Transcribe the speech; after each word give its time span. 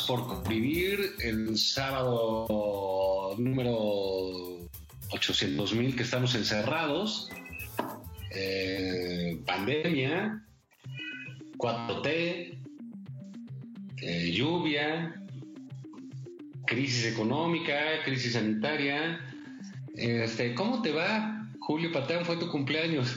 Por 0.00 0.26
convivir. 0.26 1.14
El 1.20 1.58
sábado 1.58 3.36
número 3.38 4.58
800 5.10 5.74
mil 5.74 5.94
que 5.94 6.02
estamos 6.02 6.34
encerrados. 6.34 7.30
Eh, 8.30 9.42
pandemia, 9.46 10.42
4T, 11.58 12.58
eh, 14.00 14.32
lluvia, 14.32 15.22
crisis 16.66 17.04
económica, 17.12 18.02
crisis 18.04 18.32
sanitaria. 18.32 19.20
Este, 19.94 20.54
¿Cómo 20.54 20.80
te 20.80 20.92
va, 20.92 21.46
Julio 21.60 21.92
Patán? 21.92 22.24
Fue 22.24 22.38
tu 22.38 22.48
cumpleaños. 22.50 23.14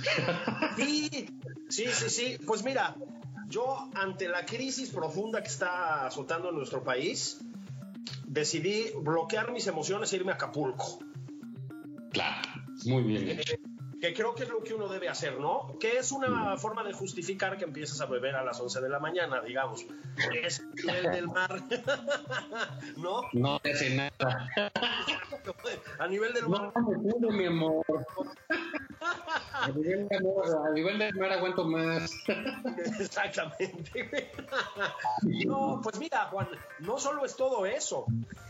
Sí, 0.75 1.09
sí, 1.69 1.85
sí, 1.91 2.09
sí. 2.09 2.37
Pues 2.45 2.63
mira, 2.63 2.95
yo 3.47 3.89
ante 3.93 4.27
la 4.27 4.45
crisis 4.45 4.89
profunda 4.89 5.41
que 5.41 5.47
está 5.47 6.05
azotando 6.05 6.49
en 6.49 6.55
nuestro 6.55 6.83
país, 6.83 7.39
decidí 8.25 8.91
bloquear 9.01 9.51
mis 9.51 9.67
emociones 9.67 10.11
e 10.13 10.17
irme 10.17 10.31
a 10.31 10.35
Acapulco. 10.35 10.99
Claro, 12.11 12.49
muy 12.85 13.03
bien 13.03 13.39
hecho. 13.39 13.55
Que 14.01 14.13
creo 14.13 14.35
que 14.35 14.43
es 14.43 14.49
lo 14.49 14.61
que 14.61 14.73
uno 14.73 14.87
debe 14.87 15.09
hacer, 15.09 15.39
¿no? 15.39 15.77
Que 15.79 15.97
es 15.97 16.11
una 16.11 16.57
forma 16.57 16.83
de 16.83 16.93
justificar 16.93 17.57
que 17.57 17.63
empieces 17.63 17.99
a 18.01 18.05
beber 18.05 18.35
a 18.35 18.43
las 18.43 18.59
11 18.59 18.81
de 18.81 18.89
la 18.89 18.99
mañana, 18.99 19.41
digamos. 19.41 19.85
Es 20.43 20.61
el 20.87 21.11
del 21.11 21.27
mar. 21.27 21.63
¿No? 22.97 23.21
No 23.33 23.59
hace 23.63 23.95
nada. 23.95 24.49
A 25.99 26.07
nivel 26.07 26.33
del 26.33 26.47
mar. 26.47 26.71
No 26.75 26.89
me 26.89 26.97
pudo, 26.97 27.31
mi 27.31 27.45
amor. 27.45 27.85
A 29.53 29.67
nivel 29.69 30.07
de 30.07 30.17
amor, 30.17 30.67
a 30.67 30.71
nivel 30.71 30.99
de 30.99 31.13
mar 31.13 31.31
aguanto 31.31 31.65
más. 31.65 32.11
Exactamente. 32.99 34.31
No, 35.45 35.79
pues 35.83 35.97
mira, 35.99 36.25
Juan, 36.25 36.47
no 36.79 36.97
solo 36.97 37.25
es 37.25 37.35
todo 37.35 37.65
eso. 37.65 38.05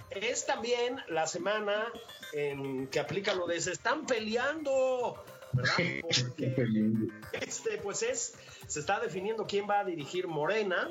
Es 0.10 0.46
también 0.46 1.00
la 1.10 1.28
semana 1.28 1.88
en 2.34 2.88
que 2.88 3.00
aplica 3.00 3.34
lo 3.34 3.48
de 3.48 3.60
se 3.60 3.72
están 3.72 4.06
peleando. 4.06 5.24
¿verdad? 5.54 5.74
Porque 6.02 7.10
este, 7.34 7.78
pues 7.78 8.04
es, 8.04 8.36
se 8.68 8.80
está 8.80 9.00
definiendo 9.00 9.46
quién 9.46 9.70
va 9.70 9.80
a 9.80 9.84
dirigir 9.84 10.28
Morena. 10.28 10.90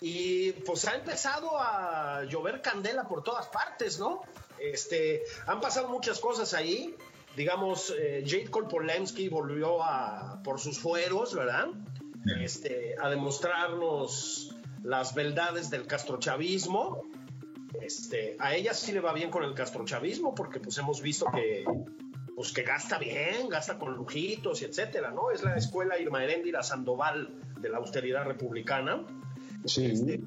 Y 0.00 0.52
pues 0.52 0.86
ha 0.86 0.96
empezado 0.96 1.58
a 1.58 2.24
llover 2.24 2.60
candela 2.60 3.08
por 3.08 3.22
todas 3.22 3.46
partes, 3.48 3.98
¿no? 3.98 4.22
Este, 4.58 5.22
han 5.46 5.60
pasado 5.60 5.88
muchas 5.88 6.20
cosas 6.20 6.52
ahí. 6.54 6.94
Digamos, 7.36 7.92
eh, 7.98 8.22
Jade 8.24 8.50
Kolpolensky 8.50 9.28
volvió 9.28 9.82
a, 9.82 10.40
por 10.44 10.60
sus 10.60 10.78
fueros, 10.78 11.34
¿verdad? 11.34 11.68
Este, 12.40 12.94
a 13.00 13.10
demostrarnos 13.10 14.54
las 14.82 15.14
beldades 15.14 15.70
del 15.70 15.86
castrochavismo. 15.86 17.02
Este, 17.82 18.36
a 18.38 18.54
ella 18.54 18.72
sí 18.72 18.92
le 18.92 19.00
va 19.00 19.12
bien 19.12 19.30
con 19.30 19.42
el 19.42 19.54
castrochavismo 19.54 20.34
porque 20.34 20.60
pues 20.60 20.78
hemos 20.78 21.02
visto 21.02 21.26
que, 21.34 21.64
pues, 22.36 22.52
que 22.52 22.62
gasta 22.62 22.98
bien, 22.98 23.48
gasta 23.48 23.78
con 23.78 23.94
lujitos 23.94 24.62
y 24.62 24.66
etcétera, 24.66 25.10
¿no? 25.10 25.30
Es 25.30 25.42
la 25.42 25.56
escuela 25.56 25.98
Irma 25.98 26.22
Heréndira 26.22 26.62
Sandoval 26.62 27.34
de 27.58 27.68
la 27.68 27.78
austeridad 27.78 28.24
republicana. 28.24 29.04
Sí. 29.64 29.86
Este, 29.86 30.20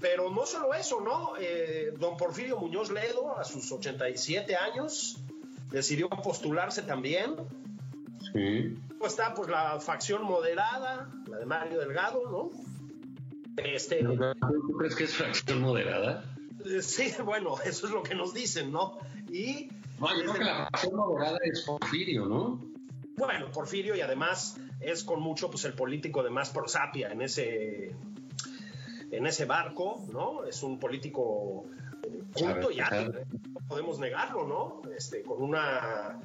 pero 0.00 0.30
no 0.30 0.46
solo 0.46 0.74
eso, 0.74 1.00
¿no? 1.00 1.34
Eh, 1.38 1.92
don 1.98 2.16
Porfirio 2.16 2.58
Muñoz 2.58 2.90
Ledo, 2.90 3.38
a 3.38 3.44
sus 3.44 3.70
87 3.70 4.56
años, 4.56 5.22
decidió 5.70 6.08
postularse 6.08 6.82
también. 6.82 7.36
Sí. 8.32 8.76
Pues 8.98 9.12
está 9.12 9.34
pues 9.34 9.48
la 9.48 9.80
facción 9.80 10.24
moderada, 10.24 11.10
la 11.26 11.38
de 11.38 11.46
Mario 11.46 11.80
Delgado, 11.80 12.30
¿no? 12.30 12.50
Este, 13.56 14.02
¿Tú 14.02 14.76
crees 14.78 14.94
que 14.94 15.04
es 15.04 15.14
fracción 15.14 15.60
moderada? 15.60 16.24
eh, 16.64 16.82
sí, 16.82 17.12
bueno, 17.24 17.56
eso 17.64 17.86
es 17.86 17.92
lo 17.92 18.02
que 18.02 18.14
nos 18.14 18.34
dicen, 18.34 18.70
¿no? 18.72 18.98
Y 19.30 19.68
No, 19.98 20.14
yo 20.14 20.20
creo 20.22 20.34
que 20.34 20.44
la 20.44 20.66
fracción 20.68 20.96
moderada 20.96 21.38
es 21.42 21.62
Porfirio, 21.62 22.26
¿no? 22.26 22.70
bueno, 23.16 23.50
Porfirio 23.50 23.94
y 23.94 24.00
además 24.00 24.56
es 24.80 25.04
con 25.04 25.20
mucho 25.20 25.50
pues 25.50 25.64
el 25.66 25.74
político 25.74 26.22
de 26.22 26.30
más 26.30 26.48
prosapia 26.48 27.12
en 27.12 27.20
ese 27.20 27.94
en 29.10 29.26
ese 29.26 29.44
barco, 29.44 30.06
¿no? 30.10 30.44
Es 30.44 30.62
un 30.62 30.78
político 30.78 31.66
culto 32.34 32.70
y 32.70 32.78
no 32.78 33.60
podemos 33.68 33.98
negarlo, 33.98 34.46
¿no? 34.46 34.82
Este, 34.94 35.22
con 35.22 35.42
una 35.42 36.20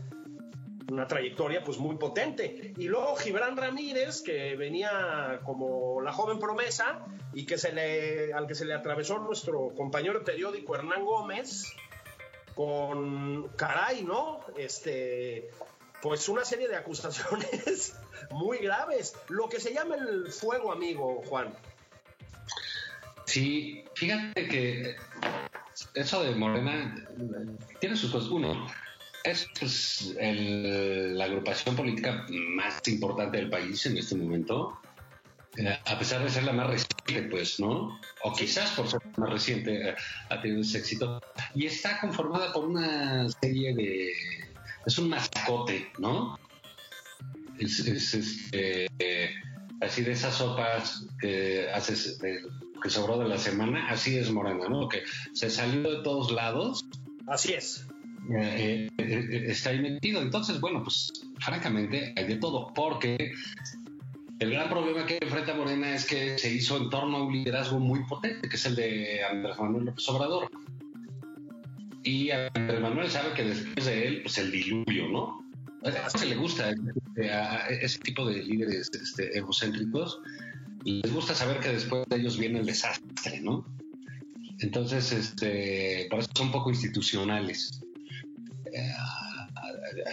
una 0.91 1.07
trayectoria 1.07 1.63
pues 1.63 1.77
muy 1.77 1.97
potente. 1.97 2.73
Y 2.77 2.87
luego 2.87 3.15
Gibran 3.15 3.57
Ramírez, 3.57 4.21
que 4.21 4.55
venía 4.55 5.39
como 5.43 6.01
la 6.01 6.13
joven 6.13 6.39
promesa 6.39 7.05
y 7.33 7.45
que 7.45 7.57
se 7.57 7.71
le, 7.71 8.33
al 8.33 8.47
que 8.47 8.55
se 8.55 8.65
le 8.65 8.73
atravesó 8.73 9.19
nuestro 9.19 9.73
compañero 9.75 10.23
periódico 10.23 10.75
Hernán 10.75 11.05
Gómez, 11.05 11.73
con 12.53 13.49
caray, 13.55 14.03
¿no? 14.03 14.41
Este, 14.57 15.49
pues 16.01 16.29
una 16.29 16.45
serie 16.45 16.67
de 16.67 16.75
acusaciones 16.75 17.97
muy 18.31 18.59
graves. 18.59 19.15
Lo 19.29 19.49
que 19.49 19.59
se 19.59 19.73
llama 19.73 19.95
el 19.95 20.31
fuego 20.31 20.71
amigo, 20.71 21.23
Juan. 21.27 21.53
Sí, 23.25 23.83
fíjate 23.95 24.47
que 24.47 24.95
eso 25.93 26.23
de 26.23 26.35
Morena 26.35 26.95
tiene 27.79 27.95
sus 27.95 28.11
cosas. 28.11 28.29
Uno, 28.29 28.67
es 29.23 29.47
pues, 29.59 30.15
el- 30.19 31.17
la 31.17 31.25
agrupación 31.25 31.75
política 31.75 32.25
más 32.29 32.87
importante 32.87 33.37
del 33.37 33.49
país 33.49 33.85
en 33.85 33.97
este 33.97 34.15
momento, 34.15 34.79
eh, 35.57 35.77
a 35.85 35.97
pesar 35.97 36.23
de 36.23 36.29
ser 36.29 36.43
la 36.43 36.53
más 36.53 36.67
reciente, 36.67 37.29
pues, 37.29 37.59
¿no? 37.59 37.99
O 38.23 38.33
quizás 38.33 38.71
por 38.71 38.87
ser 38.87 38.99
la 39.17 39.25
más 39.25 39.33
reciente 39.33 39.89
eh, 39.89 39.95
ha 40.29 40.41
tenido 40.41 40.61
ese 40.61 40.79
éxito. 40.79 41.21
Y 41.53 41.65
está 41.65 41.99
conformada 41.99 42.51
por 42.53 42.65
una 42.65 43.27
serie 43.41 43.73
de... 43.75 44.11
Es 44.85 44.97
un 44.99 45.09
mascote, 45.09 45.91
¿no? 45.97 46.37
Es, 47.57 47.79
es, 47.79 48.13
este, 48.13 48.87
eh, 48.99 49.33
así 49.81 50.03
de 50.03 50.11
esas 50.11 50.35
sopas 50.35 51.07
que 51.19 51.69
haces, 51.73 52.19
de- 52.19 52.41
que 52.81 52.89
sobró 52.89 53.17
de 53.17 53.27
la 53.27 53.37
semana, 53.37 53.87
así 53.89 54.17
es 54.17 54.31
Morena, 54.31 54.67
¿no? 54.69 54.87
Que 54.87 55.03
se 55.33 55.49
salió 55.49 55.97
de 55.97 56.03
todos 56.03 56.31
lados 56.31 56.85
Así 57.27 57.53
es. 57.53 57.87
eh, 58.37 58.89
eh, 58.97 59.03
eh, 59.31 59.45
está 59.47 59.71
ahí 59.71 59.79
metido. 59.79 60.21
Entonces, 60.21 60.59
bueno, 60.59 60.83
pues 60.83 61.11
francamente 61.39 62.13
hay 62.15 62.25
de 62.25 62.35
todo, 62.37 62.71
porque 62.73 63.33
El 64.39 64.51
gran 64.51 64.69
problema 64.69 65.05
que 65.05 65.17
enfrenta 65.21 65.53
Morena 65.53 65.95
es 65.95 66.05
que 66.05 66.37
se 66.37 66.53
hizo 66.53 66.75
en 66.75 66.89
torno 66.89 67.17
a 67.17 67.23
un 67.23 67.31
liderazgo 67.33 67.79
muy 67.79 68.03
potente, 68.03 68.49
que 68.49 68.57
es 68.57 68.65
el 68.65 68.75
de 68.75 69.23
Andrés 69.23 69.57
Manuel 69.57 69.85
López 69.85 70.09
Obrador. 70.09 70.49
Y 72.03 72.31
Andrés 72.31 72.81
Manuel 72.81 73.09
sabe 73.09 73.33
que 73.33 73.43
después 73.43 73.85
de 73.85 74.07
él, 74.07 74.21
pues 74.23 74.37
el 74.37 74.51
diluvio, 74.51 75.07
¿no? 75.07 75.45
A 75.85 76.09
se 76.09 76.25
le 76.25 76.35
gusta 76.35 76.71
este, 76.71 77.31
a 77.31 77.67
ese 77.69 77.99
tipo 77.99 78.25
de 78.25 78.43
líderes 78.43 78.89
este, 78.93 79.37
egocéntricos. 79.37 80.19
Les 80.85 81.11
gusta 81.11 81.33
saber 81.33 81.59
que 81.59 81.69
después 81.69 82.05
de 82.07 82.17
ellos 82.17 82.37
viene 82.37 82.59
el 82.59 82.65
desastre, 82.65 83.41
¿no? 83.41 83.65
Entonces, 84.59 85.11
este, 85.11 86.07
por 86.09 86.19
eso 86.19 86.29
son 86.35 86.51
poco 86.51 86.69
institucionales. 86.69 87.81
Eh, 88.71 88.93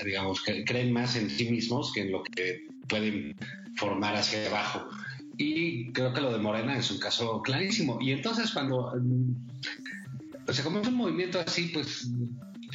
digamos, 0.05 0.43
que 0.43 0.65
creen 0.65 0.93
más 0.93 1.17
en 1.17 1.29
sí 1.29 1.51
mismos 1.51 1.93
que 1.93 2.03
en 2.03 2.13
lo 2.13 2.23
que 2.23 2.67
pueden 2.89 3.37
formar 3.77 4.17
hacia 4.17 4.47
abajo. 4.49 4.89
Y 5.37 5.93
creo 5.93 6.13
que 6.13 6.21
lo 6.21 6.33
de 6.33 6.39
Morena 6.39 6.77
es 6.77 6.91
un 6.91 6.99
caso 6.99 7.43
clarísimo. 7.43 7.99
Y 8.01 8.13
entonces 8.13 8.51
cuando 8.51 8.93
mm, 8.99 10.53
se 10.53 10.63
comenzó 10.63 10.91
un 10.91 10.97
movimiento 10.97 11.39
así, 11.41 11.71
pues 11.73 12.09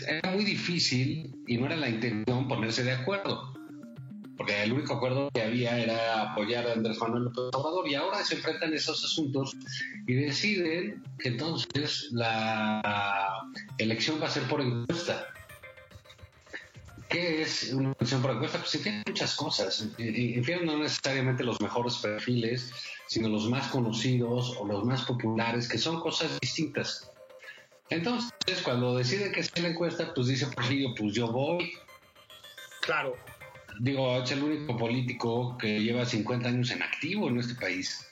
era 0.08 0.32
muy 0.32 0.44
difícil 0.44 1.36
y 1.48 1.58
no 1.58 1.66
era 1.66 1.76
la 1.76 1.90
intención 1.90 2.48
ponerse 2.48 2.84
de 2.84 2.92
acuerdo. 2.92 3.57
Porque 4.38 4.64
el 4.64 4.72
único 4.72 4.94
acuerdo 4.94 5.30
que 5.34 5.42
había 5.42 5.80
era 5.80 6.32
apoyar 6.32 6.68
a 6.68 6.74
Andrés 6.74 7.00
Manuel 7.00 7.24
López 7.24 7.50
Obrador 7.54 7.88
y 7.88 7.96
ahora 7.96 8.24
se 8.24 8.36
enfrentan 8.36 8.74
esos 8.74 9.04
asuntos 9.04 9.56
y 10.06 10.14
deciden 10.14 11.04
que 11.18 11.30
entonces 11.30 12.10
la 12.12 13.44
elección 13.80 14.22
va 14.22 14.28
a 14.28 14.30
ser 14.30 14.44
por 14.44 14.62
encuesta. 14.62 15.28
¿Qué 17.10 17.42
es 17.42 17.74
una 17.74 17.94
elección 17.98 18.22
por 18.22 18.32
encuesta? 18.32 18.60
Pues 18.60 18.84
tiene 18.84 19.02
muchas 19.08 19.36
cosas. 19.36 19.88
Infieren 19.98 20.68
no 20.68 20.78
necesariamente 20.78 21.44
los 21.44 21.60
mejores 21.60 21.96
perfiles, 21.96 22.72
sino 23.08 23.30
los 23.30 23.50
más 23.50 23.68
conocidos 23.70 24.56
o 24.60 24.68
los 24.68 24.84
más 24.84 25.04
populares, 25.04 25.68
que 25.68 25.78
son 25.78 26.00
cosas 26.00 26.38
distintas. 26.42 27.10
Entonces, 27.90 28.62
cuando 28.64 28.98
deciden 28.98 29.32
que 29.32 29.42
sea 29.42 29.64
la 29.64 29.70
encuesta, 29.70 30.14
pues 30.14 30.28
dice 30.28 30.48
Porfirio, 30.48 30.94
pues 30.96 31.14
yo 31.14 31.32
voy. 31.32 31.72
Claro. 32.82 33.16
Digo, 33.80 34.22
es 34.22 34.32
el 34.32 34.44
único 34.44 34.76
político 34.78 35.58
que 35.58 35.80
lleva 35.80 36.06
50 36.06 36.50
años 36.50 36.72
en 36.72 36.82
activo 36.82 37.30
en 37.30 37.40
este 37.40 37.56
país. 37.56 38.08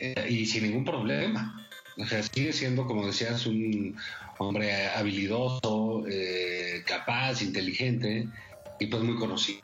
Eh, 0.00 0.26
y 0.28 0.46
sin 0.46 0.64
ningún 0.64 0.84
problema. 0.84 1.66
O 1.98 2.04
sea, 2.06 2.22
sigue 2.22 2.52
siendo, 2.52 2.86
como 2.86 3.06
decías, 3.06 3.46
un 3.46 3.96
hombre 4.38 4.88
habilidoso, 4.88 6.04
eh, 6.08 6.82
capaz, 6.86 7.42
inteligente 7.42 8.28
y 8.80 8.86
pues 8.86 9.02
muy 9.02 9.16
conocido. 9.16 9.60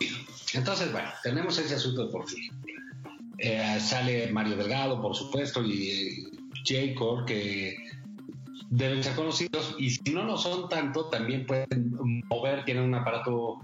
Entonces, 0.54 0.92
bueno, 0.92 1.08
tenemos 1.22 1.58
ese 1.58 1.74
asunto 1.74 2.06
de 2.06 2.12
Porfirio. 2.12 2.52
Eh, 3.38 3.78
sale 3.80 4.30
Mario 4.30 4.56
Delgado, 4.56 5.00
por 5.00 5.16
supuesto, 5.16 5.64
y 5.64 6.28
Jacob, 6.64 7.24
que 7.24 7.76
deben 8.70 9.02
ser 9.02 9.14
conocidos, 9.14 9.74
y 9.78 9.90
si 9.90 10.12
no 10.12 10.24
lo 10.24 10.36
son 10.36 10.68
tanto, 10.68 11.06
también 11.06 11.46
pueden 11.46 12.22
mover, 12.28 12.64
tienen 12.64 12.84
un 12.84 12.94
aparato 12.94 13.60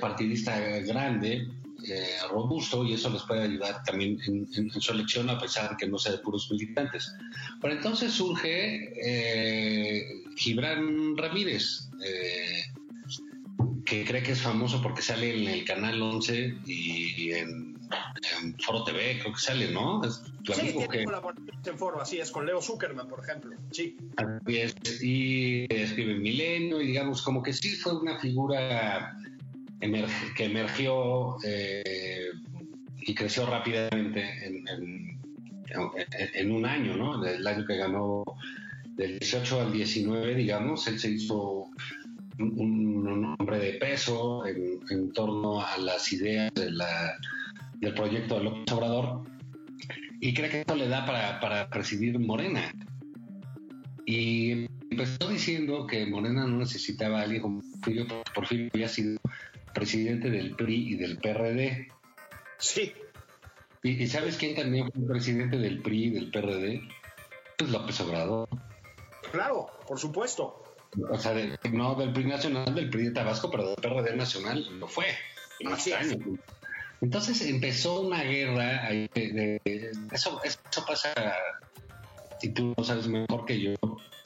partidista 0.00 0.58
grande, 0.80 1.48
eh, 1.88 2.16
robusto 2.30 2.84
y 2.84 2.94
eso 2.94 3.10
les 3.10 3.22
puede 3.22 3.42
ayudar 3.42 3.84
también 3.84 4.18
en, 4.26 4.70
su 4.70 4.92
elección 4.92 5.30
a 5.30 5.38
pesar 5.38 5.70
de 5.70 5.76
que 5.76 5.86
no 5.86 5.98
sea 5.98 6.12
de 6.12 6.18
puros 6.18 6.50
militantes. 6.50 7.14
Pero 7.60 7.74
entonces 7.74 8.12
surge 8.12 8.92
eh, 8.96 10.24
Gibran 10.36 11.16
Ramírez, 11.16 11.88
eh, 12.04 12.64
que 13.84 14.04
cree 14.04 14.22
que 14.22 14.32
es 14.32 14.40
famoso 14.40 14.82
porque 14.82 15.02
sale 15.02 15.42
en 15.42 15.48
el 15.48 15.64
canal 15.64 16.00
11 16.00 16.56
y, 16.66 17.30
en, 17.32 17.76
Foro 18.64 18.82
TV, 18.82 19.20
creo 19.20 19.32
que 19.32 19.40
sale, 19.40 19.70
¿no? 19.70 20.02
Es 20.02 20.22
sí, 20.44 20.60
amigo 20.60 20.88
que... 20.88 21.02
en 21.02 21.78
Foro, 21.78 22.00
así 22.00 22.18
es, 22.18 22.32
con 22.32 22.46
Leo 22.46 22.60
Zuckerman, 22.60 23.06
por 23.06 23.20
ejemplo. 23.20 23.54
Sí. 23.70 23.96
y 25.00 25.72
escribe 25.72 26.14
Milenio 26.14 26.80
y 26.80 26.88
digamos 26.88 27.22
como 27.22 27.44
que 27.44 27.52
sí 27.52 27.76
fue 27.76 27.96
una 27.96 28.18
figura 28.18 29.16
que 29.80 30.44
emergió 30.44 31.36
eh, 31.44 32.30
y 32.98 33.14
creció 33.14 33.46
rápidamente 33.46 34.46
en, 34.46 34.66
un 36.50 36.64
año, 36.64 36.96
¿no? 36.96 37.24
El 37.24 37.46
año 37.46 37.66
que 37.66 37.76
ganó 37.76 38.24
del 38.96 39.18
18 39.18 39.60
al 39.60 39.72
19, 39.72 40.34
digamos, 40.34 40.86
él 40.86 40.98
se 40.98 41.10
hizo 41.10 41.68
un, 42.38 43.36
hombre 43.38 43.58
de 43.58 43.72
peso 43.74 44.44
en, 44.46 45.12
torno 45.12 45.60
a 45.60 45.76
las 45.78 46.12
ideas 46.12 46.52
del 46.54 47.94
proyecto 47.94 48.38
de 48.38 48.44
López 48.44 48.72
Obrador 48.72 49.22
y 50.20 50.34
cree 50.34 50.50
que 50.50 50.60
esto 50.60 50.74
le 50.74 50.88
da 50.88 51.04
para, 51.04 51.68
presidir 51.68 52.18
Morena. 52.18 52.72
Y 54.06 54.66
empezó 54.90 55.28
diciendo 55.28 55.86
que 55.86 56.06
Morena 56.06 56.46
no 56.46 56.58
necesitaba 56.58 57.20
a 57.20 57.22
alguien 57.22 57.42
como 57.42 57.60
Porfirio, 57.60 58.06
Porfirio 58.34 58.70
había 58.72 58.88
sido 58.88 59.18
presidente 59.76 60.30
del 60.30 60.56
PRI 60.56 60.94
y 60.94 60.96
del 60.96 61.18
PRD. 61.18 61.88
Sí. 62.56 62.94
¿Y, 63.82 64.06
sabes 64.06 64.36
quién 64.38 64.56
también 64.56 64.90
fue 64.90 65.06
presidente 65.06 65.58
del 65.58 65.82
PRI 65.82 66.04
y 66.04 66.10
del 66.10 66.30
PRD? 66.30 66.80
Pues 67.58 67.70
López 67.70 68.00
Obrador. 68.00 68.48
Claro, 69.30 69.66
por 69.86 69.98
supuesto. 69.98 70.64
O 71.10 71.18
sea, 71.18 71.34
no 71.70 71.94
del 71.94 72.12
PRI 72.14 72.24
nacional, 72.24 72.74
del 72.74 72.88
PRI 72.88 73.04
de 73.04 73.10
Tabasco, 73.10 73.50
pero 73.50 73.66
del 73.68 73.76
PRD 73.76 74.16
nacional 74.16 74.66
lo 74.80 74.88
fue. 74.88 75.04
Así 75.70 75.92
Entonces 77.02 77.42
empezó 77.42 78.00
una 78.00 78.22
guerra. 78.22 78.88
De, 79.14 79.60
eso, 80.10 80.40
eso 80.42 80.86
pasa, 80.86 81.12
y 82.40 82.48
tú 82.48 82.74
lo 82.76 82.82
sabes 82.82 83.08
mejor 83.08 83.44
que 83.44 83.60
yo, 83.60 83.74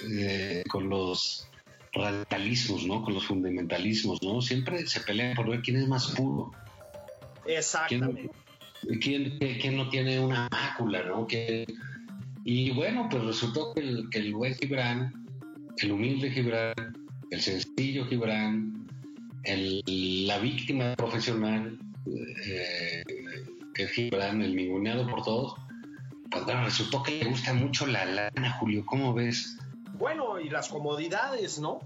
eh, 0.09 0.63
con 0.71 0.89
los 0.89 1.51
radicalismos, 1.93 2.87
¿no? 2.87 3.03
Con 3.03 3.15
los 3.15 3.27
fundamentalismos, 3.27 4.23
¿no? 4.23 4.41
Siempre 4.41 4.87
se 4.87 5.01
pelean 5.01 5.35
por 5.35 5.49
ver 5.49 5.63
quién 5.63 5.77
es 5.79 5.89
más 5.89 6.09
puro. 6.09 6.53
Exactamente. 7.47 8.31
¿Quién, 9.01 9.39
quién, 9.39 9.77
no 9.77 9.89
tiene 9.91 10.21
una 10.21 10.49
mácula, 10.51 11.03
¿no? 11.05 11.27
y 12.45 12.71
bueno, 12.71 13.09
pues 13.11 13.23
resultó 13.25 13.75
que 13.75 13.81
el, 13.81 14.09
que 14.11 14.19
el 14.19 14.33
buen 14.33 14.55
Gibran, 14.55 15.13
el 15.77 15.93
humilde 15.93 16.31
Gibran, 16.31 16.73
el 17.31 17.41
sencillo 17.43 18.07
Gibran, 18.07 18.87
el, 19.45 19.83
la 20.27 20.39
víctima 20.39 20.95
profesional, 20.97 21.79
eh, 22.47 23.03
que 23.75 23.83
es 23.83 23.91
Gibran, 23.93 24.41
el 24.41 24.57
ninguneado 24.57 25.07
por 25.07 25.23
todos, 25.23 25.55
pues 26.31 26.45
bueno, 26.45 26.65
resultó 26.65 27.03
que 27.03 27.23
le 27.23 27.29
gusta 27.29 27.53
mucho 27.53 27.87
la 27.87 28.05
lana, 28.05 28.53
Julio, 28.53 28.87
¿cómo 28.87 29.13
ves? 29.13 29.59
Bueno, 29.95 30.41
y 30.41 30.49
las 30.49 30.69
comodidades, 30.69 31.59
¿no? 31.59 31.81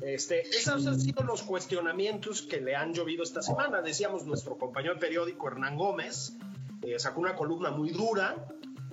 Este, 0.00 0.42
esos 0.42 0.86
han 0.86 1.00
sido 1.00 1.24
los 1.24 1.42
cuestionamientos 1.42 2.42
que 2.42 2.60
le 2.60 2.76
han 2.76 2.92
llovido 2.92 3.22
esta 3.22 3.42
semana. 3.42 3.80
Decíamos, 3.80 4.26
nuestro 4.26 4.56
compañero 4.56 4.98
periódico 4.98 5.48
Hernán 5.48 5.76
Gómez 5.76 6.36
eh, 6.82 6.98
sacó 6.98 7.20
una 7.20 7.34
columna 7.34 7.70
muy 7.70 7.90
dura 7.90 8.46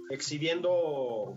exhibiendo 0.10 1.36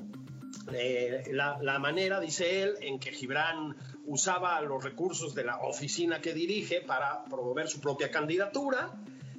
eh, 0.72 1.24
la, 1.32 1.58
la, 1.60 1.78
manera, 1.78 2.20
dice 2.20 2.62
él, 2.62 2.74
en 2.80 2.98
que 2.98 3.10
Gibran 3.10 3.76
usaba 4.06 4.60
los 4.60 4.82
recursos 4.82 5.34
de 5.34 5.44
la 5.44 5.58
oficina 5.58 6.20
que 6.20 6.32
dirige 6.32 6.80
para 6.80 7.24
promover 7.24 7.68
su 7.68 7.80
propia 7.80 8.10
candidatura. 8.10 8.90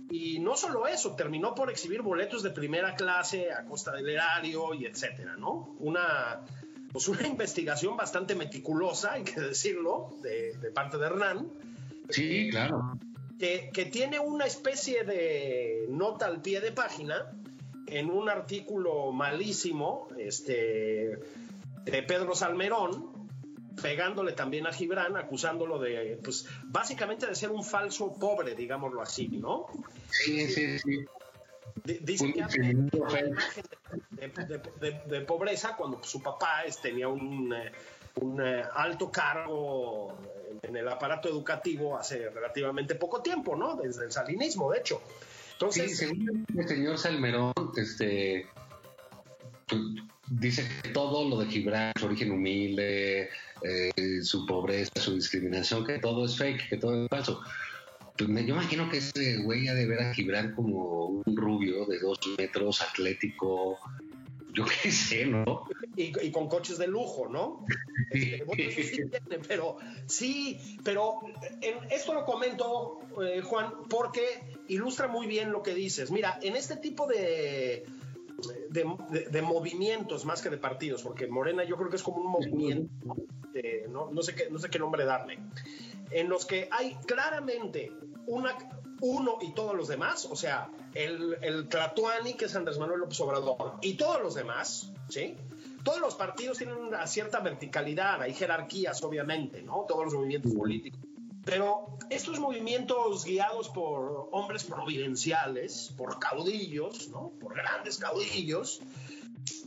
Y 0.10 0.40
no 0.40 0.56
solo 0.56 0.88
eso, 0.88 1.16
terminó 1.16 1.54
por 1.54 1.70
exhibir 1.70 2.02
boletos 2.02 2.42
de 2.42 2.52
primera 2.52 2.96
clase 2.96 3.52
a 3.52 3.66
costa 3.66 3.92
del 3.92 4.10
erario 4.10 4.74
y 4.74 4.86
etcétera, 4.86 5.36
¿no? 5.36 5.76
Una 5.80 6.46
pues 6.98 7.10
una 7.10 7.28
investigación 7.28 7.96
bastante 7.96 8.34
meticulosa, 8.34 9.14
hay 9.14 9.24
que 9.24 9.40
decirlo, 9.40 10.16
de, 10.24 10.72
parte 10.74 10.98
de 10.98 11.06
Hernán. 11.06 11.48
Sí, 12.10 12.50
claro. 12.50 12.98
Que, 13.38 13.70
que, 13.72 13.86
tiene 13.86 14.18
una 14.20 14.48
especie 14.48 15.04
de 15.04 15.86
nota 15.90 16.26
al 16.26 16.42
pie 16.42 16.60
de 16.60 16.72
página 16.72 17.32
en 17.86 18.10
un 18.10 18.30
artículo 18.30 19.12
malísimo 19.12 20.08
este, 20.18 21.20
de 21.86 22.04
Pedro 22.08 22.34
Salmerón, 22.34 23.28
pegándole 23.80 24.32
también 24.32 24.66
a 24.66 24.74
Gibran, 24.74 25.18
acusándolo 25.18 25.78
de, 25.78 26.20
pues, 26.24 26.48
básicamente 26.64 27.28
de 27.28 27.36
ser 27.36 27.52
un 27.52 27.64
falso 27.64 28.12
pobre, 28.12 28.56
digámoslo 28.56 29.04
así, 29.04 29.28
¿no? 29.28 29.68
Sí, 30.10 30.48
sí, 30.48 30.80
sí. 30.80 31.06
Dice 31.84 32.34
que 32.34 32.44
hace 32.44 32.60
una 32.60 33.20
imagen 33.20 33.66
de, 35.08 35.22
pobreza 35.22 35.76
cuando 35.76 36.04
su 36.04 36.22
papá 36.22 36.64
tenía 36.82 37.08
un, 37.08 37.54
eh, 37.54 37.72
un 38.16 38.42
eh, 38.42 38.64
alto 38.74 39.12
cargo 39.12 40.18
en 40.62 40.76
el 40.76 40.88
aparato 40.88 41.30
educativo 41.30 41.98
hace 41.98 42.30
relativamente 42.30 42.96
poco 42.96 43.22
tiempo, 43.22 43.56
¿no? 43.56 43.76
Desde 43.76 44.06
el 44.06 44.12
salinismo, 44.12 44.72
de 44.72 44.80
hecho. 44.80 45.02
Entonces, 45.54 45.98
sí, 45.98 46.06
según 46.08 46.46
el 46.56 46.68
señor 46.68 46.98
Salmerón, 46.98 47.54
este, 47.76 48.48
pues, 49.68 49.82
dice 50.30 50.68
que 50.84 50.90
todo 50.90 51.28
lo 51.28 51.40
de 51.40 51.48
Gibran, 51.48 51.94
su 51.98 52.06
origen 52.06 52.32
humilde, 52.32 53.30
eh, 53.64 54.22
su 54.22 54.46
pobreza, 54.46 54.92
su 54.98 55.16
discriminación, 55.16 55.86
que 55.86 56.00
todo 56.00 56.26
es 56.26 56.38
fake, 56.38 56.70
que 56.70 56.78
todo 56.78 57.04
es 57.04 57.10
falso. 57.10 57.42
Pues 58.18 58.30
me, 58.30 58.46
yo 58.46 58.56
imagino 58.56 58.90
que 58.90 58.98
ese 58.98 59.38
güey 59.38 59.68
ha 59.68 59.74
de 59.74 59.86
ver 59.86 60.02
a 60.02 60.14
Gibran 60.14 60.54
como 60.56 61.06
un 61.26 61.38
rubio 61.38 61.86
de 61.86 62.00
dos 62.00 62.20
metros, 62.38 62.82
atlético, 62.82 63.78
yo 64.58 64.66
qué 64.66 64.92
sé, 64.92 65.26
¿no? 65.26 65.66
Y, 65.96 66.32
con 66.32 66.48
coches 66.48 66.78
de 66.78 66.88
lujo, 66.88 67.28
¿no? 67.30 67.66
Este, 68.10 68.44
sí 68.84 69.02
pero 69.48 69.78
sí, 70.06 70.60
pero 70.84 71.20
esto 71.92 72.14
lo 72.14 72.24
comento, 72.24 73.00
eh, 73.22 73.42
Juan, 73.42 73.74
porque 73.90 74.56
ilustra 74.70 75.08
muy 75.08 75.28
bien 75.28 75.52
lo 75.52 75.62
que 75.62 75.74
dices. 75.74 76.10
Mira, 76.10 76.40
en 76.42 76.56
este 76.56 76.78
tipo 76.78 77.06
de, 77.06 77.86
de, 78.70 79.42
movimientos 79.42 80.26
más 80.26 80.42
que 80.42 80.50
de 80.50 80.58
partidos, 80.58 81.02
porque 81.02 81.28
Morena 81.28 81.64
yo 81.64 81.78
creo 81.78 81.90
que 81.90 81.96
es 81.96 82.04
como 82.04 82.18
un 82.18 82.32
movimiento, 82.32 83.16
no, 83.90 84.12
no, 84.12 84.22
sé 84.22 84.36
qué, 84.36 84.50
no 84.50 84.60
sé 84.60 84.70
qué 84.70 84.80
nombre 84.80 85.06
darle, 85.06 85.40
en 86.12 86.30
los 86.30 86.46
que 86.46 86.70
hay 86.72 86.96
claramente 87.06 87.92
una, 88.28 88.56
uno 89.02 89.38
y 89.42 89.54
todos 89.54 89.76
los 89.76 89.88
demás, 89.88 90.28
o 90.30 90.36
sea, 90.36 90.70
el, 90.94 91.38
el 91.42 91.68
Tlatuani, 91.68 92.34
que 92.34 92.46
es 92.46 92.56
Andrés 92.56 92.78
Manuel 92.78 93.00
López 93.00 93.20
Obrador, 93.22 93.76
y 93.82 93.96
todos 93.96 94.22
los 94.22 94.36
demás, 94.36 94.92
¿sí? 95.10 95.36
Todos 95.84 96.00
los 96.00 96.16
partidos 96.16 96.58
tienen 96.58 96.76
una 96.76 97.08
cierta 97.08 97.40
verticalidad, 97.40 98.22
hay 98.22 98.34
jerarquías, 98.34 99.02
obviamente, 99.04 99.62
¿no? 99.62 99.86
Todos 99.88 100.06
los 100.06 100.14
movimientos 100.16 100.54
políticos. 100.54 101.00
Pero 101.48 101.98
estos 102.10 102.40
movimientos 102.40 103.24
guiados 103.24 103.70
por 103.70 104.28
hombres 104.34 104.66
providenciales, 104.66 105.94
por 105.96 106.20
caudillos, 106.20 107.08
¿no? 107.08 107.32
Por 107.40 107.56
grandes 107.56 107.98
caudillos, 107.98 108.82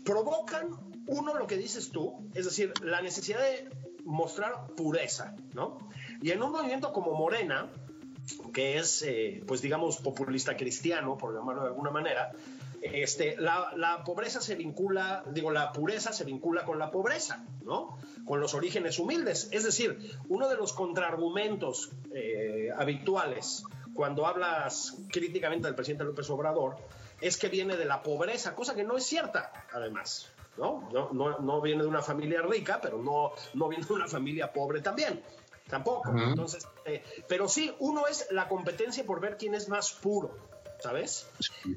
provocan, 0.05 0.69
uno, 1.07 1.35
lo 1.35 1.47
que 1.47 1.57
dices 1.57 1.91
tú, 1.91 2.29
es 2.35 2.45
decir, 2.45 2.75
la 2.83 3.01
necesidad 3.01 3.41
de 3.41 3.71
mostrar 4.05 4.67
pureza, 4.77 5.35
¿no? 5.55 5.79
Y 6.21 6.33
en 6.33 6.43
un 6.43 6.53
movimiento 6.53 6.93
como 6.93 7.15
Morena, 7.15 7.71
que 8.53 8.77
es, 8.77 9.01
eh, 9.01 9.43
pues 9.47 9.63
digamos, 9.63 9.97
populista 9.97 10.59
cristiano, 10.59 11.17
por 11.17 11.35
llamarlo 11.35 11.63
de 11.63 11.69
alguna 11.69 11.91
manera, 11.91 12.31
este, 12.83 13.37
la, 13.39 14.03
pobreza 14.05 14.41
se 14.41 14.55
vincula, 14.55 15.23
digo, 15.31 15.51
la 15.51 15.73
pureza 15.73 16.13
se 16.13 16.25
vincula 16.25 16.65
con 16.65 16.79
la 16.79 16.91
pobreza, 16.91 17.45
¿no? 17.63 17.99
Con 18.25 18.41
los 18.41 18.55
orígenes 18.55 18.99
humildes. 18.99 19.49
Es 19.53 19.65
decir, 19.65 20.19
uno 20.29 20.49
de 20.49 20.57
los 20.57 20.73
contraargumentos 20.73 21.91
eh, 22.15 22.71
habituales 22.77 23.65
cuando 23.95 24.27
hablas 24.27 24.97
críticamente 25.11 25.67
del 25.67 25.75
presidente 25.75 26.05
López 26.05 26.31
Obrador 26.31 26.77
es 27.21 27.37
que 27.37 27.49
viene 27.49 27.77
de 27.77 27.85
la 27.85 28.03
pobreza, 28.03 28.55
cosa 28.55 28.75
que 28.75 28.85
no 28.85 28.97
es 28.97 29.05
cierta, 29.05 29.53
además. 29.73 30.33
¿no? 30.57 30.89
No, 30.93 31.39
no, 31.39 31.61
viene 31.61 31.83
de 31.83 31.89
una 31.89 32.03
familia 32.03 32.43
rica, 32.43 32.81
pero 32.83 32.99
no, 32.99 33.33
no 33.55 33.69
viene 33.69 33.85
de 33.87 33.93
una 33.93 34.07
familia 34.07 34.53
pobre 34.53 34.81
también 34.81 35.23
tampoco. 35.71 36.11
Entonces, 36.11 36.67
eh, 36.85 37.03
pero 37.29 37.49
sí, 37.49 37.73
uno 37.79 38.07
es 38.07 38.27
la 38.31 38.49
competencia 38.49 39.05
por 39.05 39.21
ver 39.21 39.37
quién 39.39 39.55
es 39.55 39.69
más 39.69 39.93
puro, 39.93 40.37
¿sabes? 40.83 41.27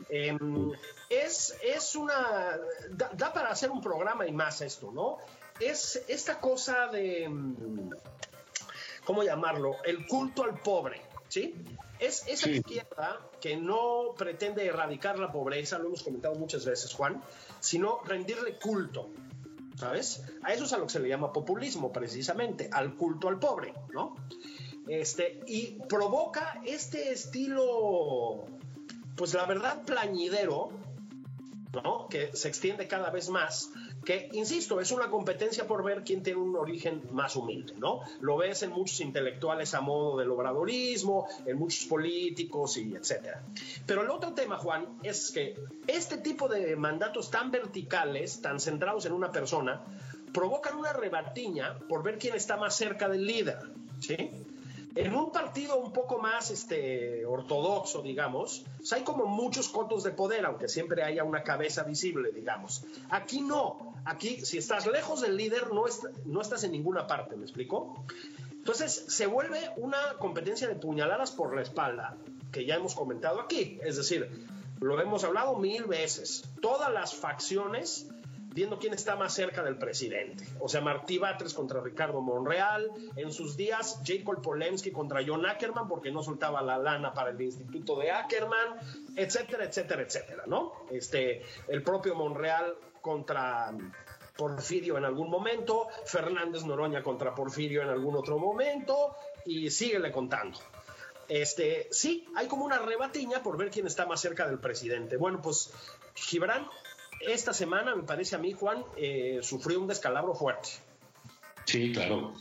Em, 0.09 0.71
es, 1.09 1.55
es 1.63 1.95
una. 1.95 2.59
Da, 2.91 3.33
para 3.33 3.49
hacer 3.49 3.71
un 3.71 3.81
programa 3.81 4.25
y 4.27 4.31
más 4.31 4.61
esto, 4.61 4.91
¿no? 4.91 5.17
Es 5.59 6.03
esta 6.07 6.39
cosa 6.39 6.87
de. 6.87 7.27
Mm, 7.29 7.91
¿Cómo 9.05 9.23
llamarlo? 9.23 9.75
El 9.83 10.07
culto 10.07 10.43
al 10.43 10.59
pobre, 10.59 11.01
¿sí? 11.27 11.55
Es 11.99 12.25
esa 12.27 12.49
izquierda 12.49 13.19
que 13.39 13.55
no 13.55 14.13
pretende 14.17 14.65
erradicar 14.65 15.19
la 15.19 15.31
pobreza, 15.31 15.77
lo 15.77 15.87
hemos 15.87 16.03
comentado 16.03 16.35
muchas 16.35 16.65
veces, 16.65 16.93
Juan, 16.93 17.21
sino 17.59 18.01
rendirle 18.05 18.57
culto. 18.57 19.09
¿sabes? 19.77 20.23
A 20.43 20.53
eso 20.53 20.65
es 20.65 20.73
a 20.73 20.77
lo 20.77 20.85
que 20.85 20.93
se 20.93 20.99
le 20.99 21.09
llama 21.09 21.33
populismo, 21.33 21.91
precisamente, 21.91 22.69
al 22.71 22.95
culto 22.95 23.27
al 23.27 23.39
pobre, 23.39 23.73
¿no? 23.91 24.15
Este, 24.87 25.41
y 25.47 25.77
provoca 25.87 26.61
este 26.65 27.11
estilo, 27.11 28.45
pues 29.15 29.33
la 29.33 29.45
verdad, 29.45 29.83
plañidero, 29.83 30.71
¿no? 31.73 32.07
Que 32.07 32.35
se 32.35 32.47
extiende 32.47 32.87
cada 32.87 33.09
vez 33.09 33.29
más 33.29 33.71
que, 34.03 34.29
insisto, 34.33 34.79
es 34.79 34.91
una 34.91 35.09
competencia 35.09 35.65
por 35.65 35.83
ver 35.83 36.03
quién 36.03 36.23
tiene 36.23 36.39
un 36.39 36.55
origen 36.55 37.01
más 37.11 37.35
humilde, 37.35 37.73
¿no? 37.77 38.01
Lo 38.21 38.37
ves 38.37 38.63
en 38.63 38.71
muchos 38.71 38.99
intelectuales 38.99 39.73
a 39.73 39.81
modo 39.81 40.17
del 40.17 40.29
obradorismo, 40.31 41.27
en 41.45 41.57
muchos 41.57 41.85
políticos 41.85 42.77
y 42.77 42.95
etcétera. 42.95 43.43
Pero 43.85 44.01
el 44.01 44.09
otro 44.09 44.33
tema, 44.33 44.57
Juan, 44.57 44.99
es 45.03 45.31
que 45.31 45.55
este 45.87 46.17
tipo 46.17 46.47
de 46.47 46.75
mandatos 46.75 47.31
tan 47.31 47.51
verticales, 47.51 48.41
tan 48.41 48.59
centrados 48.59 49.05
en 49.05 49.13
una 49.13 49.31
persona, 49.31 49.81
provocan 50.33 50.77
una 50.77 50.93
rebatiña 50.93 51.77
por 51.87 52.03
ver 52.03 52.17
quién 52.17 52.35
está 52.35 52.57
más 52.57 52.75
cerca 52.75 53.07
del 53.07 53.25
líder, 53.25 53.59
¿sí? 53.99 54.31
En 54.95 55.15
un 55.15 55.31
partido 55.31 55.77
un 55.77 55.91
poco 55.91 56.19
más 56.19 56.51
este, 56.51 57.25
ortodoxo, 57.25 58.03
digamos, 58.03 58.63
pues 58.77 58.93
hay 58.93 59.03
como 59.03 59.25
muchos 59.25 59.69
cotos 59.69 60.03
de 60.03 60.11
poder, 60.11 60.45
aunque 60.45 60.67
siempre 60.67 61.01
haya 61.03 61.23
una 61.23 61.43
cabeza 61.43 61.83
visible, 61.83 62.31
digamos. 62.31 62.83
Aquí 63.09 63.41
no. 63.41 63.95
Aquí, 64.05 64.45
si 64.45 64.59
estás 64.59 64.85
lejos 64.85 65.21
del 65.21 65.35
líder, 65.35 65.73
no, 65.73 65.85
no 66.25 66.41
estás 66.41 66.63
en 66.63 66.73
ninguna 66.73 67.07
parte, 67.07 67.35
¿me 67.35 67.43
explico? 67.43 68.05
Entonces, 68.51 69.05
se 69.07 69.25
vuelve 69.25 69.59
una 69.77 69.97
competencia 70.19 70.67
de 70.67 70.75
puñaladas 70.75 71.31
por 71.31 71.55
la 71.55 71.63
espalda, 71.63 72.15
que 72.51 72.65
ya 72.65 72.75
hemos 72.75 72.93
comentado 72.93 73.41
aquí. 73.41 73.79
Es 73.83 73.97
decir, 73.97 74.29
lo 74.79 75.01
hemos 75.01 75.23
hablado 75.23 75.55
mil 75.55 75.85
veces. 75.85 76.47
Todas 76.61 76.93
las 76.93 77.15
facciones 77.15 78.07
viendo 78.53 78.77
quién 78.77 78.93
está 78.93 79.15
más 79.15 79.33
cerca 79.33 79.63
del 79.63 79.77
presidente. 79.77 80.45
O 80.59 80.69
sea, 80.69 80.81
Martí 80.81 81.17
Batres 81.17 81.53
contra 81.53 81.81
Ricardo 81.81 82.21
Monreal, 82.21 82.89
en 83.15 83.31
sus 83.31 83.57
días 83.57 84.01
Jacob 84.05 84.41
Polemski 84.41 84.91
contra 84.91 85.21
John 85.25 85.45
Ackerman 85.45 85.87
porque 85.87 86.11
no 86.11 86.23
soltaba 86.23 86.61
la 86.61 86.77
lana 86.77 87.13
para 87.13 87.31
el 87.31 87.41
instituto 87.41 87.97
de 87.97 88.11
Ackerman, 88.11 88.79
etcétera, 89.15 89.65
etcétera, 89.65 90.03
etcétera, 90.03 90.43
¿no? 90.47 90.73
Este, 90.91 91.41
el 91.67 91.83
propio 91.83 92.15
Monreal 92.15 92.75
contra 93.01 93.73
Porfirio 94.35 94.97
en 94.97 95.05
algún 95.05 95.29
momento, 95.29 95.87
Fernández 96.05 96.63
Noroña 96.63 97.03
contra 97.03 97.35
Porfirio 97.35 97.81
en 97.81 97.89
algún 97.89 98.15
otro 98.15 98.39
momento, 98.39 99.15
y 99.45 99.69
síguele 99.69 100.11
contando. 100.11 100.59
Este, 101.27 101.87
sí, 101.91 102.27
hay 102.35 102.47
como 102.47 102.65
una 102.65 102.79
rebatiña 102.79 103.41
por 103.41 103.57
ver 103.57 103.71
quién 103.71 103.87
está 103.87 104.05
más 104.05 104.21
cerca 104.21 104.47
del 104.47 104.59
presidente. 104.59 105.17
Bueno, 105.17 105.41
pues 105.41 105.71
Gibran 106.15 106.67
esta 107.27 107.53
semana, 107.53 107.95
me 107.95 108.03
parece 108.03 108.35
a 108.35 108.39
mí, 108.39 108.53
Juan, 108.53 108.83
eh, 108.97 109.39
sufrió 109.41 109.79
un 109.79 109.87
descalabro 109.87 110.33
fuerte. 110.33 110.69
Sí, 111.65 111.91
claro. 111.91 112.33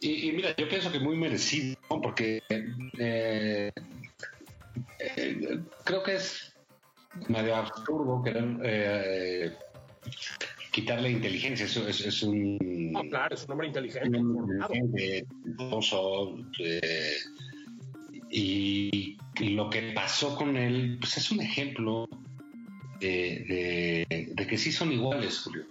Y, 0.00 0.32
mira, 0.32 0.54
yo 0.56 0.68
pienso 0.68 0.90
que 0.90 0.98
muy 0.98 1.16
merecido, 1.16 1.76
porque 2.02 2.42
eh, 2.48 3.72
eh, 4.98 5.60
creo 5.84 6.02
que 6.02 6.16
es 6.16 6.52
medio 7.28 7.54
absurdo 7.54 8.20
querer 8.22 9.56
quitarle 10.72 11.10
inteligencia. 11.10 11.66
Eso 11.66 11.86
es, 11.86 12.22
un. 12.24 12.92
Ah, 12.96 13.02
claro, 13.08 13.34
es 13.34 13.44
un 13.44 13.52
hombre 13.52 13.68
inteligente. 13.68 14.18
y, 18.30 19.18
y 19.38 19.48
lo 19.50 19.70
que 19.70 19.92
pasó 19.92 20.34
con 20.34 20.56
él, 20.56 20.96
pues 21.00 21.16
es 21.18 21.30
un 21.30 21.42
ejemplo 21.42 22.08
de, 23.02 24.46
que 24.48 24.58
sí 24.58 24.72
son 24.72 24.92
iguales, 24.92 25.40
Julio. 25.40 25.64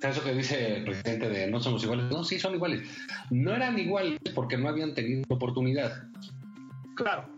Eso 0.00 0.22
que 0.22 0.32
dice 0.32 0.76
el 0.76 0.84
presidente 0.84 1.28
de 1.28 1.50
no 1.50 1.60
somos 1.60 1.82
iguales, 1.82 2.06
no, 2.10 2.22
sí 2.22 2.38
son 2.38 2.54
iguales. 2.54 2.88
No 3.30 3.54
eran 3.54 3.78
iguales 3.78 4.18
porque 4.34 4.56
no 4.56 4.68
habían 4.68 4.94
tenido 4.94 5.24
oportunidad. 5.28 6.04
Claro. 6.94 7.28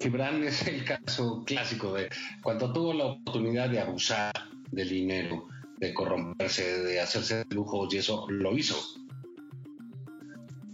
Gibran 0.00 0.44
es 0.44 0.66
el 0.66 0.84
caso 0.84 1.44
clásico 1.44 1.92
de 1.92 2.08
cuando 2.42 2.72
tuvo 2.72 2.94
la 2.94 3.04
oportunidad 3.06 3.68
de 3.68 3.80
abusar 3.80 4.32
del 4.70 4.88
dinero, 4.88 5.48
de 5.78 5.92
corromperse, 5.92 6.82
de 6.84 7.00
hacerse 7.00 7.44
lujos 7.50 7.92
y 7.92 7.98
eso 7.98 8.26
lo 8.30 8.56
hizo. 8.56 8.76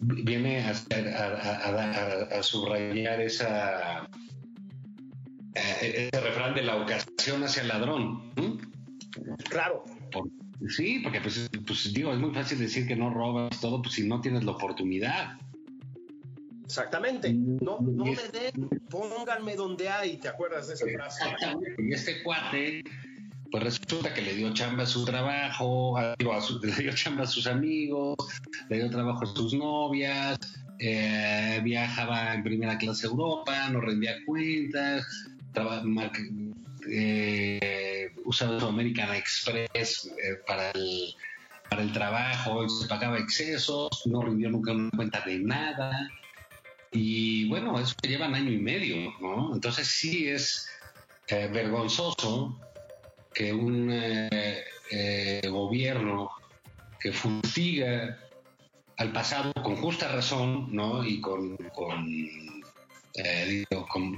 Viene 0.00 0.60
a, 0.60 0.70
a 0.70 2.42
subrayar 2.42 3.20
esa 3.22 4.06
eh, 5.54 6.10
ese 6.12 6.20
refrán 6.20 6.54
de 6.54 6.62
la 6.62 6.76
ocasión 6.76 7.13
hacia 7.32 7.62
el 7.62 7.68
ladrón. 7.68 8.22
Claro. 9.48 9.84
sí, 10.68 11.00
porque 11.02 11.20
pues, 11.20 11.48
pues, 11.66 11.92
digo, 11.92 12.12
es 12.12 12.18
muy 12.18 12.32
fácil 12.32 12.58
decir 12.58 12.86
que 12.86 12.96
no 12.96 13.10
robas 13.10 13.60
todo 13.60 13.82
pues, 13.82 13.94
si 13.94 14.06
no 14.06 14.20
tienes 14.20 14.44
la 14.44 14.52
oportunidad. 14.52 15.38
Exactamente. 16.64 17.32
No, 17.32 17.78
no 17.80 18.04
me 18.04 18.16
den, 18.32 18.68
pónganme 18.88 19.54
donde 19.54 19.88
hay, 19.88 20.16
¿te 20.16 20.28
acuerdas 20.28 20.68
de 20.68 20.74
esa 20.74 20.86
frase? 20.86 21.24
Y 21.78 21.92
este 21.92 22.22
cuate, 22.22 22.82
pues 23.50 23.62
resulta 23.62 24.12
que 24.14 24.22
le 24.22 24.34
dio 24.34 24.52
chamba 24.54 24.84
a 24.84 24.86
su 24.86 25.04
trabajo, 25.04 25.96
le 26.62 26.72
dio 26.72 26.92
chamba 26.92 27.24
a 27.24 27.26
sus 27.26 27.46
amigos, 27.46 28.16
le 28.68 28.78
dio 28.78 28.90
trabajo 28.90 29.22
a 29.22 29.26
sus 29.26 29.54
novias, 29.54 30.38
eh, 30.78 31.60
viajaba 31.62 32.34
en 32.34 32.42
primera 32.42 32.76
clase 32.78 33.06
a 33.06 33.10
Europa, 33.10 33.68
no 33.70 33.80
rendía 33.80 34.14
cuentas, 34.26 35.06
eh, 36.90 38.12
usaba 38.24 38.60
American 38.68 39.14
Express 39.14 40.10
eh, 40.22 40.40
para, 40.46 40.70
el, 40.70 41.14
para 41.68 41.82
el 41.82 41.92
trabajo, 41.92 42.68
se 42.68 42.88
pagaba 42.88 43.18
excesos, 43.18 43.90
no 44.06 44.22
rindió 44.22 44.50
nunca 44.50 44.72
una 44.72 44.90
cuenta 44.90 45.20
de 45.20 45.38
nada. 45.38 46.10
Y 46.92 47.48
bueno, 47.48 47.78
eso 47.78 47.94
llevan 48.02 48.34
año 48.34 48.50
y 48.50 48.58
medio, 48.58 49.12
¿no? 49.20 49.52
Entonces 49.54 49.88
sí 49.88 50.28
es 50.28 50.68
eh, 51.28 51.48
vergonzoso 51.52 52.60
que 53.32 53.52
un 53.52 53.88
eh, 53.90 55.42
gobierno 55.48 56.30
que 57.00 57.12
fustiga 57.12 58.18
al 58.96 59.12
pasado 59.12 59.52
con 59.54 59.76
justa 59.76 60.08
razón, 60.08 60.68
¿no? 60.74 61.04
Y 61.04 61.20
con, 61.20 61.56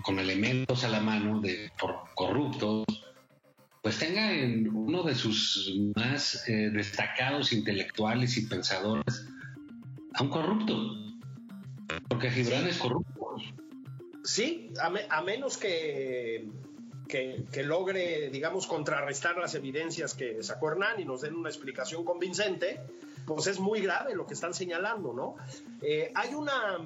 con, 0.03 0.19
elementos 0.19 0.85
a 0.85 0.89
la 0.89 1.01
mano 1.01 1.41
de 1.41 1.71
corruptos, 2.15 2.85
pues 3.83 3.99
tenga 3.99 4.33
en 4.33 4.69
uno 4.69 5.03
de 5.03 5.15
sus 5.15 5.73
más 5.95 6.45
destacados 6.47 7.53
intelectuales 7.53 8.37
y 8.37 8.47
pensadores 8.47 9.29
a 10.15 10.23
un 10.23 10.31
corrupto. 10.31 11.07
Porque 12.09 12.31
Gibran 12.31 12.67
es 12.67 12.79
corrupto. 12.79 13.17
Sí, 14.25 14.73
a, 14.81 15.23
menos 15.23 15.57
que, 15.57 16.49
que, 17.07 17.63
logre, 17.63 18.29
digamos, 18.31 18.67
contrarrestar 18.67 19.37
las 19.37 19.55
evidencias 19.55 20.15
que 20.15 20.43
sacó 20.43 20.73
Hernán 20.73 20.99
y 20.99 21.05
nos 21.05 21.21
den 21.21 21.37
una 21.37 21.49
explicación 21.49 22.05
convincente, 22.05 22.81
pues 23.25 23.47
es 23.47 23.61
muy 23.61 23.83
grave 23.83 24.17
lo 24.17 24.27
que 24.27 24.35
están 24.35 24.53
señalando, 24.53 25.13
¿no? 25.13 25.37
Eh, 25.81 26.11
hay 26.17 26.35
una, 26.35 26.79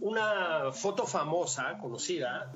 una 0.00 0.72
foto 0.72 1.06
famosa, 1.06 1.78
conocida, 1.78 2.52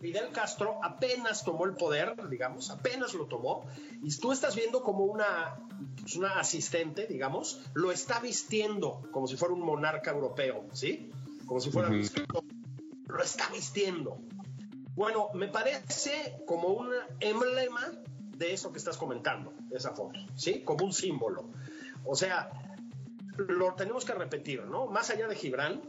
Fidel 0.00 0.30
Castro 0.32 0.78
apenas 0.82 1.44
tomó 1.44 1.66
el 1.66 1.74
poder, 1.74 2.16
digamos, 2.28 2.70
apenas 2.70 3.12
lo 3.14 3.26
tomó, 3.26 3.66
y 4.02 4.16
tú 4.16 4.32
estás 4.32 4.56
viendo 4.56 4.82
como 4.82 5.04
una, 5.04 5.58
pues, 6.00 6.16
una 6.16 6.40
asistente, 6.40 7.06
digamos, 7.06 7.60
lo 7.74 7.92
está 7.92 8.18
vistiendo 8.20 9.02
como 9.12 9.26
si 9.26 9.36
fuera 9.36 9.54
un 9.54 9.60
monarca 9.60 10.10
europeo, 10.10 10.66
¿sí? 10.72 11.10
Como 11.46 11.60
si 11.60 11.70
fuera... 11.70 11.90
Lo 11.90 13.22
está 13.22 13.48
vistiendo. 13.52 14.18
Bueno, 14.94 15.30
me 15.34 15.48
parece 15.48 16.42
como 16.46 16.68
un 16.68 16.90
emblema 17.18 17.80
de 18.36 18.54
eso 18.54 18.72
que 18.72 18.78
estás 18.78 18.96
comentando, 18.96 19.52
esa 19.70 19.90
foto, 19.90 20.18
¿sí? 20.36 20.62
Como 20.62 20.84
un 20.84 20.92
símbolo. 20.92 21.50
O 22.04 22.14
sea, 22.14 22.50
lo 23.48 23.74
tenemos 23.74 24.04
que 24.04 24.14
repetir, 24.14 24.64
¿no? 24.64 24.86
Más 24.86 25.10
allá 25.10 25.26
de 25.28 25.36
Gibran, 25.36 25.82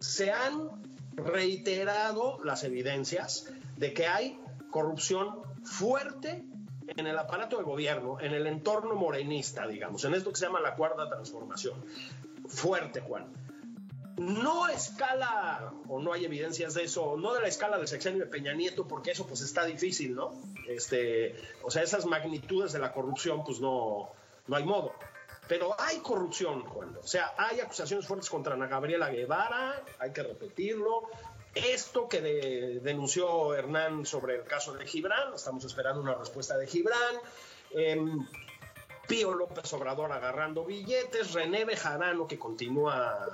se 0.00 0.32
han 0.32 0.82
reiterado 1.14 2.42
las 2.44 2.64
evidencias 2.64 3.52
de 3.76 3.92
que 3.92 4.06
hay 4.06 4.40
corrupción 4.70 5.42
fuerte 5.64 6.44
en 6.86 7.06
el 7.06 7.18
aparato 7.18 7.58
de 7.58 7.62
gobierno, 7.62 8.20
en 8.20 8.32
el 8.32 8.46
entorno 8.46 8.94
morenista, 8.94 9.66
digamos, 9.66 10.04
en 10.04 10.14
esto 10.14 10.30
que 10.30 10.36
se 10.36 10.46
llama 10.46 10.60
la 10.60 10.74
cuarta 10.74 11.08
transformación. 11.08 11.84
Fuerte, 12.48 13.00
Juan. 13.00 13.32
No 14.18 14.68
escala, 14.68 15.72
o 15.88 16.00
no 16.00 16.12
hay 16.12 16.24
evidencias 16.24 16.74
de 16.74 16.84
eso, 16.84 17.16
no 17.16 17.32
de 17.32 17.40
la 17.40 17.48
escala 17.48 17.78
del 17.78 17.88
sexenio 17.88 18.24
de 18.24 18.30
Peña 18.30 18.52
Nieto, 18.52 18.86
porque 18.86 19.12
eso 19.12 19.26
pues 19.26 19.40
está 19.40 19.64
difícil, 19.64 20.14
¿no? 20.14 20.32
Este, 20.68 21.34
o 21.62 21.70
sea, 21.70 21.82
esas 21.82 22.04
magnitudes 22.04 22.72
de 22.72 22.78
la 22.78 22.92
corrupción, 22.92 23.42
pues 23.42 23.60
no, 23.60 24.10
no 24.46 24.56
hay 24.56 24.64
modo. 24.64 24.92
Pero 25.52 25.78
hay 25.78 25.98
corrupción, 25.98 26.62
Juan. 26.62 26.96
O 26.96 27.06
sea, 27.06 27.34
hay 27.36 27.60
acusaciones 27.60 28.06
fuertes 28.06 28.30
contra 28.30 28.54
Ana 28.54 28.68
Gabriela 28.68 29.10
Guevara, 29.10 29.84
hay 29.98 30.10
que 30.10 30.22
repetirlo. 30.22 31.10
Esto 31.54 32.08
que 32.08 32.22
denunció 32.82 33.54
Hernán 33.54 34.06
sobre 34.06 34.36
el 34.36 34.44
caso 34.44 34.72
de 34.72 34.86
Gibran, 34.86 35.34
estamos 35.34 35.62
esperando 35.66 36.00
una 36.00 36.14
respuesta 36.14 36.56
de 36.56 36.66
Gibran. 36.66 37.16
Em, 37.72 38.26
Pío 39.06 39.34
López 39.34 39.70
Obrador 39.74 40.10
agarrando 40.12 40.64
billetes, 40.64 41.34
René 41.34 41.66
Bejarano 41.66 42.26
que 42.26 42.38
continúa 42.38 43.28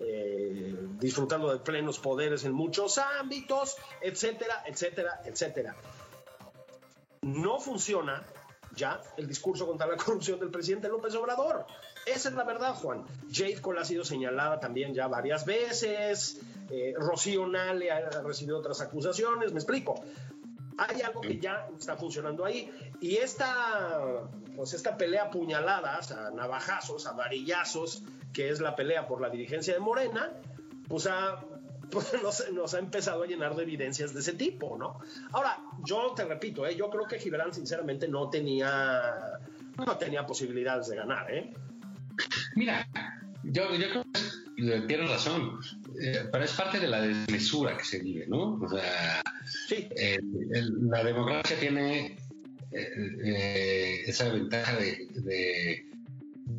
eh, 0.00 0.76
disfrutando 0.98 1.50
de 1.50 1.60
plenos 1.60 1.98
poderes 1.98 2.44
en 2.44 2.52
muchos 2.52 2.98
ámbitos, 2.98 3.78
etcétera, 4.02 4.64
etcétera, 4.66 5.22
etcétera. 5.24 5.74
No 7.22 7.58
funciona 7.58 8.22
ya 8.74 9.00
el 9.16 9.26
discurso 9.26 9.66
contra 9.66 9.86
la 9.86 9.96
corrupción 10.04 10.38
del 10.38 10.50
presidente 10.50 10.88
López 10.88 11.14
Obrador. 11.14 11.66
Esa 12.06 12.28
es 12.28 12.34
la 12.34 12.44
verdad, 12.44 12.74
Juan. 12.74 13.04
Jade 13.32 13.60
Cole 13.60 13.80
ha 13.80 13.84
sido 13.84 14.04
señalada 14.04 14.60
también 14.60 14.94
ya 14.94 15.08
varias 15.08 15.44
veces. 15.44 16.40
Eh, 16.70 16.94
Rocío 16.96 17.46
Nale 17.46 17.90
ha 17.90 18.22
recibido 18.22 18.58
otras 18.58 18.80
acusaciones. 18.80 19.52
Me 19.52 19.58
explico. 19.58 19.94
Hay 20.76 21.02
algo 21.02 21.20
que 21.20 21.38
ya 21.38 21.68
está 21.78 21.96
funcionando 21.96 22.44
ahí. 22.44 22.70
Y 23.00 23.16
esta, 23.16 24.28
pues 24.56 24.74
esta 24.74 24.96
pelea 24.96 25.30
puñaladas, 25.30 26.10
a 26.12 26.30
navajazos, 26.30 27.06
a 27.06 27.12
varillazos, 27.12 28.02
que 28.32 28.50
es 28.50 28.60
la 28.60 28.74
pelea 28.74 29.06
por 29.06 29.20
la 29.20 29.30
dirigencia 29.30 29.72
de 29.72 29.80
Morena, 29.80 30.32
pues 30.88 31.06
ha 31.06 31.44
pues 31.94 32.12
nos, 32.52 32.74
ha 32.74 32.78
empezado 32.78 33.22
a 33.22 33.26
llenar 33.26 33.54
de 33.54 33.62
evidencias 33.62 34.12
de 34.12 34.20
ese 34.20 34.34
tipo, 34.34 34.76
¿no? 34.76 34.98
Ahora, 35.32 35.58
yo 35.86 36.12
te 36.14 36.24
repito, 36.24 36.66
¿eh? 36.66 36.76
yo 36.76 36.90
creo 36.90 37.06
que 37.06 37.18
Gibran 37.18 37.54
sinceramente 37.54 38.08
no 38.08 38.28
tenía, 38.28 39.38
no 39.78 39.96
tenía 39.96 40.26
posibilidades 40.26 40.88
de 40.88 40.96
ganar, 40.96 41.32
¿eh? 41.32 41.54
Mira, 42.56 42.86
yo, 43.44 43.68
creo 43.68 44.04
que 44.56 44.80
tienes 44.86 45.10
razón, 45.10 45.58
eh, 46.00 46.28
pero 46.30 46.44
es 46.44 46.52
parte 46.52 46.80
de 46.80 46.88
la 46.88 47.00
desmesura 47.00 47.76
que 47.76 47.84
se 47.84 48.00
vive, 48.00 48.26
¿no? 48.26 48.60
O 48.60 48.68
sea, 48.68 49.22
la 50.90 51.04
democracia 51.04 51.58
tiene 51.58 52.18
eh, 52.72 54.02
esa 54.06 54.28
ventaja 54.28 54.76
de, 54.76 55.86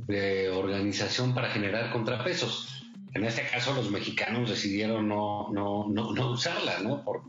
de 0.08 0.50
organización 0.50 1.34
para 1.34 1.50
generar 1.50 1.92
contrapesos 1.92 2.85
en 3.16 3.24
este 3.24 3.48
caso, 3.48 3.74
los 3.74 3.90
mexicanos 3.90 4.50
decidieron 4.50 5.08
no, 5.08 5.48
no, 5.54 5.88
no, 5.88 6.32
usarla, 6.32 6.80
¿no? 6.80 7.02
Por, 7.06 7.24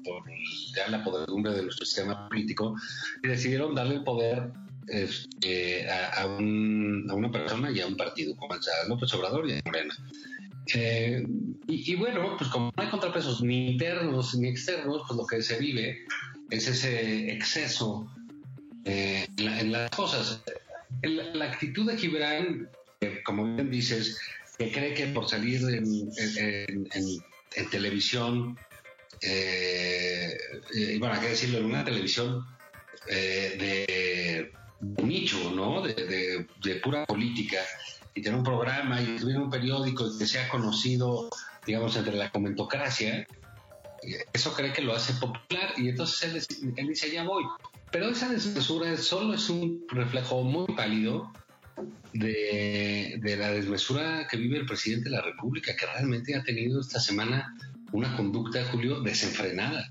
ya 0.74 0.88
la 0.88 1.04
podredumbre 1.04 1.52
de 1.52 1.62
nuestro 1.62 1.86
sistema 1.86 2.28
político 2.28 2.74
y 3.22 3.28
decidieron 3.28 3.72
darle 3.72 3.94
el 3.94 4.02
poder 4.02 4.50
este, 4.88 5.88
a, 5.88 6.26
una 6.26 7.30
persona 7.30 7.70
y 7.70 7.80
a 7.80 7.86
un 7.86 7.96
partido, 7.96 8.34
como 8.34 8.54
el 8.54 8.60
López 8.88 9.14
Obrador 9.14 9.48
y 9.48 9.52
a 9.52 9.62
Morena. 9.64 9.94
Eh, 10.74 11.24
y, 11.68 11.94
bueno, 11.94 12.34
pues 12.36 12.50
como 12.50 12.72
no 12.76 12.82
hay 12.82 12.88
contrapesos 12.88 13.40
ni 13.42 13.70
internos 13.70 14.34
ni 14.34 14.48
externos, 14.48 15.02
pues 15.06 15.16
lo 15.16 15.24
que 15.24 15.40
se 15.40 15.56
vive 15.56 16.04
es 16.50 16.66
ese 16.66 17.32
exceso 17.32 18.12
eh, 18.84 19.28
en, 19.36 19.70
las 19.70 19.88
cosas. 19.92 20.42
la 21.02 21.44
actitud 21.44 21.88
de 21.88 21.96
Gibran, 21.96 22.68
como 23.24 23.54
bien 23.54 23.70
dices, 23.70 24.18
que 24.58 24.72
cree 24.72 24.94
que 24.94 25.06
por 25.08 25.28
salir 25.28 25.62
en, 25.68 26.10
televisión, 27.70 28.58
eh, 29.20 30.36
eh, 30.74 30.96
bueno, 30.98 31.14
hay 31.14 31.20
que 31.20 31.28
decirlo, 31.28 31.58
en 31.58 31.64
una 31.66 31.84
televisión 31.84 32.46
eh, 33.08 33.56
de 33.58 34.52
nicho, 35.02 35.50
¿no? 35.52 35.82
De, 35.82 36.46
pura 36.82 37.06
política, 37.06 37.60
y 38.14 38.22
tener 38.22 38.38
un 38.38 38.44
programa 38.44 39.00
y 39.00 39.16
tener 39.16 39.38
un 39.38 39.50
periódico 39.50 40.16
que 40.18 40.26
sea 40.26 40.48
conocido, 40.48 41.28
digamos, 41.66 41.96
entre 41.96 42.14
la 42.14 42.30
comentocracia, 42.30 43.26
eso 44.32 44.52
cree 44.54 44.72
que 44.72 44.82
lo 44.82 44.94
hace 44.94 45.14
popular 45.14 45.74
y 45.76 45.88
entonces 45.88 46.48
él, 46.76 46.88
dice, 46.88 47.10
ya 47.10 47.24
voy. 47.24 47.44
Pero 47.90 48.08
esa 48.10 48.28
desmesura 48.28 48.96
solo 48.96 49.34
es 49.34 49.48
un 49.48 49.84
reflejo 49.88 50.42
muy 50.42 50.66
pálido 50.74 51.32
de, 52.12 53.36
la 53.38 53.50
desmesura 53.52 54.26
que 54.30 54.36
vive 54.36 54.58
el 54.58 54.66
presidente 54.66 55.10
de 55.10 55.16
la 55.16 55.22
República, 55.22 55.74
que 55.76 55.86
realmente 55.86 56.34
ha 56.34 56.42
tenido 56.42 56.80
esta 56.80 57.00
semana 57.00 57.54
una 57.92 58.16
conducta, 58.16 58.64
Julio, 58.64 59.00
desenfrenada. 59.00 59.88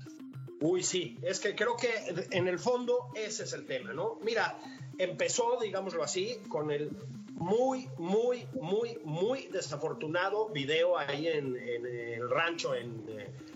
Uy, 0.60 0.82
sí, 0.82 1.16
es 1.22 1.40
que 1.40 1.54
creo 1.54 1.76
que 1.76 1.88
en 2.30 2.48
el 2.48 2.58
fondo 2.58 3.12
ese 3.14 3.44
es 3.44 3.52
el 3.52 3.66
tema, 3.66 3.92
¿no? 3.92 4.18
Mira, 4.24 4.58
empezó, 4.98 5.58
digámoslo 5.60 6.02
así, 6.02 6.36
con 6.48 6.70
el 6.70 6.90
muy, 7.34 7.88
muy, 7.98 8.46
muy, 8.60 8.98
muy 9.04 9.48
desafortunado 9.48 10.48
video 10.48 10.98
ahí 10.98 11.28
en, 11.28 11.54
el 11.56 12.30
rancho 12.30 12.74
en, 12.74 13.04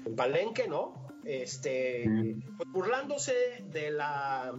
en, 0.05 0.17
Palenque, 0.17 0.69
¿no? 0.69 1.09
Este, 1.25 2.05
pues 2.57 2.71
burlándose 2.71 3.65
de 3.71 3.91
la 3.91 4.53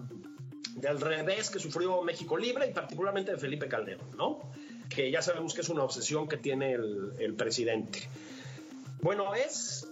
del 0.75 0.99
revés 0.99 1.49
que 1.49 1.59
sufrió 1.59 2.01
México 2.01 2.37
Libre 2.37 2.67
y 2.67 2.73
particularmente 2.73 3.31
de 3.31 3.37
Felipe 3.37 3.67
Calderón, 3.67 4.15
¿no? 4.15 4.51
Que 4.89 5.11
ya 5.11 5.21
sabemos 5.21 5.53
que 5.53 5.61
es 5.61 5.69
una 5.69 5.83
obsesión 5.83 6.27
que 6.27 6.37
tiene 6.37 6.73
el, 6.73 7.35
presidente. 7.37 8.07
Bueno, 9.01 9.33
es 9.33 9.87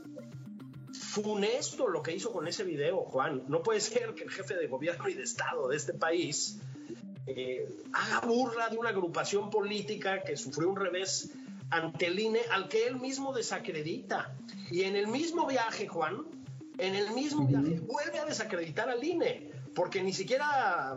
funesto 0.94 1.88
lo 1.88 2.04
que 2.04 2.14
hizo 2.14 2.32
con 2.32 2.48
ese 2.48 2.64
video, 2.64 2.98
Juan. 3.06 3.44
No 3.48 3.64
puede 3.64 3.80
ser 3.80 4.14
que 4.14 4.24
el 4.24 4.32
jefe 4.32 4.56
de 4.56 4.68
gobierno 4.68 5.08
y 5.10 5.14
de 5.14 5.24
Estado 5.24 5.68
de 5.70 5.78
este 5.78 5.94
país 5.94 6.60
eh, 7.28 7.70
haga 7.94 8.28
burla 8.28 8.70
de 8.70 8.78
una 8.78 8.90
agrupación 8.90 9.50
política 9.50 10.22
que 10.22 10.36
sufrió 10.38 10.70
un 10.70 10.76
revés 10.76 11.32
ante 11.70 12.08
el 12.08 12.20
INE 12.20 12.42
al 12.52 12.68
que 12.68 12.88
él 12.88 13.00
mismo 13.00 13.34
desacredita. 13.34 14.36
Y 14.72 14.84
en 14.84 14.96
el 14.96 15.08
mismo 15.08 15.48
viaje, 15.48 15.88
Juan, 15.88 16.26
en 16.78 16.96
el 16.96 17.12
mismo 17.12 17.48
viaje, 17.48 17.80
vuelve 17.80 18.20
a 18.20 18.26
desacreditar 18.26 18.90
al 18.90 19.04
INE 19.04 19.49
porque 19.80 20.04
ni 20.04 20.12
siquiera, 20.12 20.94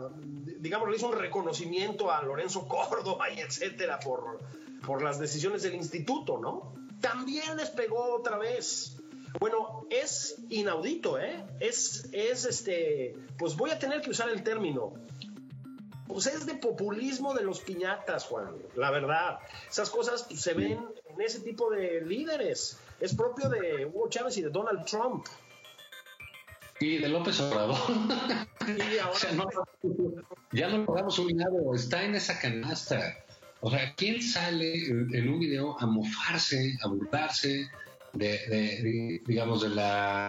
digamos, 0.59 0.89
le 0.89 0.97
hizo 0.97 1.07
un 1.07 1.17
reconocimiento 1.17 2.11
a 2.11 2.21
Lorenzo 2.21 2.67
Córdoba 2.67 3.29
y 3.31 3.39
etcétera 3.39 3.97
por, 4.01 4.41
por 4.85 5.01
las 5.01 5.19
decisiones 5.19 5.63
del 5.63 5.75
instituto, 5.75 6.37
¿no? 6.37 6.73
también 6.99 7.55
les 7.55 7.69
pegó 7.69 8.15
otra 8.15 8.37
vez. 8.37 8.97
Bueno, 9.39 9.85
es 9.89 10.35
inaudito, 10.49 11.17
¿eh? 11.17 11.45
Es, 11.61 12.09
es 12.11 12.43
este, 12.43 13.15
pues 13.37 13.55
voy 13.55 13.71
a 13.71 13.79
tener 13.79 14.01
que 14.01 14.09
usar 14.09 14.29
el 14.29 14.43
término. 14.43 14.93
Pues 16.05 16.27
es 16.27 16.45
de 16.45 16.55
populismo 16.55 17.33
de 17.33 17.43
los 17.43 17.61
piñatas, 17.61 18.25
Juan, 18.25 18.53
la 18.75 18.91
verdad. 18.91 19.39
Esas 19.69 19.89
cosas 19.89 20.23
pues, 20.23 20.41
se 20.41 20.53
ven 20.53 20.85
en 21.09 21.21
ese 21.21 21.39
tipo 21.39 21.69
de 21.69 22.01
líderes. 22.01 22.79
Es 22.99 23.15
propio 23.15 23.47
de 23.47 23.85
Hugo 23.85 24.09
Chávez 24.09 24.37
y 24.37 24.41
de 24.41 24.49
Donald 24.49 24.85
Trump. 24.85 25.25
Y 26.79 26.97
de 26.97 27.07
López 27.07 27.39
Obrador. 27.39 27.77
Y 28.67 28.97
ahora, 28.99 29.11
O 29.11 29.15
sea, 29.15 29.31
no, 29.33 29.45
ya 30.51 30.69
no 30.69 30.77
lo 30.79 30.93
damos 30.93 31.19
un 31.19 31.37
lado, 31.37 31.73
está 31.75 32.03
en 32.03 32.15
esa 32.15 32.39
canasta. 32.39 33.17
O 33.61 33.69
sea, 33.69 33.93
¿quién 33.95 34.21
sale 34.21 34.87
en, 34.87 35.29
un 35.29 35.39
video 35.39 35.79
a 35.79 35.85
mofarse, 35.85 36.77
a 36.83 36.87
burlarse 36.87 37.69
de, 38.13 38.27
de- 38.47 38.81
de, 38.83 39.21
digamos, 39.25 39.61
de 39.61 39.69
la, 39.69 40.27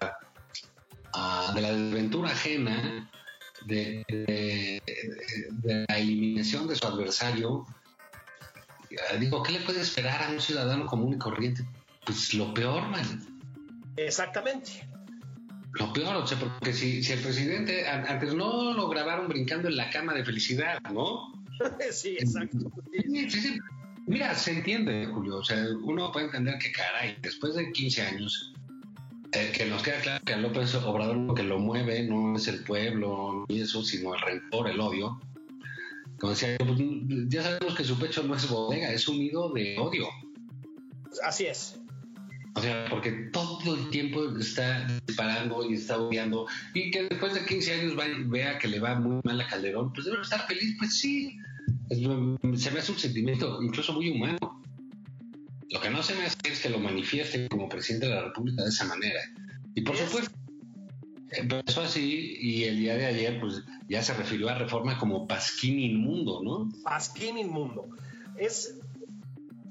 ah, 1.12 1.52
de 1.54 1.60
la 1.60 1.72
desventura 1.72 2.30
ajena, 2.30 3.10
de, 3.66 4.04
la 5.88 5.98
eliminación 5.98 6.68
de 6.68 6.76
su 6.76 6.86
adversario? 6.86 7.66
Digo, 9.18 9.42
¿qué 9.42 9.52
le 9.52 9.60
puede 9.60 9.80
esperar 9.80 10.22
a 10.22 10.30
un 10.30 10.40
ciudadano 10.40 10.86
común 10.86 11.14
y 11.14 11.18
corriente? 11.18 11.64
Pues 12.06 12.34
lo 12.34 12.54
peor, 12.54 12.86
man. 12.88 13.26
exactamente. 13.96 14.86
Lo 15.78 15.92
peor, 15.92 16.16
o 16.16 16.26
sea, 16.26 16.38
porque 16.38 16.72
si, 16.72 17.02
si 17.02 17.12
el 17.12 17.20
presidente 17.20 17.86
an- 17.88 18.06
antes 18.06 18.34
no 18.34 18.72
lo 18.74 18.88
grabaron 18.88 19.28
brincando 19.28 19.68
en 19.68 19.76
la 19.76 19.90
cama 19.90 20.14
de 20.14 20.24
felicidad, 20.24 20.78
¿no? 20.92 21.32
sí, 21.90 22.16
exacto. 22.18 22.70
Sí, 22.92 23.30
sí, 23.30 23.40
sí. 23.40 23.58
Mira, 24.06 24.34
se 24.34 24.52
entiende, 24.52 25.06
Julio. 25.06 25.36
O 25.38 25.44
sea, 25.44 25.64
uno 25.82 26.12
puede 26.12 26.26
entender 26.26 26.58
que, 26.58 26.70
caray, 26.72 27.16
después 27.22 27.54
de 27.54 27.72
15 27.72 28.02
años, 28.02 28.52
eh, 29.32 29.50
que 29.56 29.64
nos 29.66 29.82
queda 29.82 29.98
claro 30.00 30.24
que 30.24 30.34
a 30.34 30.36
López 30.36 30.74
Obrador 30.76 31.16
lo 31.16 31.34
que 31.34 31.42
lo 31.42 31.58
mueve 31.58 32.02
no 32.04 32.36
es 32.36 32.46
el 32.48 32.62
pueblo 32.64 33.44
ni 33.48 33.60
eso, 33.62 33.82
sino 33.82 34.14
el 34.14 34.20
rencor, 34.20 34.68
el 34.68 34.78
odio. 34.78 35.18
Como 36.20 36.30
decía, 36.32 36.56
pues, 36.58 36.78
ya 37.28 37.42
sabemos 37.42 37.74
que 37.74 37.82
su 37.84 37.98
pecho 37.98 38.22
no 38.22 38.36
es 38.36 38.48
bodega, 38.48 38.90
es 38.92 39.08
un 39.08 39.18
nido 39.18 39.52
de 39.52 39.76
odio. 39.78 40.06
Así 41.24 41.46
es. 41.46 41.80
O 42.56 42.60
sea, 42.60 42.86
porque 42.88 43.10
todo 43.32 43.74
el 43.74 43.90
tiempo 43.90 44.24
está 44.38 44.86
disparando 45.06 45.68
y 45.68 45.74
está 45.74 45.98
odiando. 45.98 46.46
Y 46.72 46.90
que 46.90 47.02
después 47.04 47.34
de 47.34 47.44
15 47.44 47.72
años 47.80 47.98
va 47.98 48.04
vea 48.26 48.58
que 48.58 48.68
le 48.68 48.78
va 48.78 48.94
muy 48.98 49.20
mal 49.24 49.40
a 49.40 49.46
Calderón, 49.48 49.92
pues 49.92 50.06
debe 50.06 50.22
estar 50.22 50.46
feliz. 50.46 50.76
Pues 50.78 50.98
sí, 50.98 51.36
Es- 51.90 51.98
se 52.62 52.70
me 52.70 52.78
hace 52.78 52.92
un 52.92 52.98
sentimiento 52.98 53.60
incluso 53.62 53.92
muy 53.92 54.08
humano. 54.10 54.38
Lo 55.70 55.80
que 55.80 55.90
no 55.90 56.02
se 56.02 56.14
me 56.14 56.24
hace 56.26 56.36
es 56.44 56.60
que 56.60 56.70
lo 56.70 56.78
manifieste 56.78 57.48
como 57.48 57.68
presidente 57.68 58.06
de 58.06 58.14
la 58.14 58.22
República 58.26 58.62
de 58.62 58.68
esa 58.68 58.84
manera. 58.84 59.20
Y 59.74 59.80
por 59.82 59.96
Es- 59.96 60.02
supuesto, 60.02 60.32
empezó 61.32 61.82
así 61.82 62.36
y 62.40 62.64
el 62.64 62.78
día 62.78 62.94
de 62.96 63.06
ayer 63.06 63.40
pues 63.40 63.64
ya 63.88 64.00
se 64.02 64.14
refirió 64.14 64.48
a 64.48 64.54
reforma 64.54 64.96
como 64.98 65.26
pasquín 65.26 65.80
inmundo, 65.80 66.40
¿no? 66.44 66.68
Pasquín 66.84 67.36
inmundo. 67.36 67.88
Es. 68.38 68.76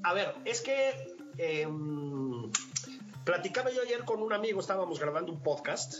A 0.02 0.12
ver, 0.12 0.34
es 0.44 0.60
que. 0.60 0.90
em, 1.38 2.33
platicaba 3.24 3.70
yo 3.70 3.82
ayer 3.82 4.04
con 4.04 4.22
un 4.22 4.32
amigo, 4.32 4.60
estábamos 4.60 4.98
grabando 5.00 5.32
un 5.32 5.42
podcast 5.42 5.94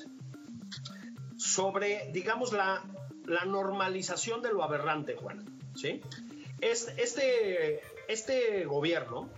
sobre, 1.36 2.10
digamos, 2.12 2.52
la, 2.52 2.82
la 3.26 3.44
normalización 3.44 4.42
de 4.42 4.52
lo 4.52 4.62
aberrante, 4.62 5.16
Juan. 5.16 5.44
¿Sí? 5.76 6.00
Es- 6.60 6.88
Este, 6.96 7.80
este 8.08 8.64
gobierno 8.64 9.28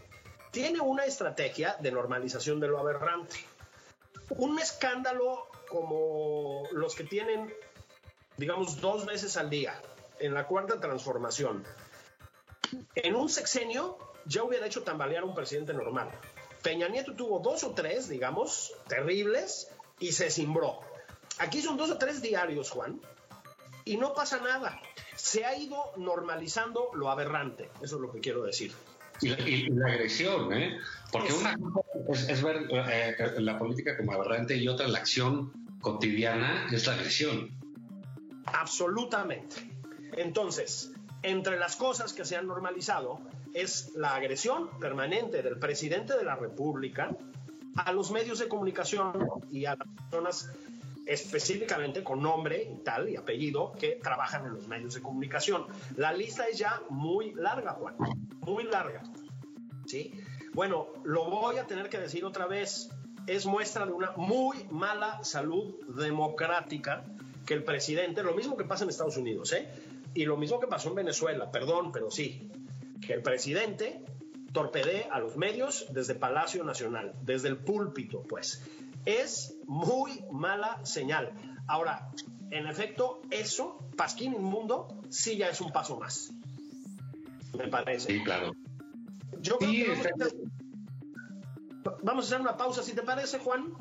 tiene 0.52 0.80
una 0.80 1.04
estrategia 1.04 1.76
de 1.80 1.90
normalización 1.92 2.60
de 2.60 2.68
lo 2.68 2.78
aberrante. 2.78 3.36
Un 4.30 4.58
escándalo 4.58 5.46
como 5.68 6.64
los 6.72 6.94
que 6.94 7.04
tienen, 7.04 7.52
digamos, 8.36 8.80
dos 8.80 9.06
veces 9.06 9.36
al 9.36 9.50
día 9.50 9.80
en 10.18 10.34
la 10.34 10.46
cuarta 10.46 10.80
transformación. 10.80 11.64
En 12.94 13.14
un 13.14 13.28
sexenio 13.28 13.98
ya 14.24 14.42
hubiera 14.42 14.66
hecho 14.66 14.82
tambalear 14.82 15.22
a 15.22 15.26
un 15.26 15.34
presidente 15.34 15.72
normal. 15.72 16.10
Peña 16.66 16.88
Nieto 16.88 17.14
tuvo 17.14 17.38
dos 17.38 17.62
o 17.62 17.70
tres, 17.70 18.08
digamos, 18.08 18.72
terribles 18.88 19.68
y 20.00 20.10
se 20.10 20.30
cimbró. 20.30 20.80
Aquí 21.38 21.62
son 21.62 21.76
dos 21.76 21.90
o 21.92 21.96
tres 21.96 22.20
diarios, 22.22 22.70
Juan, 22.70 23.00
y 23.84 23.96
no 23.98 24.14
pasa 24.14 24.40
nada. 24.40 24.80
Se 25.14 25.44
ha 25.44 25.56
ido 25.56 25.76
normalizando 25.96 26.90
lo 26.94 27.08
aberrante, 27.08 27.70
eso 27.82 27.94
es 27.96 28.02
lo 28.02 28.10
que 28.10 28.18
quiero 28.18 28.42
decir. 28.42 28.72
Y, 29.22 29.28
la- 29.28 29.48
y 29.48 29.68
la 29.68 29.86
agresión, 29.92 30.52
¿eh? 30.54 30.76
Porque 31.12 31.28
Es- 31.28 31.34
una 31.38 31.56
cosa 31.56 31.88
es, 32.12 32.28
es 32.30 32.42
ver 32.42 32.66
eh, 32.68 33.16
la 33.38 33.58
política 33.60 33.96
como 33.96 34.12
aberrante 34.12 34.56
y 34.56 34.66
otra 34.66 34.88
la 34.88 34.98
acción 34.98 35.52
cotidiana 35.80 36.66
es 36.72 36.84
la 36.88 36.94
agresión. 36.94 37.50
Absolutamente. 38.46 39.56
Entonces, 40.16 40.90
entre 41.22 41.58
las 41.58 41.76
cosas 41.76 42.12
que 42.12 42.24
se 42.24 42.36
han 42.36 42.46
normalizado 42.46 43.20
es 43.54 43.92
la 43.94 44.14
agresión 44.14 44.78
permanente 44.78 45.42
del 45.42 45.58
presidente 45.58 46.16
de 46.16 46.24
la 46.24 46.36
República 46.36 47.16
a 47.76 47.92
los 47.92 48.10
medios 48.10 48.38
de 48.38 48.48
comunicación 48.48 49.28
y 49.50 49.64
a 49.66 49.76
las 49.76 49.88
personas 50.10 50.50
específicamente 51.06 52.02
con 52.02 52.20
nombre 52.20 52.68
y 52.70 52.82
tal 52.82 53.08
y 53.08 53.16
apellido 53.16 53.72
que 53.78 53.98
trabajan 54.02 54.44
en 54.46 54.54
los 54.54 54.66
medios 54.66 54.94
de 54.94 55.02
comunicación. 55.02 55.66
La 55.96 56.12
lista 56.12 56.46
es 56.48 56.58
ya 56.58 56.82
muy 56.90 57.32
larga, 57.34 57.72
Juan, 57.72 57.94
muy 58.40 58.64
larga. 58.64 59.02
¿sí? 59.86 60.12
Bueno, 60.52 60.88
lo 61.04 61.30
voy 61.30 61.58
a 61.58 61.66
tener 61.66 61.88
que 61.88 61.98
decir 61.98 62.24
otra 62.24 62.46
vez. 62.46 62.90
Es 63.26 63.46
muestra 63.46 63.86
de 63.86 63.92
una 63.92 64.12
muy 64.16 64.66
mala 64.70 65.22
salud 65.24 65.74
democrática 65.96 67.04
que 67.44 67.54
el 67.54 67.64
presidente, 67.64 68.22
lo 68.22 68.34
mismo 68.34 68.56
que 68.56 68.64
pasa 68.64 68.84
en 68.84 68.90
Estados 68.90 69.16
Unidos, 69.16 69.52
¿eh? 69.52 69.68
Y 70.16 70.24
lo 70.24 70.36
mismo 70.36 70.58
que 70.58 70.66
pasó 70.66 70.88
en 70.88 70.94
Venezuela, 70.96 71.50
perdón, 71.50 71.92
pero 71.92 72.10
sí, 72.10 72.50
que 73.00 73.12
el 73.12 73.22
presidente 73.22 74.02
torpedee 74.52 75.08
a 75.12 75.18
los 75.20 75.36
medios 75.36 75.86
desde 75.90 76.14
Palacio 76.14 76.64
Nacional, 76.64 77.12
desde 77.22 77.48
el 77.48 77.58
púlpito, 77.58 78.22
pues. 78.22 78.62
Es 79.04 79.54
muy 79.66 80.24
mala 80.32 80.84
señal. 80.84 81.32
Ahora, 81.68 82.10
en 82.50 82.66
efecto, 82.66 83.20
eso, 83.30 83.78
Pasquín 83.96 84.32
Inmundo, 84.34 84.88
sí 85.10 85.36
ya 85.36 85.48
es 85.48 85.60
un 85.60 85.70
paso 85.70 85.98
más. 85.98 86.32
Me 87.58 87.68
parece. 87.68 88.12
Sí, 88.12 88.24
claro. 88.24 88.52
Yo 89.40 89.58
creo 89.58 89.70
Sí, 89.70 89.82
que 89.84 89.88
vamos, 89.90 90.06
a 90.06 90.08
está- 90.08 90.24
hacer, 90.24 90.38
vamos 92.02 92.24
a 92.24 92.26
hacer 92.28 92.40
una 92.40 92.56
pausa, 92.56 92.82
si 92.82 92.94
te 92.94 93.02
parece, 93.02 93.38
Juan. 93.38 93.72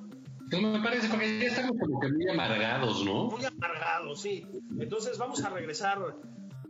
Pues 0.50 0.62
me 0.62 0.80
parece, 0.80 1.08
porque 1.10 1.40
ya 1.40 1.48
estamos 1.48 1.72
como 1.80 2.00
que 2.00 2.08
muy 2.10 2.28
amargados, 2.30 3.04
¿no? 3.04 3.26
Muy 3.26 3.44
amargado, 3.46 4.16
sí. 4.16 4.46
Entonces 4.80 5.18
vamos 5.18 5.44
a 5.44 5.50
regresar 5.50 6.16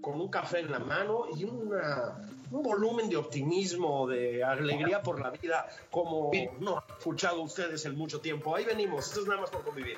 con 0.01 0.21
un 0.21 0.29
café 0.29 0.59
en 0.59 0.71
la 0.71 0.79
mano 0.79 1.25
y 1.35 1.43
una- 1.45 2.21
un 2.51 2.61
volumen 2.63 3.09
de 3.09 3.17
optimismo, 3.17 4.07
de 4.07 4.43
alegría 4.43 5.01
por 5.01 5.19
la 5.19 5.31
vida, 5.31 5.65
como 5.91 6.31
no 6.59 6.77
han 6.77 6.83
escuchado 6.97 7.41
ustedes 7.41 7.85
en 7.85 7.95
mucho 7.97 8.21
tiempo. 8.21 8.55
Ahí 8.55 8.63
venimos, 8.65 9.07
esto 9.07 9.21
es 9.21 9.27
nada 9.27 9.41
más 9.41 9.49
por 9.49 9.63
convivir. 9.65 9.97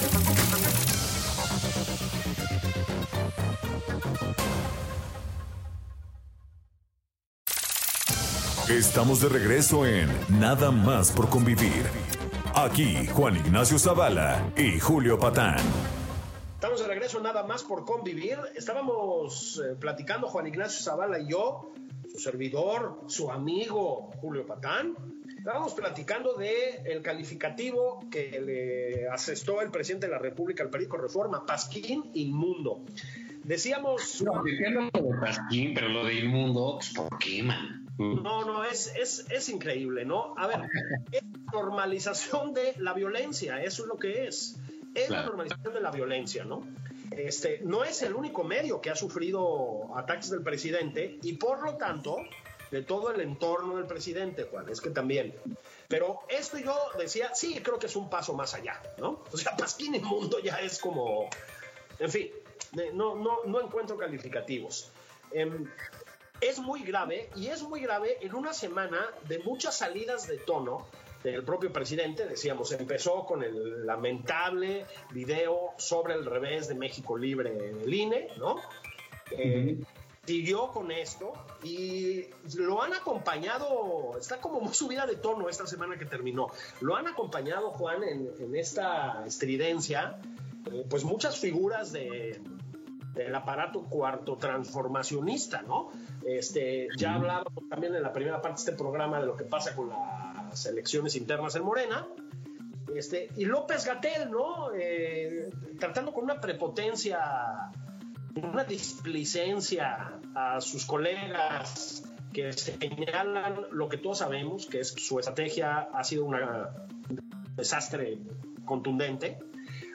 Estamos 8.71 9.19
de 9.19 9.27
regreso 9.27 9.85
en 9.85 10.07
Nada 10.29 10.71
más 10.71 11.11
por 11.11 11.27
convivir. 11.29 11.83
Aquí 12.55 13.05
Juan 13.07 13.35
Ignacio 13.35 13.77
Zavala 13.77 14.49
y 14.55 14.79
Julio 14.79 15.19
Patán. 15.19 15.59
Estamos 16.53 16.79
de 16.79 16.87
regreso 16.87 17.19
nada 17.19 17.43
más 17.43 17.63
por 17.63 17.83
convivir. 17.83 18.37
Estábamos 18.55 19.61
eh, 19.61 19.75
platicando 19.77 20.27
Juan 20.27 20.47
Ignacio 20.47 20.81
Zavala 20.85 21.19
y 21.19 21.29
yo, 21.29 21.73
su 22.09 22.19
servidor, 22.19 23.01
su 23.07 23.29
amigo 23.29 24.09
Julio 24.21 24.45
Patán. 24.45 24.95
Estábamos 25.37 25.73
platicando 25.73 26.35
de 26.35 26.81
el 26.85 27.01
calificativo 27.01 27.99
que 28.09 28.39
le 28.39 29.09
asestó 29.09 29.61
el 29.61 29.69
presidente 29.69 30.07
de 30.07 30.13
la 30.13 30.19
República 30.19 30.63
al 30.63 30.69
periódico 30.69 30.95
Reforma, 30.95 31.45
Pasquín 31.45 32.09
Inmundo. 32.13 32.85
Decíamos... 33.43 34.21
No, 34.21 34.47
entiendo 34.47 34.89
lo 34.93 35.01
de 35.01 35.19
Pasquín, 35.19 35.73
pero 35.73 35.89
lo 35.89 36.05
de 36.05 36.13
Inmundo, 36.13 36.75
pues, 36.77 36.93
¿por 36.93 37.17
qué, 37.19 37.43
man? 37.43 37.80
No, 38.01 38.45
no, 38.45 38.63
es, 38.63 38.93
es, 38.95 39.25
es 39.29 39.49
increíble, 39.49 40.05
¿no? 40.05 40.33
A 40.37 40.47
ver, 40.47 40.61
es 41.11 41.23
normalización 41.51 42.53
de 42.53 42.73
la 42.77 42.93
violencia, 42.93 43.61
eso 43.63 43.83
es 43.83 43.87
lo 43.87 43.97
que 43.97 44.27
es. 44.27 44.57
Es 44.93 45.09
la 45.09 45.23
normalización 45.23 45.73
de 45.73 45.79
la 45.79 45.91
violencia, 45.91 46.43
¿no? 46.43 46.67
Este, 47.11 47.59
no 47.63 47.83
es 47.83 48.01
el 48.01 48.13
único 48.13 48.43
medio 48.43 48.81
que 48.81 48.89
ha 48.89 48.95
sufrido 48.95 49.95
ataques 49.97 50.29
del 50.29 50.43
presidente 50.43 51.19
y 51.21 51.33
por 51.33 51.61
lo 51.61 51.75
tanto 51.75 52.17
de 52.71 52.81
todo 52.83 53.11
el 53.11 53.19
entorno 53.19 53.75
del 53.75 53.85
presidente, 53.85 54.43
Juan, 54.43 54.69
es 54.69 54.79
que 54.79 54.89
también. 54.89 55.35
Pero 55.89 56.21
esto 56.29 56.57
yo 56.57 56.73
decía, 56.97 57.35
sí, 57.35 57.59
creo 57.61 57.77
que 57.77 57.87
es 57.87 57.95
un 57.97 58.09
paso 58.09 58.33
más 58.33 58.53
allá, 58.53 58.81
¿no? 58.97 59.23
O 59.31 59.37
sea, 59.37 59.57
Pasquín 59.57 60.01
Mundo 60.01 60.39
ya 60.39 60.61
es 60.61 60.79
como, 60.79 61.29
en 61.99 62.09
fin, 62.09 62.31
no, 62.93 63.15
no, 63.15 63.43
no 63.45 63.61
encuentro 63.61 63.97
calificativos. 63.97 64.89
Em, 65.33 65.67
es 66.41 66.59
muy 66.59 66.83
grave 66.83 67.29
y 67.35 67.47
es 67.47 67.61
muy 67.63 67.81
grave 67.81 68.17
en 68.21 68.35
una 68.35 68.53
semana 68.53 69.07
de 69.27 69.39
muchas 69.39 69.77
salidas 69.77 70.27
de 70.27 70.37
tono 70.37 70.87
del 71.23 71.43
propio 71.43 71.71
presidente. 71.71 72.25
Decíamos, 72.25 72.71
empezó 72.71 73.25
con 73.25 73.43
el 73.43 73.85
lamentable 73.85 74.85
video 75.11 75.73
sobre 75.77 76.15
el 76.15 76.25
revés 76.25 76.67
de 76.67 76.75
México 76.75 77.17
Libre 77.17 77.69
en 77.69 77.81
el 77.81 77.93
INE, 77.93 78.27
¿no? 78.37 78.57
Eh, 79.31 79.79
siguió 80.25 80.69
con 80.69 80.91
esto 80.91 81.33
y 81.63 82.25
lo 82.55 82.81
han 82.81 82.93
acompañado, 82.93 84.17
está 84.19 84.39
como 84.39 84.59
muy 84.59 84.73
subida 84.73 85.05
de 85.05 85.15
tono 85.15 85.47
esta 85.47 85.67
semana 85.67 85.97
que 85.97 86.05
terminó. 86.05 86.47
Lo 86.79 86.95
han 86.95 87.07
acompañado, 87.07 87.71
Juan, 87.71 88.03
en, 88.03 88.55
esta 88.55 89.23
estridencia, 89.25 90.19
eh, 90.71 90.85
pues 90.89 91.03
muchas 91.03 91.39
figuras 91.39 91.91
de, 91.91 92.41
del 93.13 93.33
aparato 93.35 93.83
cuarto 93.83 94.37
transformacionista, 94.37 95.61
¿no? 95.61 95.91
Este, 96.25 96.87
ya 96.97 97.15
hablábamos 97.15 97.67
también 97.69 97.95
en 97.95 98.03
la 98.03 98.13
primera 98.13 98.41
parte 98.41 98.61
de 98.61 98.71
este 98.71 98.71
programa 98.73 99.19
de 99.19 99.25
lo 99.25 99.35
que 99.35 99.43
pasa 99.43 99.75
con 99.75 99.89
las 99.89 100.65
elecciones 100.65 101.15
internas 101.15 101.55
en 101.55 101.63
Morena. 101.63 102.07
Este, 102.95 103.29
y 103.37 103.45
López 103.45 103.85
Gatel, 103.85 104.31
¿no? 104.31 104.73
Eh, 104.73 105.49
tratando 105.79 106.13
con 106.13 106.25
una 106.25 106.39
prepotencia, 106.39 107.19
una 108.35 108.63
displicencia 108.63 110.19
a 110.35 110.61
sus 110.61 110.85
colegas 110.85 112.03
que 112.33 112.53
señalan 112.53 113.65
lo 113.71 113.89
que 113.89 113.97
todos 113.97 114.19
sabemos, 114.19 114.65
que 114.65 114.79
es 114.81 114.89
su 114.89 115.19
estrategia 115.19 115.89
ha 115.93 116.03
sido 116.03 116.25
un 116.25 116.37
desastre 117.55 118.19
contundente. 118.65 119.37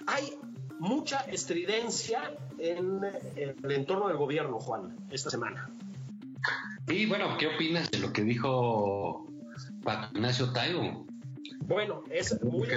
Hay 0.07 0.39
mucha 0.79 1.21
estridencia 1.23 2.33
en 2.59 3.01
el 3.37 3.73
entorno 3.73 4.09
del 4.09 4.17
gobierno, 4.17 4.59
Juan, 4.59 4.97
esta 5.11 5.31
semana. 5.31 5.71
Y 6.89 7.07
bueno, 7.07 7.37
¿qué 7.39 7.49
opinas 7.49 7.91
de 7.91 7.99
lo 7.99 8.13
que 8.13 8.23
dijo 8.23 9.27
Ignacio 10.15 10.53
Taibo? 10.53 11.07
Bueno, 11.61 12.03
es 12.11 12.41
muy... 12.43 12.69
Que 12.69 12.77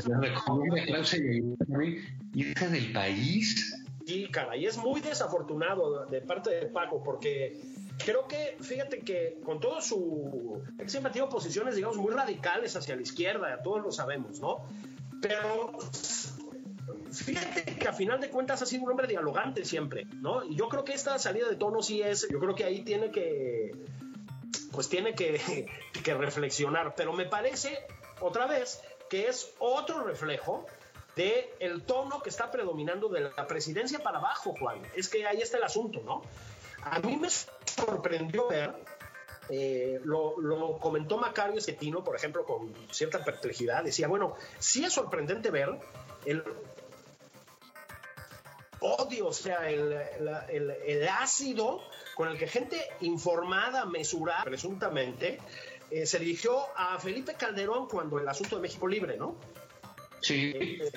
hija 2.33 2.67
del 2.67 2.91
país. 2.91 3.75
Sí, 4.05 4.27
caray, 4.31 4.65
es 4.65 4.77
muy 4.77 5.01
desafortunado 5.01 6.05
de 6.07 6.21
parte 6.21 6.49
de 6.49 6.65
Paco 6.67 7.03
porque 7.03 7.59
creo 8.03 8.27
que, 8.27 8.57
fíjate 8.59 8.99
que 8.99 9.39
con 9.43 9.59
todo 9.59 9.81
su... 9.81 10.63
siempre 10.87 11.09
ha 11.09 11.13
tenido 11.13 11.29
posiciones, 11.29 11.75
digamos, 11.75 11.97
muy 11.97 12.11
radicales 12.11 12.75
hacia 12.75 12.95
la 12.95 13.03
izquierda, 13.03 13.61
todos 13.61 13.83
lo 13.83 13.91
sabemos, 13.91 14.39
¿no? 14.39 14.65
Pero 15.21 15.77
fíjate 17.11 17.63
que 17.63 17.87
a 17.87 17.93
final 17.93 18.19
de 18.19 18.29
cuentas 18.29 18.61
ha 18.61 18.65
sido 18.65 18.83
un 18.83 18.91
hombre 18.91 19.07
dialogante 19.07 19.65
siempre, 19.65 20.05
¿no? 20.05 20.43
Y 20.43 20.55
yo 20.55 20.69
creo 20.69 20.83
que 20.83 20.93
esta 20.93 21.17
salida 21.19 21.47
de 21.47 21.55
tono 21.55 21.81
sí 21.81 22.01
es, 22.01 22.27
yo 22.29 22.39
creo 22.39 22.55
que 22.55 22.63
ahí 22.63 22.83
tiene 22.83 23.11
que, 23.11 23.71
pues 24.71 24.89
tiene 24.89 25.15
que, 25.15 25.67
que 26.03 26.13
reflexionar, 26.13 26.93
pero 26.95 27.13
me 27.13 27.25
parece, 27.25 27.79
otra 28.21 28.47
vez, 28.47 28.81
que 29.09 29.27
es 29.27 29.53
otro 29.59 30.03
reflejo 30.03 30.65
de 31.15 31.53
el 31.59 31.83
tono 31.83 32.21
que 32.21 32.29
está 32.29 32.51
predominando 32.51 33.09
de 33.09 33.21
la 33.21 33.47
presidencia 33.47 33.99
para 33.99 34.19
abajo, 34.19 34.53
Juan. 34.57 34.81
Es 34.95 35.09
que 35.09 35.25
ahí 35.25 35.41
está 35.41 35.57
el 35.57 35.63
asunto, 35.63 36.01
¿no? 36.05 36.21
A 36.83 36.99
mí 36.99 37.17
me 37.17 37.29
sorprendió 37.29 38.47
ver, 38.47 38.73
eh, 39.49 39.99
lo, 40.05 40.39
lo, 40.39 40.77
comentó 40.77 41.17
Macario 41.17 41.57
Esquetino, 41.57 42.03
por 42.03 42.15
ejemplo, 42.15 42.45
con 42.45 42.73
cierta 42.91 43.23
perplejidad, 43.23 43.83
decía, 43.83 44.07
bueno, 44.07 44.35
sí 44.59 44.85
es 44.85 44.93
sorprendente 44.93 45.49
ver 45.51 45.77
el 46.25 46.43
odio, 48.81 49.27
o 49.27 49.33
sea, 49.33 49.69
el, 49.69 51.07
ácido 51.09 51.81
con 52.15 52.29
el 52.29 52.37
que 52.37 52.47
gente 52.47 52.77
informada, 53.01 53.85
mesurada, 53.85 54.43
presuntamente, 54.43 55.39
eh, 55.91 56.05
se 56.05 56.19
dirigió 56.19 56.57
a 56.75 56.99
Felipe 56.99 57.33
Calderón 57.33 57.87
cuando 57.87 58.19
el 58.19 58.27
asunto 58.27 58.57
de 58.57 58.61
México 58.61 58.87
Libre, 58.87 59.17
¿no? 59.17 59.35
Sí. 60.21 60.53
Eh, 60.55 60.91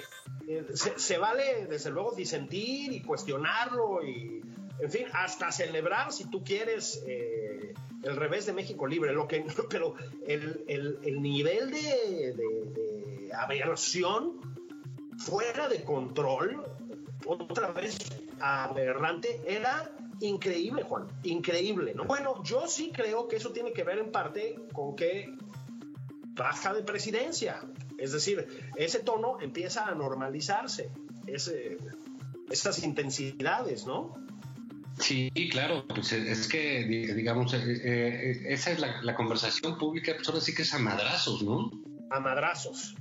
eh, 0.48 0.66
se, 0.74 1.18
vale, 1.18 1.66
desde 1.66 1.90
luego, 1.90 2.12
disentir 2.12 2.92
y 2.92 3.02
cuestionarlo 3.02 4.04
y, 4.04 4.42
en 4.80 4.90
fin, 4.90 5.06
hasta 5.12 5.52
celebrar, 5.52 6.12
si 6.12 6.28
tú 6.28 6.42
quieres, 6.42 7.02
el 7.06 8.16
revés 8.16 8.46
de 8.46 8.52
México 8.52 8.86
Libre, 8.86 9.12
lo 9.12 9.28
que, 9.28 9.44
pero 9.70 9.94
el, 10.26 11.22
nivel 11.22 11.70
de, 11.70 12.34
de, 12.34 12.72
de 12.72 13.32
aversión 13.34 14.40
fuera 15.18 15.68
de 15.68 15.84
control 15.84 16.64
otra 17.26 17.72
vez 17.72 17.98
aberrante, 18.40 19.40
era 19.46 19.90
increíble, 20.20 20.82
Juan, 20.82 21.08
increíble, 21.22 21.94
¿no? 21.94 22.04
Bueno, 22.04 22.42
yo 22.44 22.66
sí 22.66 22.90
creo 22.92 23.28
que 23.28 23.36
eso 23.36 23.50
tiene 23.52 23.72
que 23.72 23.84
ver 23.84 23.98
en 23.98 24.10
parte 24.10 24.56
con 24.72 24.96
que 24.96 25.34
baja 26.34 26.72
de 26.72 26.82
presidencia, 26.82 27.60
es 27.98 28.12
decir, 28.12 28.46
ese 28.76 29.00
tono 29.00 29.40
empieza 29.40 29.86
a 29.86 29.94
normalizarse, 29.94 30.90
ese, 31.26 31.76
esas 32.50 32.82
intensidades, 32.82 33.86
¿no? 33.86 34.14
Sí, 34.98 35.30
claro, 35.50 35.86
pues 35.88 36.12
es 36.12 36.48
que, 36.48 36.84
digamos, 36.84 37.54
eh, 37.54 37.60
eh, 37.64 38.42
esa 38.48 38.70
es 38.70 38.78
la, 38.78 39.14
conversación 39.14 39.78
pública, 39.78 40.12
pues 40.14 40.28
ahora 40.28 40.40
sí 40.40 40.54
que 40.54 40.62
es 40.62 40.74
a 40.74 40.78
madrazos, 40.78 41.42
¿no? 41.42 41.70
A 42.10 42.20
madrazos. 42.20 42.94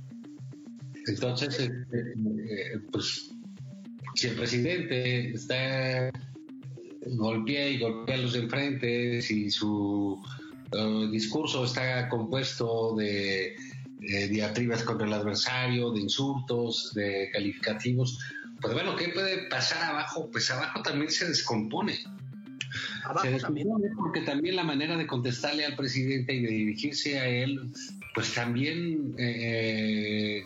Entonces, 1.06 1.58
eh, 1.60 2.80
pues 2.90 3.34
si 4.14 4.28
el 4.28 4.36
presidente 4.36 5.30
está 5.30 6.10
golpea 7.06 7.68
y 7.68 7.78
golpea 7.78 8.14
a 8.14 8.18
los 8.18 8.32
de 8.34 8.40
enfrente, 8.40 9.22
si 9.22 9.50
su 9.50 10.22
eh, 10.72 11.08
discurso 11.10 11.64
está 11.64 12.08
compuesto 12.08 12.94
de, 12.96 13.56
diatribas 13.98 14.82
contra 14.82 15.06
el 15.06 15.12
adversario, 15.12 15.92
de 15.92 16.00
insultos, 16.00 16.92
de 16.94 17.30
calificativos, 17.32 18.18
pues 18.60 18.74
bueno, 18.74 18.96
¿qué 18.96 19.08
puede 19.08 19.48
pasar 19.48 19.90
abajo? 19.90 20.28
Pues 20.30 20.50
abajo 20.50 20.82
también 20.82 21.10
se 21.10 21.28
descompone. 21.28 21.98
se 23.22 23.30
descompone 23.30 23.90
porque 23.96 24.22
también 24.22 24.56
la 24.56 24.64
manera 24.64 24.96
de 24.96 25.06
contestarle 25.06 25.64
al 25.64 25.76
presidente 25.76 26.34
y 26.34 26.42
de 26.42 26.50
dirigirse 26.50 27.18
a 27.20 27.28
él, 27.28 27.60
pues 28.14 28.34
también 28.34 29.14
eh, 29.18 30.44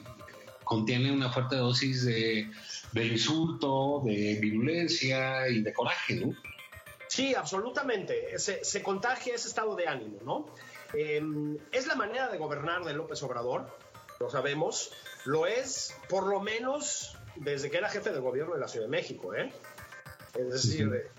contiene 0.66 1.10
una 1.10 1.30
fuerte 1.30 1.56
dosis 1.56 2.04
de 2.04 2.50
de 2.96 3.04
insulto, 3.04 4.02
de 4.04 4.38
virulencia 4.40 5.48
y 5.48 5.62
de 5.62 5.72
coraje, 5.72 6.16
¿no? 6.16 6.34
Sí, 7.08 7.34
absolutamente. 7.34 8.38
Se, 8.38 8.82
contagia 8.82 9.34
ese 9.34 9.48
estado 9.48 9.76
de 9.76 9.86
ánimo, 9.86 10.18
¿no? 10.24 10.46
Em, 10.94 11.56
es 11.72 11.86
la 11.86 11.94
manera 11.94 12.28
de 12.28 12.38
gobernar 12.38 12.84
de 12.84 12.94
López 12.94 13.22
Obrador, 13.22 13.66
lo 14.18 14.30
sabemos. 14.30 14.92
Lo 15.24 15.46
es, 15.46 15.94
por 16.08 16.26
lo 16.26 16.40
menos, 16.40 17.16
desde 17.36 17.70
que 17.70 17.76
era 17.76 17.88
jefe 17.88 18.12
de 18.12 18.20
gobierno 18.20 18.54
de 18.54 18.60
la 18.60 18.68
Ciudad 18.68 18.86
de 18.86 18.90
México, 18.90 19.34
¿eh? 19.34 19.52
Es 20.34 20.52
decir, 20.52 21.10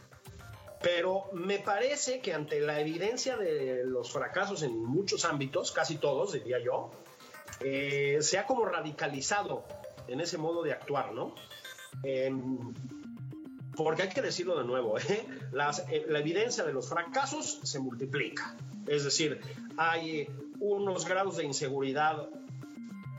pero 0.81 1.25
me 1.33 1.60
parece 1.60 2.21
que 2.21 2.33
ante 2.33 2.60
la 2.60 2.79
evidencia 2.79 3.36
de 3.38 3.83
los 3.83 4.12
fracasos 4.12 4.63
en 4.63 4.77
muchos 4.77 5.25
ámbitos, 5.25 5.71
casi 5.71 5.97
todos, 5.97 6.33
diría 6.33 6.60
yo, 6.60 6.91
eh, 7.62 8.17
se 8.22 8.38
ha 8.38 8.46
como 8.46 8.65
radicalizado 8.65 9.65
en 10.08 10.22
ese 10.22 10.38
modo 10.38 10.63
de 10.63 10.72
actuar, 10.72 11.13
¿no? 11.13 11.36
Em, 12.04 12.74
porque 13.76 14.04
hay 14.04 14.10
que 14.10 14.22
decirlo 14.22 14.58
de 14.58 14.65
nuevo, 14.65 14.98
¿eh? 14.98 15.04
eh, 15.10 16.06
la 16.10 16.20
evidencia 16.20 16.63
de 16.63 16.74
los 16.74 16.89
fracasos 16.89 17.60
se 17.63 17.80
multiplica. 17.80 18.56
Es 18.88 19.04
decir, 19.04 19.39
hay 19.78 20.28
unos 20.60 21.06
grados 21.06 21.38
de 21.38 21.43
inseguridad 21.43 22.28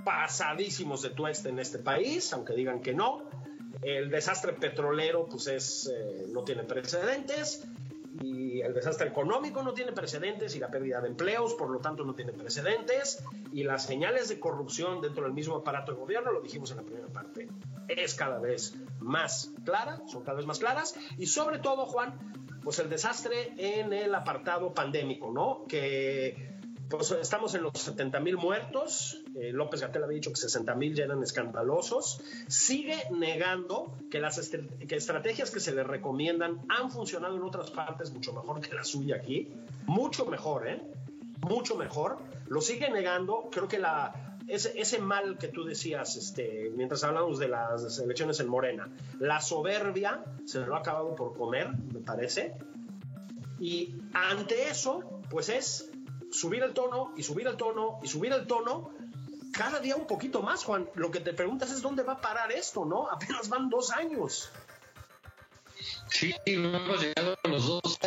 pasadísimos 0.05 1.03
de 1.03 1.11
tueste 1.11 1.51
en 1.51 1.59
este 1.59 1.79
país, 1.79 2.33
aunque 2.33 2.55
digan 2.55 2.81
que 2.81 2.95
no. 2.95 3.23
El 3.83 4.11
desastre 4.11 4.55
petrolero, 4.55 5.27
pues 5.27 5.47
es, 5.47 5.91
eh, 5.95 6.27
no 6.33 6.43
tiene 6.43 6.65
precedentes 6.65 7.65
el 8.61 8.75
desastre 8.75 9.09
económico 9.09 9.63
no 9.63 9.73
tiene 9.75 9.93
precedentes 9.93 10.55
y 10.57 10.59
la 10.59 10.71
pérdida 10.71 11.01
de 11.01 11.09
empleos, 11.09 11.55
por 11.55 11.71
lo 11.71 11.79
tanto, 11.81 12.05
no 12.05 12.15
tiene 12.15 12.33
precedentes 12.33 13.25
y 13.53 13.65
las 13.65 13.85
señales 13.85 14.29
de 14.29 14.39
corrupción 14.41 15.01
dentro 15.01 15.25
del 15.25 15.33
mismo 15.33 15.57
aparato 15.57 15.93
de 15.93 15.99
gobierno, 15.99 16.33
lo 16.33 16.41
dijimos 16.41 16.71
en 16.71 16.79
la 16.79 16.83
primera 16.83 17.09
parte, 17.09 17.49
es 17.89 18.15
cada 18.15 18.39
vez 18.39 18.75
más 19.01 19.53
clara, 19.65 20.03
son 20.07 20.23
cada 20.23 20.37
vez 20.37 20.47
más 20.47 20.59
claras 20.59 20.95
y 21.17 21.27
sobre 21.27 21.59
todo, 21.59 21.87
Juan, 21.87 22.19
pues 22.63 22.79
el 22.79 22.91
desastre 22.91 23.53
en 23.57 23.93
el 23.93 24.15
apartado 24.15 24.75
pandémico, 24.75 25.31
¿no? 25.31 25.65
Que 25.67 26.58
pues 26.89 27.11
estamos 27.11 27.55
en 27.55 27.63
los 27.63 27.73
70 27.75 28.21
mil 28.21 28.37
muertos. 28.37 29.23
Eh, 29.35 29.53
López 29.53 29.83
Gatel 29.83 30.05
había 30.05 30.17
dicho 30.17 30.31
que 30.31 30.37
60 30.37 30.75
mil 30.75 30.95
ya 30.95 31.05
eran 31.05 31.23
escandalosos. 31.23 32.23
Sigue 32.47 32.97
negando 33.11 33.95
que 34.11 34.21
las 34.21 34.39
estrategias 34.39 35.51
que 35.51 35.61
se 35.61 35.75
le 35.75 35.85
recomiendan 35.85 36.61
han 36.69 36.91
funcionado 36.91 37.37
en 37.37 37.43
otras 37.43 37.71
partes 37.71 38.11
mucho 38.11 38.33
mejor 38.33 38.61
que 38.61 38.75
la 38.75 38.85
suya 38.85 39.17
aquí. 39.17 39.49
Mucho 39.87 40.25
mejor, 40.25 40.69
¿eh? 40.69 40.83
Mucho 41.41 41.77
mejor. 41.77 42.19
Lo 42.47 42.63
sigue 42.63 42.91
negando. 42.91 43.51
Creo 43.53 43.69
que 43.69 43.79
la, 43.79 44.39
ese, 44.49 44.81
ese, 44.81 44.99
mal 44.99 45.37
que 45.37 45.49
tú 45.49 45.65
decías, 45.65 46.17
este, 46.17 46.73
mientras 46.75 47.05
hablamos 47.05 47.39
de 47.39 47.49
las 47.49 47.99
elecciones 47.99 48.41
en 48.41 48.49
Morena, 48.49 48.89
la 49.19 49.43
soberbia 49.43 50.25
se 50.47 50.61
lo 50.61 50.75
ha 50.75 50.79
acabado 50.79 51.15
por 51.15 51.37
comer, 51.37 51.69
me 51.93 52.01
parece. 52.01 52.55
Y 53.61 53.97
ante 54.15 54.71
eso, 54.71 55.21
pues 55.29 55.51
es 55.51 55.91
subir 56.33 56.63
el 56.63 56.73
tono 56.73 57.13
y 57.17 57.23
subir 57.23 57.47
el 57.47 57.57
tono 57.57 58.01
y 58.03 58.09
subir 58.09 58.33
el 58.33 58.47
tono 58.47 58.91
cada 59.53 59.81
día 59.81 59.97
un 59.97 60.07
poquito 60.07 60.43
más, 60.43 60.65
Juan. 60.65 60.89
Lo 60.95 61.11
que 61.11 61.21
te 61.21 61.33
preguntas 61.33 61.71
es 61.71 61.83
dónde 61.83 62.03
va 62.03 62.15
a 62.15 62.21
parar 62.21 62.53
esto, 62.53 62.85
¿no? 62.85 63.09
Apenas 63.11 63.49
van 63.49 63.69
dos 63.69 63.91
años. 63.91 64.51
Sí, 66.09 66.35
hemos 66.47 67.01
llegado 67.03 67.37
a 67.43 67.49
los 67.49 67.67
dos 67.67 67.99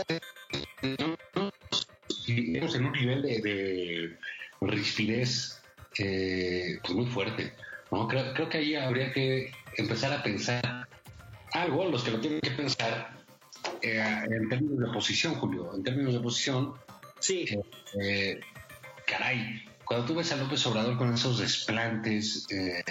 y 2.25 2.53
estamos 2.53 2.75
en 2.75 2.85
un 2.85 2.91
nivel 2.91 3.21
de, 3.21 3.41
de 3.41 4.17
rispidez 4.61 5.61
eh, 5.97 6.79
pues 6.81 6.93
muy 6.93 7.05
fuerte. 7.05 7.53
¿no? 7.91 8.07
Creo, 8.07 8.33
creo 8.33 8.49
que 8.49 8.57
ahí 8.59 8.75
habría 8.75 9.11
que 9.11 9.51
empezar 9.77 10.13
a 10.13 10.23
pensar 10.23 10.87
algo, 11.53 11.85
los 11.89 12.03
que 12.03 12.11
lo 12.11 12.19
tienen 12.19 12.39
que 12.41 12.51
pensar, 12.51 13.13
eh, 13.81 14.01
en 14.29 14.49
términos 14.49 14.79
de 14.79 14.89
oposición, 14.89 15.35
Julio, 15.35 15.73
en 15.75 15.83
términos 15.83 16.13
de 16.13 16.19
oposición, 16.19 16.73
Sí. 17.21 17.45
Eh, 18.01 18.39
caray, 19.07 19.63
cuando 19.85 20.05
tú 20.05 20.15
ves 20.15 20.31
a 20.31 20.35
López 20.35 20.65
Obrador 20.65 20.97
con 20.97 21.13
esos 21.13 21.39
desplantes 21.39 22.47
eh, 22.51 22.83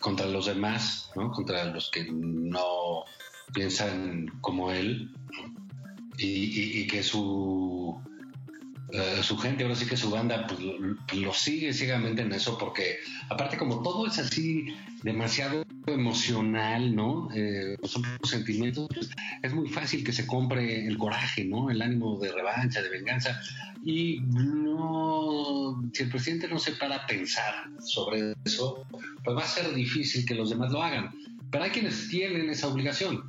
contra 0.00 0.26
los 0.26 0.46
demás, 0.46 1.10
¿no? 1.14 1.30
contra 1.30 1.64
los 1.64 1.90
que 1.90 2.04
no 2.10 3.04
piensan 3.54 4.26
como 4.40 4.72
él, 4.72 5.10
y 6.18 6.86
que 6.86 7.02
su 7.02 8.00
eh, 8.92 9.22
su 9.22 9.38
gente, 9.38 9.62
ahora 9.62 9.74
sí 9.74 9.86
que 9.86 9.96
su 9.96 10.10
banda, 10.10 10.46
pues 10.46 10.60
lo, 11.14 11.32
sigue 11.32 11.72
ciegamente 11.72 12.22
en 12.22 12.32
eso, 12.32 12.58
porque 12.58 12.98
aparte 13.30 13.56
como 13.56 13.82
todo 13.82 14.06
es 14.06 14.18
así 14.18 14.66
demasiado 15.02 15.64
emocional, 15.86 16.94
¿no? 16.94 17.30
Eh, 17.34 17.78
son 17.84 18.02
sentimientos, 18.22 18.88
pues, 18.92 19.10
es 19.42 19.54
muy 19.54 19.68
fácil 19.70 20.04
que 20.04 20.12
se 20.12 20.26
compre 20.26 20.86
el 20.86 20.98
coraje, 20.98 21.44
¿no? 21.44 21.70
El 21.70 21.80
ánimo 21.80 22.18
de 22.18 22.32
revancha, 22.32 22.82
de 22.82 22.90
venganza, 22.90 23.40
y 23.82 24.20
no, 24.20 25.82
si 25.94 26.02
el 26.02 26.10
presidente 26.10 26.46
no 26.48 26.58
se 26.58 26.72
para 26.72 26.96
a 26.96 27.06
pensar 27.06 27.70
sobre 27.80 28.34
eso, 28.44 28.86
pues 29.24 29.36
va 29.36 29.42
a 29.42 29.46
ser 29.46 29.74
difícil 29.74 30.26
que 30.26 30.34
los 30.34 30.50
demás 30.50 30.70
lo 30.70 30.82
hagan. 30.82 31.10
Pero 31.50 31.64
hay 31.64 31.70
quienes 31.70 32.08
tienen 32.08 32.50
esa 32.50 32.68
obligación, 32.68 33.24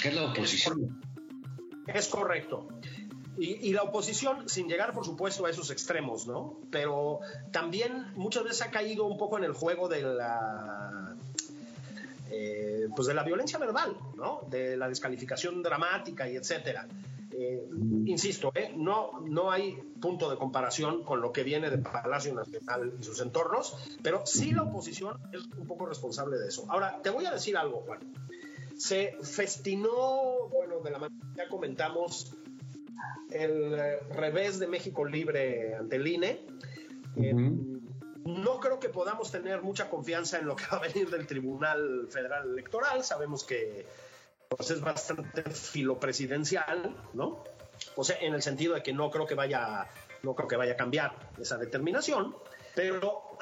que 0.00 0.08
es 0.08 0.14
la 0.14 0.30
oposición. 0.30 1.00
Es 1.86 2.08
correcto. 2.08 2.68
Y, 3.36 3.72
la 3.72 3.82
oposición, 3.82 4.48
sin 4.48 4.68
llegar, 4.68 4.92
por 4.92 5.04
supuesto, 5.04 5.44
a 5.46 5.50
esos 5.50 5.70
extremos, 5.70 6.26
¿no? 6.26 6.60
Pero 6.70 7.18
también 7.50 8.12
muchas 8.14 8.44
veces 8.44 8.62
ha 8.62 8.70
caído 8.70 9.06
un 9.06 9.18
poco 9.18 9.38
en 9.38 9.44
el 9.44 9.52
juego 9.52 9.88
de 9.88 10.02
la. 10.02 11.16
Eh, 12.30 12.88
pues 12.94 13.08
de 13.08 13.14
la 13.14 13.22
violencia 13.24 13.58
verbal, 13.58 13.96
¿no? 14.16 14.42
De 14.48 14.76
la 14.76 14.88
descalificación 14.88 15.62
dramática 15.62 16.28
y 16.28 16.36
etcétera. 16.36 16.86
Eh, 17.36 17.68
insisto, 18.06 18.52
¿eh? 18.54 18.72
no, 18.76 19.20
no 19.26 19.50
hay 19.50 19.72
punto 20.00 20.30
de 20.30 20.36
comparación 20.36 21.02
con 21.02 21.20
lo 21.20 21.32
que 21.32 21.42
viene 21.42 21.68
de 21.68 21.78
Palacio 21.78 22.32
Nacional 22.32 22.92
y 23.00 23.02
sus 23.02 23.20
entornos, 23.20 23.76
pero 24.04 24.24
sí 24.24 24.52
la 24.52 24.62
oposición 24.62 25.18
es 25.32 25.44
un 25.58 25.66
poco 25.66 25.86
responsable 25.86 26.38
de 26.38 26.46
eso. 26.46 26.64
Ahora, 26.68 27.00
te 27.02 27.10
voy 27.10 27.26
a 27.26 27.32
decir 27.32 27.56
algo, 27.56 27.82
Juan. 27.86 27.98
Se 28.76 29.16
festinó, 29.22 30.48
bueno, 30.48 30.78
de 30.78 30.90
la 30.92 30.98
manera 30.98 31.26
que 31.32 31.38
ya 31.38 31.48
comentamos, 31.48 32.36
el 33.30 33.74
eh, 33.74 34.00
revés 34.10 34.58
de 34.58 34.66
México 34.66 35.04
Libre 35.04 35.74
ante 35.74 35.96
el 35.96 36.06
INE. 36.06 36.46
Eh, 37.16 37.34
no 38.24 38.58
creo 38.58 38.80
que 38.80 38.88
podamos 38.88 39.30
tener 39.30 39.62
mucha 39.62 39.90
confianza 39.90 40.38
en 40.38 40.46
lo 40.46 40.56
que 40.56 40.64
va 40.72 40.78
a 40.78 40.80
venir 40.80 41.10
del 41.10 41.26
Tribunal 41.26 42.08
Federal 42.08 42.50
Electoral. 42.50 43.04
Sabemos 43.04 43.44
que 43.44 43.86
pues, 44.48 44.70
es 44.70 44.80
bastante 44.80 45.42
filopresidencial, 45.42 46.96
¿no? 47.12 47.44
O 47.96 48.04
sea, 48.04 48.18
en 48.20 48.34
el 48.34 48.42
sentido 48.42 48.74
de 48.74 48.82
que 48.82 48.92
no 48.92 49.10
creo 49.10 49.26
que 49.26 49.34
vaya, 49.34 49.86
no 50.22 50.34
creo 50.34 50.48
que 50.48 50.56
vaya 50.56 50.72
a 50.72 50.76
cambiar 50.76 51.14
esa 51.38 51.58
determinación. 51.58 52.34
Pero 52.74 53.38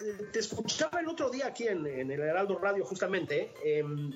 eh, 0.00 0.28
te 0.32 0.40
escuchaba 0.40 1.00
el 1.00 1.08
otro 1.08 1.30
día 1.30 1.46
aquí 1.46 1.68
en, 1.68 1.86
el 1.86 2.10
Heraldo 2.10 2.58
Radio, 2.58 2.84
justamente. 2.84 3.52
Em, 3.64 4.12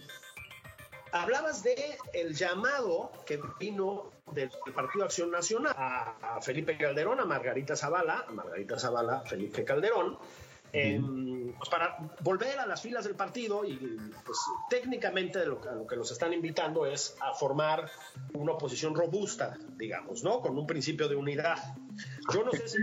hablabas 1.12 1.62
de 1.62 1.96
el 2.12 2.34
llamado 2.34 3.12
que 3.24 3.40
vino 3.58 4.10
del 4.34 4.50
Partido 4.74 5.04
Acción 5.04 5.30
Nacional 5.30 5.74
a, 5.76 6.40
Felipe 6.40 6.76
Calderón, 6.76 7.20
a 7.20 7.24
Margarita 7.24 7.76
Zavala, 7.76 8.24
a 8.28 8.32
Margarita 8.32 8.78
Zavala, 8.78 9.20
Felipe 9.22 9.64
Calderón, 9.64 10.18
em, 10.72 11.52
pues 11.54 11.68
para 11.70 11.96
volver 12.20 12.58
a 12.58 12.66
las 12.66 12.82
filas 12.82 13.04
del 13.04 13.14
partido 13.14 13.64
y 13.64 13.76
pues 14.24 14.38
técnicamente 14.68 15.44
lo, 15.46 15.60
lo 15.74 15.86
que 15.86 15.96
nos 15.96 16.10
están 16.10 16.32
invitando 16.32 16.86
es 16.86 17.16
a 17.20 17.32
formar 17.32 17.90
una 18.34 18.52
oposición 18.52 18.94
robusta, 18.94 19.56
digamos, 19.76 20.22
¿no? 20.22 20.40
Con 20.40 20.58
un 20.58 20.66
principio 20.66 21.08
de 21.08 21.16
unidad. 21.16 21.74
Yo 22.32 22.44
no 22.44 22.52
sé 22.52 22.68
si 22.68 22.76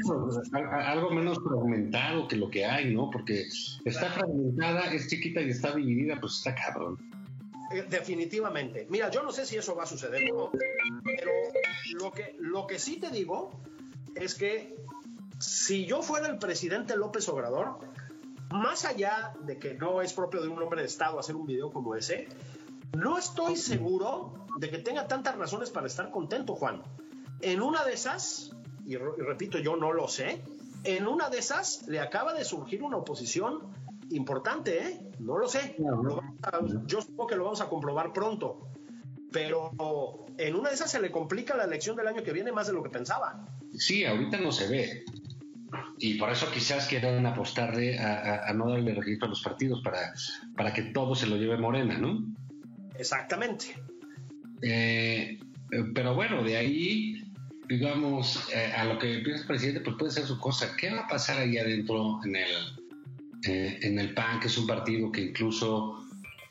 algo 0.53 1.11
menos 1.11 1.37
fragmentado 1.43 2.27
que 2.27 2.35
lo 2.35 2.49
que 2.49 2.65
hay, 2.65 2.93
¿no? 2.93 3.09
Porque 3.09 3.45
está 3.85 4.09
fragmentada, 4.11 4.91
es 4.93 5.07
chiquita 5.07 5.41
y 5.41 5.49
está 5.49 5.75
dividida, 5.75 6.19
pues 6.19 6.37
está 6.37 6.55
cabrón. 6.55 6.97
Eh, 7.71 7.85
definitivamente. 7.89 8.87
Mira, 8.89 9.09
yo 9.09 9.23
no 9.23 9.31
sé 9.31 9.45
si 9.45 9.57
eso 9.57 9.75
va 9.75 9.83
a 9.83 9.87
suceder 9.87 10.31
o 10.31 10.35
no, 10.35 10.51
pero 11.03 11.31
lo 12.05 12.11
que, 12.11 12.35
lo 12.39 12.67
que 12.67 12.77
sí 12.77 12.97
te 12.99 13.09
digo 13.09 13.49
es 14.13 14.35
que 14.35 14.75
si 15.39 15.87
yo 15.87 16.03
fuera 16.03 16.27
el 16.27 16.37
presidente 16.37 16.95
López 16.95 17.27
Obrador, 17.29 17.79
más 18.51 18.85
allá 18.85 19.33
de 19.43 19.57
que 19.57 19.73
no 19.73 20.01
es 20.01 20.13
propio 20.13 20.41
de 20.41 20.47
un 20.47 20.61
hombre 20.61 20.81
de 20.81 20.87
Estado 20.87 21.19
hacer 21.19 21.35
un 21.35 21.47
video 21.47 21.71
como 21.71 21.95
ese, 21.95 22.27
no 22.95 23.17
estoy 23.17 23.57
seguro 23.57 24.45
de 24.59 24.69
que 24.69 24.77
tenga 24.77 25.07
tantas 25.07 25.35
razones 25.35 25.71
para 25.71 25.87
estar 25.87 26.11
contento, 26.11 26.53
Juan. 26.53 26.83
En 27.41 27.61
una 27.61 27.83
de 27.83 27.93
esas, 27.93 28.51
y 28.85 28.97
repito, 28.97 29.57
yo 29.57 29.75
no 29.75 29.91
lo 29.91 30.07
sé, 30.07 30.43
en 30.83 31.07
una 31.07 31.29
de 31.29 31.39
esas 31.39 31.87
le 31.87 31.99
acaba 31.99 32.33
de 32.33 32.45
surgir 32.45 32.83
una 32.83 32.97
oposición 32.97 33.73
importante, 34.11 34.87
¿eh? 34.87 35.11
No 35.19 35.39
lo 35.39 35.47
sé. 35.47 35.75
yo 36.85 37.01
supongo 37.01 37.27
que 37.27 37.35
lo 37.35 37.45
vamos 37.45 37.61
a 37.61 37.67
comprobar 37.67 38.13
pronto. 38.13 38.67
Pero 39.35 40.25
en 40.37 40.55
una 40.55 40.69
de 40.69 40.75
esas 40.75 40.89
se 40.89 41.01
le 41.01 41.11
complica 41.11 41.57
la 41.57 41.65
elección 41.65 41.97
del 41.97 42.07
año 42.07 42.23
que 42.23 42.31
viene 42.31 42.53
más 42.53 42.67
de 42.67 42.73
lo 42.73 42.81
que 42.81 42.89
pensaba. 42.89 43.45
Sí, 43.77 44.05
ahorita 44.05 44.39
no 44.39 44.49
se 44.49 44.69
ve. 44.69 45.03
Y 45.99 46.13
por 46.13 46.29
eso 46.29 46.49
quizás 46.53 46.87
quieran 46.87 47.25
apostarle 47.25 47.99
a, 47.99 48.53
no 48.53 48.69
darle 48.69 48.93
registro 48.93 49.25
a 49.25 49.29
los 49.31 49.41
partidos 49.41 49.81
para, 49.83 50.13
para 50.55 50.73
que 50.73 50.83
todo 50.83 51.15
se 51.15 51.27
lo 51.27 51.35
lleve 51.35 51.57
Morena, 51.57 51.97
¿no? 51.97 52.23
Exactamente. 52.97 53.75
Eh, 54.61 55.37
pero 55.93 56.15
bueno, 56.15 56.41
de 56.41 56.55
ahí, 56.55 57.21
digamos, 57.67 58.47
eh, 58.53 58.71
a 58.71 58.85
lo 58.85 58.97
que 58.97 59.19
piensa 59.19 59.41
el 59.41 59.47
presidente, 59.47 59.81
pues 59.81 59.97
puede 59.99 60.11
ser 60.13 60.23
su 60.23 60.39
cosa. 60.39 60.77
¿Qué 60.77 60.91
va 60.91 61.01
a 61.01 61.07
pasar 61.09 61.39
ahí 61.39 61.57
adentro 61.57 62.21
en 62.23 62.37
el, 62.37 62.51
eh, 63.49 63.79
en 63.81 63.99
el 63.99 64.13
PAN, 64.13 64.39
que 64.39 64.47
es 64.47 64.57
un 64.57 64.65
partido 64.65 65.11
que 65.11 65.23
incluso 65.23 66.04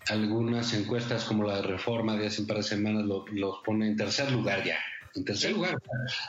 algunas 0.08 0.72
encuestas 0.74 1.24
como 1.24 1.44
la 1.44 1.56
de 1.56 1.62
Reforma 1.62 2.16
de 2.16 2.26
hace 2.26 2.42
un 2.42 2.46
par 2.46 2.58
de 2.58 2.62
semanas 2.62 3.04
los 3.04 3.58
pone 3.64 3.88
en 3.88 3.96
tercer 3.96 4.30
lugar 4.30 4.64
ya, 4.64 4.78
en 5.14 5.24
tercer 5.24 5.52
lugar, 5.52 5.78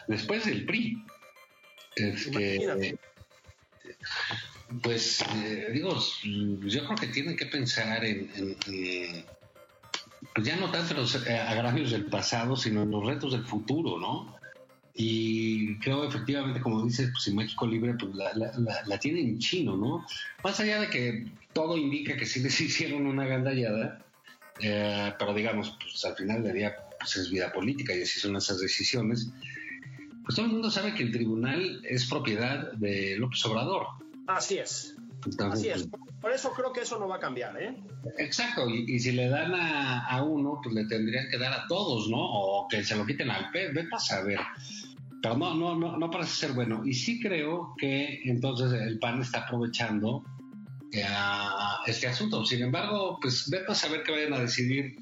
después 0.07 0.45
del 0.45 0.65
PRI. 0.65 1.03
Este, 1.95 2.97
pues 4.81 5.21
eh, 5.21 5.69
digo, 5.71 5.97
yo 6.23 6.85
creo 6.85 6.95
que 6.95 7.07
tienen 7.07 7.37
que 7.37 7.45
pensar 7.45 8.03
en, 8.03 8.29
pues 10.33 10.47
ya 10.47 10.55
no 10.55 10.71
tanto 10.71 10.93
en 10.93 11.01
los 11.01 11.27
eh, 11.27 11.37
agravios 11.37 11.91
del 11.91 12.05
pasado, 12.05 12.55
sino 12.55 12.83
en 12.83 12.91
los 12.91 13.05
retos 13.05 13.31
del 13.33 13.45
futuro, 13.45 13.99
¿no? 13.99 14.34
Y 14.97 15.77
creo 15.79 16.05
efectivamente, 16.05 16.61
como 16.61 16.83
dices, 16.83 17.09
pues 17.11 17.27
en 17.27 17.35
México 17.35 17.67
Libre 17.67 17.95
pues 17.99 18.15
la, 18.15 18.33
la, 18.33 18.51
la, 18.85 18.97
tienen 18.97 19.39
chino, 19.39 19.75
¿no? 19.75 20.05
Más 20.41 20.57
allá 20.61 20.79
de 20.79 20.89
que 20.89 21.27
todo 21.51 21.77
indica 21.77 22.15
que 22.15 22.25
sí 22.25 22.39
les 22.39 22.59
hicieron 22.61 23.05
una 23.05 23.25
gandallada, 23.25 24.05
eh, 24.61 25.13
pero 25.19 25.33
digamos, 25.33 25.77
pues 25.81 26.03
al 26.05 26.15
final 26.15 26.43
del 26.43 26.53
día 26.53 26.75
pues 26.97 27.17
es 27.17 27.29
vida 27.29 27.51
política 27.51 27.93
y 27.93 28.03
así 28.03 28.19
son 28.19 28.37
esas 28.37 28.59
decisiones. 28.59 29.29
Pues 30.23 30.35
todo 30.35 30.45
el 30.45 30.53
mundo 30.53 30.71
sabe 30.71 30.95
que 30.95 31.03
el 31.03 31.11
tribunal 31.11 31.81
es 31.83 32.05
propiedad 32.05 32.71
de 32.73 33.17
López 33.17 33.45
Obrador. 33.45 33.87
Así 34.27 34.57
es. 34.57 34.95
Así 35.39 35.69
es. 35.69 35.87
Pues, 35.87 36.01
Por 36.21 36.31
eso 36.31 36.51
creo 36.53 36.71
que 36.71 36.81
eso 36.81 36.99
no 36.99 37.07
va 37.07 37.17
a 37.17 37.19
cambiar, 37.19 37.61
¿eh? 37.61 37.75
Exacto. 38.17 38.69
Y, 38.69 38.99
si 38.99 39.11
le 39.11 39.29
dan 39.29 39.53
a, 39.55 40.23
uno, 40.23 40.59
pues 40.63 40.73
le 40.73 40.85
tendrían 40.85 41.29
que 41.29 41.37
dar 41.37 41.53
a 41.53 41.67
todos, 41.67 42.09
¿no? 42.09 42.17
O 42.19 42.67
que 42.67 42.83
se 42.83 42.95
lo 42.95 43.05
quiten 43.05 43.29
al 43.29 43.51
pez. 43.51 43.73
Ve 43.73 43.87
a 43.91 43.99
saber. 43.99 44.39
Pero 45.25 45.37
no, 45.37 45.75
no, 45.75 45.97
no, 45.97 46.11
parece 46.11 46.35
ser 46.35 46.51
bueno. 46.51 46.85
Y 46.85 46.93
sí 46.93 47.19
creo 47.19 47.73
que 47.79 48.21
entonces 48.25 48.71
el 48.79 48.99
PAN 48.99 49.21
está 49.21 49.39
aprovechando 49.39 50.23
eh, 50.91 51.03
este 51.87 52.05
asunto. 52.05 52.45
Sin 52.45 52.61
embargo, 52.61 53.17
pues 53.19 53.49
ve 53.49 53.61
a 53.67 53.73
saber 53.73 54.03
qué 54.03 54.11
vayan 54.11 54.33
a 54.33 54.39
decidir. 54.41 54.95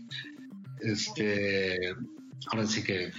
Este, 0.79 1.93
ahora 2.53 2.65
sí 2.65 2.83
que 2.85 3.11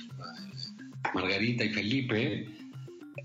Margarita 1.12 1.64
y 1.64 1.74
Felipe. 1.74 2.48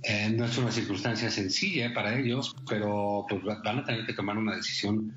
Eh, 0.04 0.30
no 0.30 0.44
es 0.44 0.58
una 0.58 0.72
circunstancia 0.72 1.30
sencilla 1.30 1.94
para 1.94 2.20
ellos, 2.20 2.54
pero 2.68 3.26
pues, 3.30 3.42
van 3.64 3.80
a 3.80 3.86
tener 3.86 4.06
que 4.06 4.14
tomar 4.14 4.38
una 4.38 4.58
decisión 4.58 5.16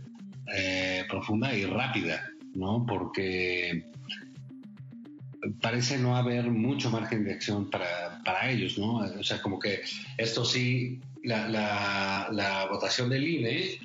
eh, 0.54 1.04
profunda 1.08 1.52
y 1.52 1.64
rápida, 1.64 2.30
¿no? 2.54 2.86
Porque 2.86 3.90
parece 5.60 5.98
no 5.98 6.16
haber 6.16 6.48
mucho 6.50 6.90
margen 6.90 7.24
de 7.24 7.32
acción 7.32 7.70
para, 7.70 8.11
para 8.24 8.50
ellos, 8.50 8.78
¿no? 8.78 8.96
O 8.96 9.24
sea, 9.24 9.40
como 9.40 9.58
que 9.58 9.82
esto 10.16 10.44
sí, 10.44 11.00
la, 11.22 11.48
la, 11.48 12.28
la, 12.30 12.66
votación 12.66 13.08
del 13.10 13.26
INE, 13.26 13.78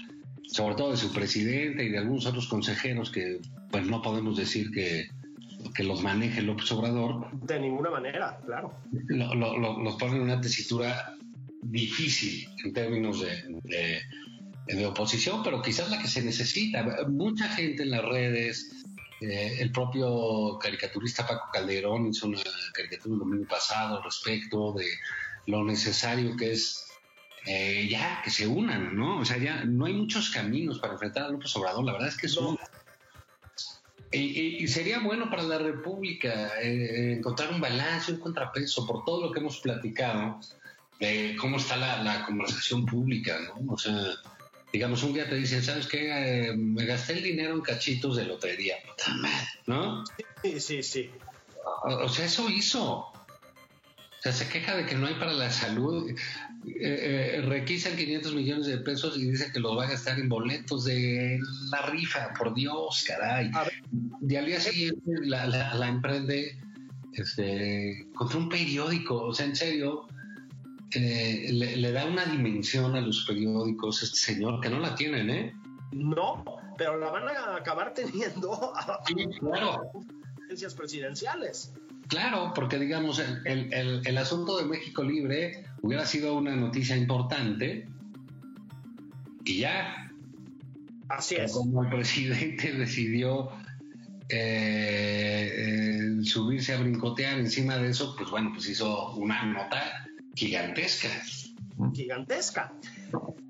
sobre 0.44 0.76
todo 0.76 0.92
de 0.92 0.98
su 0.98 1.12
presidente 1.12 1.84
y 1.84 1.90
de 1.90 1.98
algunos 1.98 2.26
otros 2.26 2.48
consejeros 2.48 3.12
que 3.12 3.40
pues 3.72 3.86
no 3.86 4.02
podemos 4.02 4.38
decir 4.38 4.72
que, 4.72 5.10
que 5.74 5.84
los 5.84 6.02
maneje 6.02 6.42
López 6.42 6.72
Obrador. 6.72 7.30
De 7.42 7.60
ninguna 7.60 7.90
manera, 7.90 8.40
claro. 8.46 8.74
los 8.92 9.96
ponen 9.96 10.18
en 10.18 10.22
una 10.22 10.42
tesitura 10.42 11.14
difícil 11.62 12.48
en 12.64 12.74
términos 12.74 13.22
de, 13.22 14.02
de, 14.68 14.86
oposición, 14.86 15.44
pero 15.44 15.62
quizás 15.62 15.90
la 15.90 16.00
que 16.00 16.08
se 16.08 16.22
necesita. 16.24 16.84
Mucha 17.08 17.50
gente 17.50 17.84
en 17.84 17.92
las 17.92 18.06
redes, 18.06 18.86
eh, 19.22 19.58
el 19.60 19.72
propio 19.72 20.58
caricaturista 20.60 21.28
Paco 21.28 21.50
Calderón 21.52 22.08
hizo 22.08 22.28
una 22.28 22.42
caricatura 22.74 23.14
el 23.14 23.20
domingo 23.20 23.48
pasado 23.48 24.02
respecto 24.02 24.74
de 24.74 24.88
lo 25.48 25.64
necesario 25.64 26.36
que 26.36 26.52
es 26.52 26.88
eh, 27.46 27.88
ya 27.90 28.22
que 28.24 28.30
se 28.30 28.46
unan, 28.46 28.96
¿no? 28.96 29.20
O 29.20 29.26
sea, 29.26 29.38
ya 29.38 29.64
no 29.64 29.86
hay 29.86 29.94
muchos 29.94 30.30
caminos 30.30 30.80
para 30.80 30.94
enfrentar 30.94 31.24
a 31.24 31.30
López 31.30 31.56
Obrador. 31.56 31.86
La 31.86 31.94
verdad 31.94 32.10
es 32.10 32.18
que 32.18 32.28
es 32.28 32.36
un 32.36 32.60
y, 34.12 34.68
sería 34.68 35.00
bueno 35.00 35.30
para 35.30 35.44
la 35.44 35.58
República 35.58 36.62
eh, 36.62 37.14
encontrar 37.18 37.52
un 37.52 37.60
balance, 37.60 38.12
un 38.14 38.20
contrapeso 38.20 38.86
por 38.88 39.04
todo 39.04 39.28
lo 39.28 39.32
que 39.32 39.40
hemos 39.40 39.60
platicado 39.60 40.40
de 41.00 41.36
cómo 41.40 41.58
está 41.58 41.76
la, 41.76 42.26
conversación 42.26 42.86
pública, 42.86 43.38
¿no? 43.40 43.74
O 43.74 43.78
sea, 43.78 43.94
digamos, 44.72 45.04
un 45.04 45.14
día 45.14 45.30
te 45.30 45.36
dicen, 45.36 45.64
¿sabes 45.64 45.88
qué? 45.88 46.50
Eh, 46.50 46.56
me 46.56 46.86
gasté 46.86 47.14
el 47.14 47.24
dinero 47.24 47.54
en 47.54 47.62
cachitos 47.62 48.18
de 48.18 48.26
lotería, 48.26 48.76
¿no? 49.66 50.04
Sí, 50.44 50.60
sí, 50.60 50.84
sí. 50.84 51.10
O, 51.84 52.10
sea, 52.10 52.26
eso 52.26 52.50
hizo. 52.50 52.84
O 52.84 54.22
sea, 54.22 54.32
se 54.32 54.48
queja 54.50 54.76
de 54.76 54.86
que 54.86 54.96
no 54.96 55.08
hay 55.08 55.16
para 55.16 55.34
la 55.34 55.52
salud. 55.52 56.10
Eh, 56.10 56.16
eh, 56.80 57.42
requisan 57.46 57.96
500 57.96 58.34
millones 58.34 58.68
de 58.68 58.78
pesos 58.80 59.18
y 59.18 59.30
dice 59.30 59.52
que 59.54 59.60
los 59.60 59.78
va 59.78 59.86
a 59.86 59.90
gastar 59.90 60.20
en 60.20 60.28
boletos 60.28 60.86
de 60.86 61.40
la 61.72 61.84
rifa, 61.84 62.34
por 62.34 62.54
Dios, 62.54 63.06
caray. 63.08 63.52
Y 64.28 64.36
al 64.36 64.46
día 64.46 64.60
siguiente 64.60 65.12
la, 65.24 65.88
emprende 65.88 66.58
este, 67.14 68.08
contra 68.16 68.38
un 68.38 68.50
periódico, 68.50 69.28
o 69.28 69.34
sea, 69.34 69.46
en 69.46 69.56
serio, 69.56 70.08
eh, 70.94 71.50
le, 71.52 71.92
da 71.92 72.06
una 72.06 72.26
dimensión 72.26 72.96
a 72.96 73.02
los 73.02 73.26
periódicos 73.26 74.04
este 74.04 74.18
señor 74.18 74.62
que 74.62 74.70
no 74.70 74.80
la 74.80 74.96
tienen, 74.96 75.30
¿eh? 75.30 75.56
No, 75.92 76.44
pero 76.78 76.98
la 76.98 77.10
van 77.10 77.28
a 77.28 77.56
acabar 77.56 77.94
teniendo 77.94 78.54
a, 78.76 79.00
sí, 79.06 79.16
claro. 79.40 79.92
presidenciales. 80.76 81.74
Claro, 82.08 82.54
porque 82.56 82.80
digamos, 82.80 83.20
el, 83.20 83.74
el, 83.74 84.18
asunto 84.18 84.58
de 84.58 84.64
México 84.64 85.04
Libre 85.04 85.66
hubiera 85.82 86.06
sido 86.06 86.36
una 86.36 86.56
noticia 86.56 86.96
importante 86.96 87.86
y 89.44 89.60
ya. 89.60 90.10
Así 91.10 91.36
es. 91.36 91.52
Como 91.52 91.84
el 91.84 91.90
presidente 91.90 92.72
decidió 92.78 93.52
eh, 94.30 95.52
eh, 96.20 96.24
subirse 96.24 96.74
a 96.74 96.80
brincotear 96.80 97.40
encima 97.40 97.78
de 97.78 97.90
eso, 97.90 98.16
pues 98.18 98.30
bueno, 98.30 98.52
pues 98.54 98.70
hizo 98.70 99.14
una 99.16 99.44
nota 99.44 100.07
gigantesca. 100.38 101.10
Gigantesca. 101.94 102.74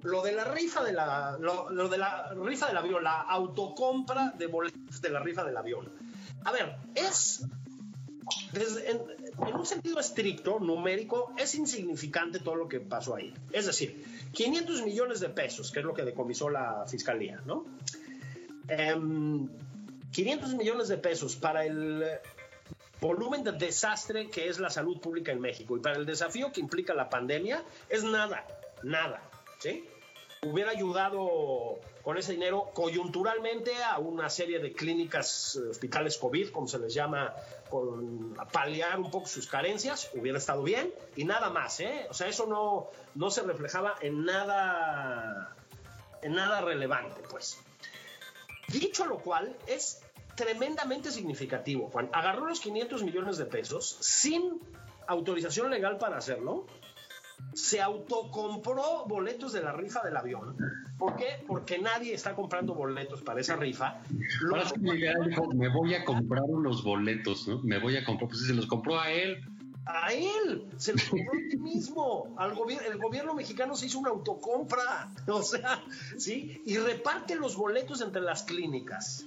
Lo 0.04 0.22
de 0.22 0.32
la 0.32 0.46
rifa 0.46 0.84
de 0.84 0.94
la, 0.94 1.38
lo 1.40 1.90
de 1.90 1.98
la 1.98 2.34
rifa 2.34 2.68
del 2.68 2.78
avión, 2.78 3.04
la 3.04 3.22
autocompra 3.22 4.34
de 4.38 4.48
boletos 4.48 5.02
de 5.02 5.10
la 5.10 5.20
rifa 5.20 5.44
del 5.44 5.58
avión. 5.58 5.92
A 6.46 6.52
ver, 6.52 6.78
es 6.96 7.46
en, 8.54 9.56
un 9.56 9.66
sentido 9.66 10.00
estricto, 10.00 10.60
numérico, 10.60 11.34
es 11.38 11.56
insignificante 11.56 12.40
todo 12.40 12.56
lo 12.56 12.68
que 12.68 12.80
pasó 12.80 13.16
ahí. 13.16 13.34
Es 13.52 13.66
decir, 13.66 14.04
500 14.34 14.84
millones 14.84 15.20
de 15.20 15.30
pesos, 15.30 15.72
que 15.72 15.80
es 15.80 15.86
lo 15.86 15.94
que 15.94 16.04
decomisó 16.04 16.50
la 16.50 16.86
fiscalía, 16.88 17.42
¿no? 17.46 17.66
500 20.12 20.52
em, 20.52 20.58
millones 20.58 20.88
de 20.88 20.98
pesos 20.98 21.36
para 21.36 21.66
el 21.66 22.04
volumen 23.02 23.44
de 23.44 23.52
desastre 23.52 24.30
que 24.30 24.50
es 24.50 24.60
la 24.60 24.70
salud 24.70 25.00
pública 25.00 25.32
en 25.32 25.40
México 25.40 25.78
y 25.78 25.80
para 25.80 25.98
el 25.98 26.06
desafío 26.06 26.52
que 26.52 26.60
implica 26.60 26.94
la 26.94 27.10
pandemia 27.10 27.64
es 27.90 28.04
nada, 28.04 28.46
nada, 28.84 29.22
¿sí? 29.60 29.88
hubiera 30.44 30.72
ayudado 30.72 31.80
con 32.04 32.18
ese 32.18 32.34
dinero 32.34 32.70
coyunturalmente 32.74 33.72
a 33.84 33.98
una 33.98 34.30
serie 34.30 34.60
de 34.60 34.72
clínicas, 34.72 35.56
eh, 35.56 35.70
hospitales 35.70 36.18
COVID, 36.18 36.52
como 36.52 36.68
se 36.68 36.80
les 36.80 36.94
llama, 36.94 37.34
con, 37.70 38.36
a 38.38 38.46
paliar 38.46 39.00
un 39.00 39.12
poco 39.12 39.28
sus 39.28 39.48
carencias, 39.48 40.10
hubiera 40.14 40.38
estado 40.38 40.64
bien 40.64 40.94
y 41.16 41.26
nada 41.26 41.50
más, 41.50 41.80
¿eh? 41.80 42.08
O 42.10 42.14
sea, 42.14 42.28
eso 42.28 42.46
no, 42.46 42.90
no 43.16 43.30
se 43.30 43.42
reflejaba 43.42 43.96
en 44.02 44.26
nada, 44.26 45.56
en 46.22 46.34
nada 46.34 46.62
relevante, 46.62 47.22
pues. 47.30 47.60
Dicho 48.68 49.06
lo 49.06 49.18
cual, 49.20 49.56
es 49.66 50.02
tremendamente 50.38 51.12
significativo. 51.12 51.90
Juan 51.90 52.10
agarró 52.14 52.48
los 52.48 52.62
500 52.62 53.04
millones 53.04 53.38
de 53.38 53.46
pesos 53.46 53.98
sin 54.00 54.62
autorización 55.08 55.70
legal 55.70 55.98
para 55.98 56.18
hacerlo 56.18 56.68
se 57.54 57.82
autocompró 57.82 59.06
boletos 59.08 59.54
de 59.54 59.62
la 59.62 59.72
rifa 59.72 60.02
del 60.04 60.18
avión. 60.18 60.56
¿Por 60.98 61.16
qué? 61.16 61.44
Porque 61.48 61.80
nadie 61.80 62.14
está 62.14 62.36
comprando 62.36 62.74
boletos 62.74 63.22
para 63.22 63.42
esa 63.42 63.56
rifa. 63.56 64.02
me 65.56 65.70
voy 65.70 65.94
a 65.94 66.06
comprar 66.06 66.44
unos 66.44 66.84
boletos, 66.84 67.48
¿no? 67.48 67.62
Me 67.64 67.80
voy 67.80 67.98
a 67.98 68.06
comprar, 68.06 68.30
pues 68.30 68.46
se 68.46 68.54
los 68.54 68.68
compró 68.68 69.00
a 69.00 69.12
él. 69.12 69.44
A 69.86 70.12
él, 70.12 70.68
se 70.78 70.94
los 70.94 71.04
compró 71.04 71.34
a 71.34 71.38
él 71.38 71.60
mismo. 71.60 72.36
Al 72.38 72.52
el 72.52 72.98
gobierno 72.98 73.34
mexicano 73.34 73.76
se 73.76 73.86
hizo 73.86 74.00
una 74.00 74.10
autocompra, 74.10 75.12
o 75.28 75.42
sea, 75.42 75.84
¿sí? 76.18 76.62
Y 76.66 76.78
reparte 76.78 77.36
los 77.36 77.56
boletos 77.56 78.02
entre 78.02 78.22
las 78.22 78.44
clínicas 78.44 79.26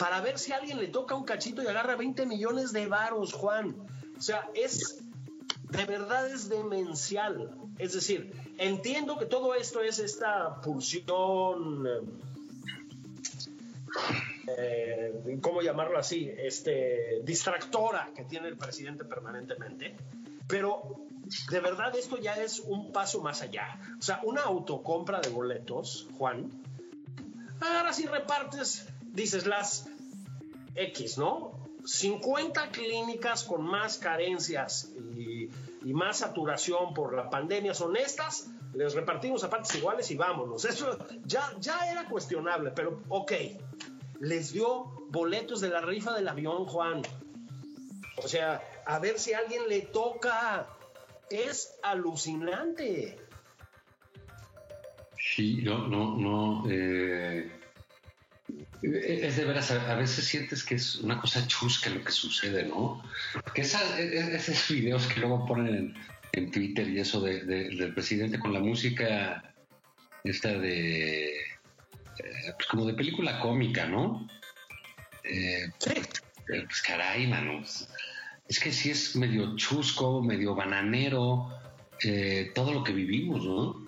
para 0.00 0.22
ver 0.22 0.38
si 0.38 0.50
alguien 0.50 0.78
le 0.78 0.88
toca 0.88 1.14
un 1.14 1.24
cachito 1.24 1.62
y 1.62 1.66
agarra 1.66 1.94
20 1.94 2.24
millones 2.24 2.72
de 2.72 2.86
varos, 2.86 3.34
Juan. 3.34 3.76
O 4.16 4.22
sea, 4.22 4.48
es 4.54 5.04
de 5.68 5.84
verdad 5.84 6.26
es 6.26 6.48
demencial. 6.48 7.54
Es 7.78 7.92
decir, 7.92 8.32
entiendo 8.56 9.18
que 9.18 9.26
todo 9.26 9.54
esto 9.54 9.82
es 9.82 9.98
esta 9.98 10.58
pulsión, 10.62 11.86
eh, 14.56 15.38
¿cómo 15.42 15.60
llamarlo 15.60 15.98
así? 15.98 16.32
Este, 16.34 17.20
distractora 17.22 18.10
que 18.16 18.24
tiene 18.24 18.48
el 18.48 18.56
presidente 18.56 19.04
permanentemente, 19.04 19.96
pero 20.48 21.04
de 21.50 21.60
verdad 21.60 21.94
esto 21.94 22.16
ya 22.16 22.36
es 22.36 22.58
un 22.60 22.90
paso 22.90 23.20
más 23.20 23.42
allá. 23.42 23.78
O 23.98 24.02
sea, 24.02 24.22
una 24.24 24.44
autocompra 24.44 25.20
de 25.20 25.28
boletos, 25.28 26.08
Juan, 26.16 26.50
ahora 27.60 27.92
sí 27.92 28.06
repartes, 28.06 28.86
dices 29.12 29.46
las 29.46 29.88
X, 30.74 31.18
¿no? 31.18 31.60
50 31.84 32.70
clínicas 32.70 33.44
con 33.44 33.62
más 33.62 33.98
carencias 33.98 34.92
y, 35.16 35.48
más 35.92 36.18
saturación 36.18 36.94
por 36.94 37.14
la 37.14 37.30
pandemia 37.30 37.74
son 37.74 37.96
estas, 37.96 38.50
les 38.74 38.94
repartimos 38.94 39.42
a 39.44 39.50
partes 39.50 39.74
iguales 39.76 40.10
y 40.10 40.16
vámonos. 40.16 40.64
Eso 40.64 40.98
ya, 41.24 41.54
ya 41.58 41.90
era 41.90 42.04
cuestionable, 42.06 42.70
pero 42.70 43.02
ok. 43.08 43.32
les 44.20 44.52
dio 44.52 44.84
boletos 45.08 45.60
de 45.60 45.70
la 45.70 45.80
rifa 45.80 46.14
del 46.14 46.28
avión, 46.28 46.66
Juan. 46.66 47.02
O 48.22 48.28
sea, 48.28 48.62
a 48.86 48.98
ver 48.98 49.18
si 49.18 49.32
a 49.32 49.38
alguien 49.38 49.68
le 49.68 49.82
toca. 49.82 50.66
Es 51.30 51.78
alucinante. 51.82 53.16
Sí, 55.18 55.60
no, 55.62 55.86
no, 55.86 56.16
no. 56.16 56.64
Eh, 56.68 57.59
es 58.82 59.36
de 59.36 59.44
veras, 59.44 59.70
a, 59.70 59.94
veces 59.94 60.24
sientes 60.24 60.64
que 60.64 60.76
es 60.76 60.96
una 60.96 61.20
cosa 61.20 61.46
chusca 61.46 61.90
lo 61.90 62.02
que 62.02 62.12
sucede, 62.12 62.64
¿no? 62.64 63.02
Que 63.54 63.62
e, 63.62 63.64
e, 63.64 64.36
esos 64.36 64.68
videos 64.68 65.06
que 65.06 65.20
luego 65.20 65.46
ponen 65.46 65.94
en, 66.32 66.50
Twitter 66.50 66.88
y 66.88 67.00
eso 67.00 67.20
de, 67.20 67.44
del 67.44 67.94
presidente 67.94 68.38
con 68.38 68.52
la 68.52 68.60
música 68.60 69.54
esta 70.24 70.58
de. 70.58 71.26
Eh, 71.32 72.52
pues 72.56 72.66
como 72.68 72.86
de 72.86 72.94
película 72.94 73.40
cómica, 73.40 73.86
¿no? 73.86 74.28
Eh, 75.24 75.70
sí. 75.78 75.94
Pues 76.46 76.82
caray, 76.82 77.26
mano. 77.26 77.62
Es 78.48 78.58
que 78.58 78.72
sí 78.72 78.90
es 78.90 79.14
medio 79.14 79.56
chusco, 79.56 80.22
medio 80.22 80.54
bananero, 80.54 81.48
eh, 82.02 82.50
todo 82.54 82.72
lo 82.72 82.82
que 82.82 82.92
vivimos, 82.92 83.44
¿no? 83.44 83.79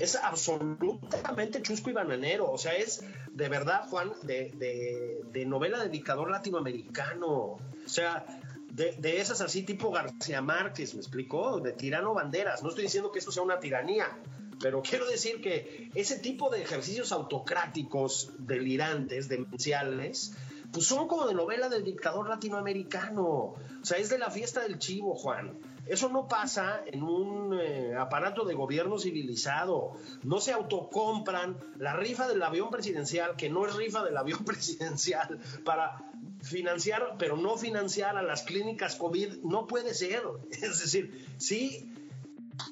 Es 0.00 0.16
absolutamente 0.16 1.62
chusco 1.62 1.90
y 1.90 1.92
bananero. 1.92 2.50
O 2.50 2.58
sea, 2.58 2.72
es 2.72 3.04
de 3.32 3.48
verdad, 3.48 3.88
Juan, 3.88 4.12
de, 4.22 5.44
novela 5.46 5.78
de 5.82 5.88
dictador 5.90 6.30
latinoamericano. 6.30 7.28
O 7.28 7.60
sea, 7.86 8.24
de, 8.72 8.92
de, 8.98 9.20
esas 9.20 9.40
así 9.40 9.62
tipo 9.62 9.90
García 9.90 10.42
Márquez, 10.42 10.94
¿me 10.94 11.00
explicó? 11.00 11.60
De 11.60 11.72
tirano 11.72 12.14
banderas. 12.14 12.62
No 12.62 12.70
estoy 12.70 12.84
diciendo 12.84 13.12
que 13.12 13.18
esto 13.18 13.30
sea 13.30 13.42
una 13.42 13.60
tiranía, 13.60 14.18
pero 14.60 14.82
quiero 14.88 15.06
decir 15.06 15.40
que 15.40 15.90
ese 15.94 16.18
tipo 16.18 16.50
de 16.50 16.62
ejercicios 16.62 17.12
autocráticos, 17.12 18.32
delirantes, 18.38 19.28
demenciales, 19.28 20.34
pues 20.72 20.86
son 20.86 21.08
como 21.08 21.26
de 21.26 21.34
novela 21.34 21.68
del 21.68 21.84
dictador 21.84 22.28
latinoamericano. 22.28 23.24
O 23.24 23.56
sea, 23.82 23.98
es 23.98 24.08
de 24.08 24.18
la 24.18 24.30
fiesta 24.30 24.60
del 24.60 24.78
chivo, 24.78 25.14
Juan. 25.14 25.58
Eso 25.86 26.08
no 26.08 26.28
pasa 26.28 26.82
en 26.86 27.02
un 27.02 27.58
eh, 27.58 27.96
aparato 27.96 28.44
de 28.44 28.54
gobierno 28.54 28.98
civilizado. 28.98 29.92
No 30.22 30.38
se 30.40 30.52
autocompran 30.52 31.56
la 31.78 31.96
rifa 31.96 32.28
del 32.28 32.42
avión 32.42 32.70
presidencial, 32.70 33.34
que 33.36 33.50
no 33.50 33.66
es 33.66 33.74
rifa 33.74 34.04
del 34.04 34.16
avión 34.16 34.44
presidencial, 34.44 35.40
para 35.64 36.04
financiar, 36.42 37.16
pero 37.18 37.36
no 37.36 37.56
financiar 37.56 38.16
a 38.16 38.22
las 38.22 38.42
clínicas 38.42 38.96
COVID. 38.96 39.42
No 39.42 39.66
puede 39.66 39.94
ser. 39.94 40.22
Es 40.50 40.78
decir, 40.80 41.26
sí 41.38 41.92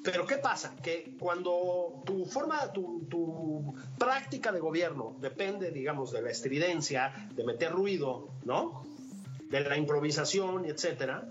pero 0.03 0.25
¿qué 0.25 0.37
pasa? 0.37 0.75
Que 0.81 1.15
cuando 1.19 2.01
tu 2.05 2.25
forma, 2.25 2.71
tu, 2.71 3.75
práctica 3.97 4.51
de 4.51 4.59
gobierno 4.59 5.15
depende, 5.19 5.71
digamos, 5.71 6.11
de 6.11 6.21
la 6.21 6.31
estridencia, 6.31 7.29
de 7.33 7.43
meter 7.43 7.71
ruido, 7.71 8.29
¿no? 8.43 8.83
De 9.49 9.61
la 9.61 9.77
improvisación, 9.77 10.65
etcétera, 10.65 11.27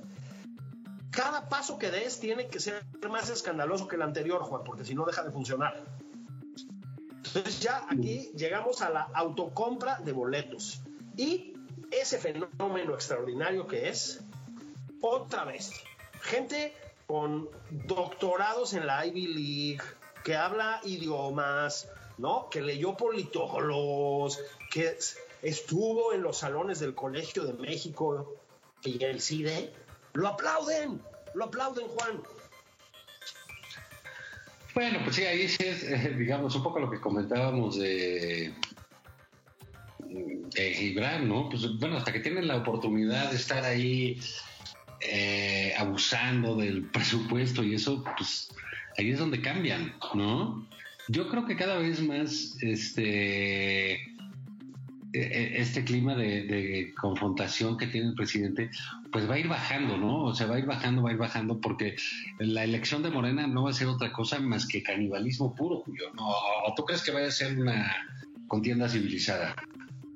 cada 1.11 1.49
paso 1.49 1.79
que 1.79 1.91
des 1.91 2.21
tiene 2.21 2.49
que 2.49 2.61
ser 2.61 2.85
más 3.09 3.31
escandaloso 3.31 3.89
que 3.89 3.97
el 3.97 4.03
anterior, 4.03 4.43
Juan, 4.43 4.63
porque 4.65 4.85
si 4.85 4.95
no 4.95 5.05
deja 5.05 5.23
de 5.23 5.31
funcionar. 5.31 5.85
Entonces 7.25 7.61
ya 7.61 7.87
aquí 7.91 8.31
llegamos 8.37 8.83
a 8.83 8.91
la 8.91 9.03
autocompra 9.15 9.99
de 10.01 10.13
boletos. 10.13 10.81
Y 11.17 11.55
ese 11.91 12.19
fenómeno 12.19 12.95
extraordinario 12.95 13.67
que 13.67 13.89
es, 13.89 14.21
otra 15.01 15.45
vez, 15.45 15.73
gente 16.21 16.73
con 17.09 17.49
doctorados 17.87 18.75
en 18.75 18.87
la 18.87 19.07
Ivy 19.07 19.27
League, 19.29 19.81
que 20.23 20.37
habla 20.37 20.79
idiomas, 20.85 21.89
¿no? 22.19 22.51
Que 22.51 22.61
leyó 22.61 22.99
politólogos, 22.99 24.39
que 24.71 24.95
estuvo 25.43 26.13
en 26.13 26.21
los 26.21 26.37
salones 26.37 26.81
del 26.81 26.95
Colegio 26.95 27.45
de 27.45 27.55
México 27.55 28.37
y 28.85 29.03
el 29.03 29.23
CIDE, 29.23 29.73
lo 30.13 30.29
aplauden, 30.29 31.01
lo 31.35 31.47
aplauden, 31.47 31.89
Juan. 31.89 32.23
Bueno, 34.75 34.99
pues 35.03 35.17
sí, 35.17 35.25
ahí 35.25 35.43
es, 35.43 35.59
eh, 35.61 36.15
digamos, 36.15 36.55
un 36.57 36.63
poco 36.63 36.79
lo 36.79 36.91
que 36.91 37.01
comentábamos 37.01 37.79
de, 37.79 38.53
de 40.01 40.75
Gibran, 40.75 41.27
¿no? 41.27 41.49
Pues 41.49 41.79
bueno, 41.79 41.97
hasta 41.97 42.13
que 42.13 42.21
tienen 42.21 42.47
la 42.47 42.57
oportunidad 42.57 43.31
de 43.31 43.37
estar 43.37 43.65
ahí 43.65 44.21
eh, 45.01 45.75
abusando 45.79 46.57
del 46.57 46.85
presupuesto 46.85 47.63
y 47.63 47.75
eso, 47.75 48.05
pues 48.17 48.49
ahí 48.97 49.11
es 49.11 49.19
donde 49.19 49.41
cambian, 49.41 49.95
¿no? 50.15 50.67
Yo 51.09 51.29
creo 51.29 51.47
que 51.47 51.57
cada 51.57 51.79
vez 51.79 52.03
más, 52.03 52.57
este 52.61 53.95
e, 55.13 55.21
e, 55.21 55.61
este 55.61 55.85
clima 55.85 56.15
de, 56.15 56.93
confrontación 57.01 57.79
que 57.79 57.87
tiene 57.87 58.09
el 58.09 58.15
presidente, 58.15 58.71
pues 59.11 59.29
va 59.29 59.35
a 59.35 59.39
ir 59.39 59.49
bajando, 59.49 59.97
¿no? 59.97 60.25
O 60.25 60.35
sea, 60.35 60.47
va 60.47 60.57
a 60.57 60.59
ir 60.59 60.67
bajando, 60.67 61.03
va 61.03 61.11
a 61.11 61.13
ir 61.13 61.19
bajando, 61.19 61.61
porque 61.61 61.97
la 62.39 62.65
elección 62.65 63.03
de 63.03 63.11
Morena 63.11 63.47
no 63.47 63.65
va 63.65 63.71
a 63.71 63.75
ser 63.75 63.87
otra 63.87 64.13
cosa 64.13 64.39
más 64.41 64.67
que 64.67 64.83
canibalismo 64.83 65.55
puro, 65.55 65.79
Julio. 65.79 66.13
¿no? 66.15 66.29
¿O 66.29 66.75
tú 66.77 66.85
crees 66.85 67.03
que 67.03 67.13
vaya 67.13 67.29
a 67.29 67.31
ser 67.31 67.59
una 67.59 67.91
contienda 68.49 68.89
civilizada? 68.89 69.55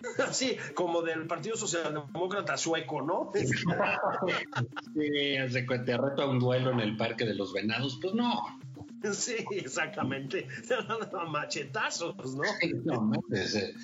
Sí, 0.32 0.56
como 0.74 1.02
del 1.02 1.26
Partido 1.26 1.56
Socialdemócrata 1.56 2.56
sueco, 2.56 3.02
¿no? 3.02 3.30
sí, 4.94 5.36
hace 5.36 5.62
te 5.62 5.96
reto 5.96 6.22
a 6.22 6.28
un 6.28 6.38
duelo 6.38 6.70
en 6.70 6.80
el 6.80 6.96
Parque 6.96 7.24
de 7.24 7.34
los 7.34 7.52
Venados, 7.52 7.98
pues 8.00 8.14
no. 8.14 8.58
Sí, 9.12 9.36
exactamente. 9.50 10.46
Machetazos, 11.28 12.16
¿no? 12.36 12.42
no, 12.84 13.02
no 13.02 13.20
pues, 13.28 13.54
eh, 13.54 13.74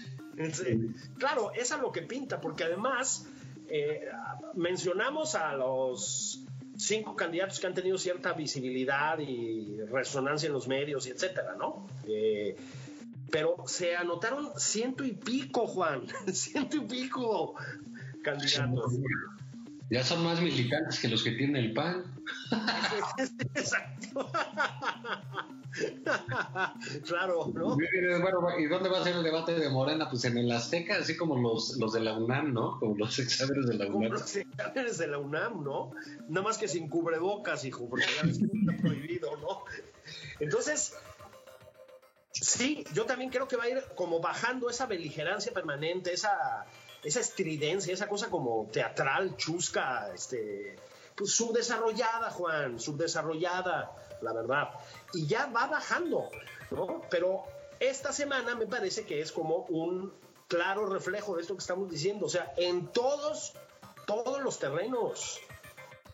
Claro, 1.18 1.52
es 1.54 1.72
a 1.72 1.78
lo 1.78 1.90
que 1.90 2.02
pinta, 2.02 2.40
porque 2.40 2.64
además 2.64 3.26
eh, 3.68 4.08
mencionamos 4.54 5.34
a 5.34 5.54
los 5.54 6.44
cinco 6.76 7.16
candidatos 7.16 7.58
que 7.58 7.66
han 7.66 7.74
tenido 7.74 7.98
cierta 7.98 8.32
visibilidad 8.32 9.18
y 9.18 9.80
resonancia 9.90 10.46
en 10.46 10.52
los 10.52 10.68
medios 10.68 11.06
y 11.08 11.10
etcétera, 11.10 11.56
¿no? 11.58 11.86
Eh, 12.06 12.56
pero 13.30 13.56
se 13.66 13.96
anotaron 13.96 14.50
ciento 14.56 15.04
y 15.04 15.12
pico, 15.12 15.66
Juan, 15.66 16.02
ciento 16.32 16.76
y 16.76 16.80
pico 16.80 17.54
candidatos. 18.22 18.94
Ya 19.90 20.04
son 20.04 20.22
más 20.22 20.42
militantes 20.42 21.00
que 21.00 21.08
los 21.08 21.24
que 21.24 21.30
tiene 21.32 21.60
el 21.60 21.72
PAN. 21.72 22.04
Exacto. 23.54 24.30
claro, 27.06 27.50
¿no? 27.54 27.76
Bueno, 27.76 28.58
¿y 28.58 28.66
dónde 28.66 28.90
va 28.90 29.00
a 29.00 29.04
ser 29.04 29.16
el 29.16 29.22
debate 29.22 29.54
de 29.54 29.70
Morena? 29.70 30.10
Pues 30.10 30.26
en 30.26 30.36
el 30.36 30.52
Azteca, 30.52 30.96
así 30.98 31.16
como 31.16 31.40
los, 31.40 31.78
los 31.78 31.94
de 31.94 32.00
la 32.00 32.18
UNAM, 32.18 32.52
¿no? 32.52 32.78
Como 32.78 32.96
los 32.96 33.18
exámenes 33.18 33.66
de 33.66 33.74
la 33.74 33.86
UNAM. 33.86 33.92
Como 33.92 34.08
los 34.08 34.36
exámenes 34.36 34.98
de 34.98 35.06
la 35.06 35.18
UNAM, 35.18 35.64
¿no? 35.64 35.92
Nada 36.28 36.42
más 36.46 36.58
que 36.58 36.68
sin 36.68 36.88
cubrebocas, 36.88 37.64
hijo, 37.64 37.88
porque 37.88 38.04
ya 38.22 38.28
está 38.28 38.46
prohibido, 38.82 39.38
¿no? 39.38 39.62
Entonces, 40.38 40.94
sí, 42.40 42.84
yo 42.94 43.04
también 43.04 43.30
creo 43.30 43.48
que 43.48 43.56
va 43.56 43.64
a 43.64 43.68
ir 43.68 43.84
como 43.94 44.20
bajando 44.20 44.70
esa 44.70 44.86
beligerancia 44.86 45.52
permanente, 45.52 46.12
esa 46.12 46.66
esa 47.02 47.20
estridencia, 47.20 47.94
esa 47.94 48.08
cosa 48.08 48.28
como 48.28 48.68
teatral, 48.72 49.36
chusca, 49.36 50.12
este, 50.14 50.76
pues 51.14 51.32
subdesarrollada, 51.32 52.30
Juan, 52.30 52.80
subdesarrollada, 52.80 53.92
la 54.20 54.32
verdad. 54.32 54.70
Y 55.14 55.26
ya 55.26 55.46
va 55.46 55.66
bajando, 55.66 56.28
¿no? 56.70 57.02
Pero 57.10 57.44
esta 57.80 58.12
semana 58.12 58.54
me 58.54 58.66
parece 58.66 59.04
que 59.04 59.20
es 59.20 59.32
como 59.32 59.66
un 59.68 60.12
claro 60.48 60.86
reflejo 60.86 61.36
de 61.36 61.42
esto 61.42 61.54
que 61.54 61.60
estamos 61.60 61.90
diciendo, 61.90 62.26
o 62.26 62.28
sea, 62.28 62.52
en 62.56 62.88
todos, 62.88 63.54
todos 64.06 64.42
los 64.42 64.58
terrenos. 64.58 65.40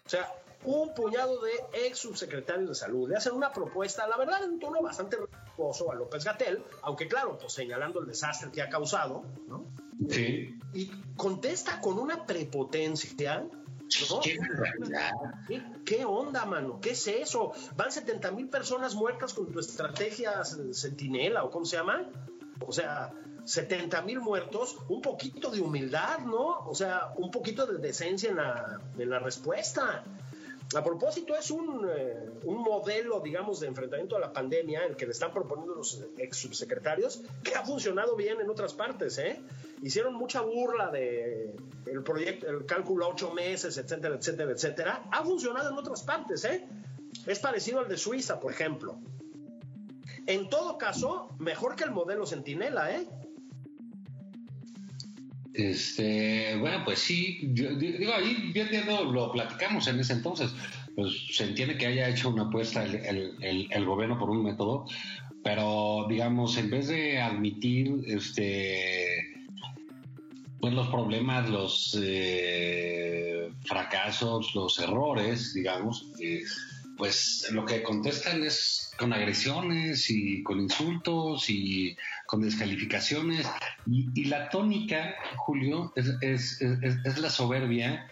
O 0.04 0.08
sea, 0.08 0.32
un 0.64 0.94
puñado 0.94 1.40
de 1.42 1.86
ex 1.86 1.98
subsecretarios 1.98 2.68
de 2.68 2.74
salud 2.74 3.08
le 3.08 3.16
hacen 3.16 3.34
una 3.34 3.52
propuesta, 3.52 4.06
la 4.06 4.16
verdad, 4.16 4.42
en 4.44 4.52
un 4.52 4.60
tono 4.60 4.82
bastante 4.82 5.16
respetuoso 5.16 5.90
a 5.92 5.94
López 5.94 6.24
Gatel, 6.24 6.62
aunque 6.82 7.06
claro, 7.06 7.38
pues 7.38 7.52
señalando 7.52 8.00
el 8.00 8.06
desastre 8.06 8.50
que 8.50 8.62
ha 8.62 8.68
causado, 8.68 9.24
¿no? 9.46 9.66
Sí. 10.08 10.58
Y 10.72 10.90
contesta 11.16 11.80
con 11.80 11.98
una 11.98 12.26
prepotencia. 12.26 13.46
¿Qué, 15.84 16.04
onda, 16.04 16.46
mano? 16.46 16.80
¿Qué 16.80 16.90
es 16.90 17.06
eso? 17.06 17.52
Van 17.76 17.92
70 17.92 18.30
mil 18.32 18.48
personas 18.48 18.94
muertas 18.94 19.34
con 19.34 19.52
tu 19.52 19.60
estrategia 19.60 20.42
centinela 20.72 21.44
o 21.44 21.50
cómo 21.50 21.64
se 21.64 21.76
llama. 21.76 22.08
O 22.66 22.72
sea, 22.72 23.12
70 23.44 24.02
mil 24.02 24.20
muertos, 24.20 24.78
un 24.88 25.00
poquito 25.02 25.50
de 25.50 25.60
humildad, 25.60 26.20
¿no? 26.20 26.60
O 26.66 26.74
sea, 26.74 27.12
un 27.16 27.30
poquito 27.30 27.66
de 27.66 27.78
decencia 27.78 28.30
en 28.30 28.36
la, 28.36 28.80
en 28.98 29.10
la 29.10 29.18
respuesta. 29.18 30.02
A 30.76 30.82
propósito, 30.82 31.36
es 31.36 31.50
un, 31.50 31.88
eh, 31.88 32.30
un, 32.44 32.62
modelo, 32.62 33.20
digamos, 33.20 33.60
de 33.60 33.68
enfrentamiento 33.68 34.16
a 34.16 34.20
la 34.20 34.32
pandemia, 34.32 34.84
el 34.84 34.96
que 34.96 35.06
le 35.06 35.12
están 35.12 35.32
proponiendo 35.32 35.74
los 35.74 36.04
ex 36.18 36.36
subsecretarios, 36.36 37.22
que 37.42 37.54
ha 37.54 37.64
funcionado 37.64 38.16
bien 38.16 38.40
en 38.40 38.50
otras 38.50 38.74
partes, 38.74 39.18
¿eh? 39.18 39.40
Hicieron 39.82 40.14
mucha 40.14 40.40
burla 40.40 40.90
de 40.90 41.54
el 41.86 42.02
proyecto, 42.02 42.48
el 42.48 42.66
cálculo 42.66 43.06
a 43.06 43.08
ocho 43.08 43.32
meses, 43.32 43.76
etcétera, 43.76 44.16
etcétera, 44.16 44.52
etcétera. 44.52 45.04
Ha 45.12 45.24
funcionado 45.24 45.70
en 45.70 45.78
otras 45.78 46.02
partes, 46.02 46.44
¿eh? 46.44 46.66
Es 47.26 47.38
parecido 47.38 47.80
al 47.80 47.88
de 47.88 47.96
Suiza, 47.96 48.40
por 48.40 48.52
ejemplo. 48.52 48.98
En 50.26 50.48
todo 50.48 50.78
caso, 50.78 51.28
mejor 51.38 51.76
que 51.76 51.84
el 51.84 51.90
modelo 51.90 52.26
Centinela, 52.26 52.96
¿eh? 52.96 53.06
Este, 55.54 56.56
bueno, 56.56 56.82
pues 56.84 56.98
sí, 56.98 57.38
yo, 57.52 57.74
digo, 57.76 58.12
ahí 58.12 58.52
yo 58.52 58.62
entiendo, 58.62 59.04
lo 59.04 59.30
platicamos 59.30 59.86
en 59.86 60.00
ese 60.00 60.14
entonces, 60.14 60.52
pues 60.96 61.12
se 61.30 61.44
entiende 61.44 61.78
que 61.78 61.86
haya 61.86 62.08
hecho 62.08 62.28
una 62.28 62.44
apuesta 62.44 62.82
el, 62.82 62.96
el, 63.40 63.68
el, 63.70 63.84
gobierno 63.84 64.18
por 64.18 64.30
un 64.30 64.42
método, 64.42 64.86
pero 65.44 66.06
digamos, 66.08 66.56
en 66.58 66.70
vez 66.70 66.88
de 66.88 67.20
admitir 67.20 68.00
este 68.06 69.34
pues 70.58 70.72
los 70.72 70.88
problemas, 70.88 71.48
los 71.50 71.96
eh, 72.02 73.50
fracasos, 73.64 74.54
los 74.54 74.78
errores, 74.78 75.52
digamos, 75.52 76.10
eh, 76.20 76.42
pues 76.96 77.48
lo 77.50 77.64
que 77.64 77.82
contestan 77.82 78.44
es 78.44 78.92
con 78.96 79.12
agresiones 79.12 80.10
y 80.10 80.42
con 80.42 80.60
insultos 80.60 81.50
y 81.50 81.96
con 82.26 82.42
descalificaciones. 82.42 83.46
Y, 83.86 84.24
la 84.26 84.48
tónica, 84.48 85.14
Julio, 85.36 85.92
es, 85.96 86.60
la 87.18 87.30
soberbia 87.30 88.08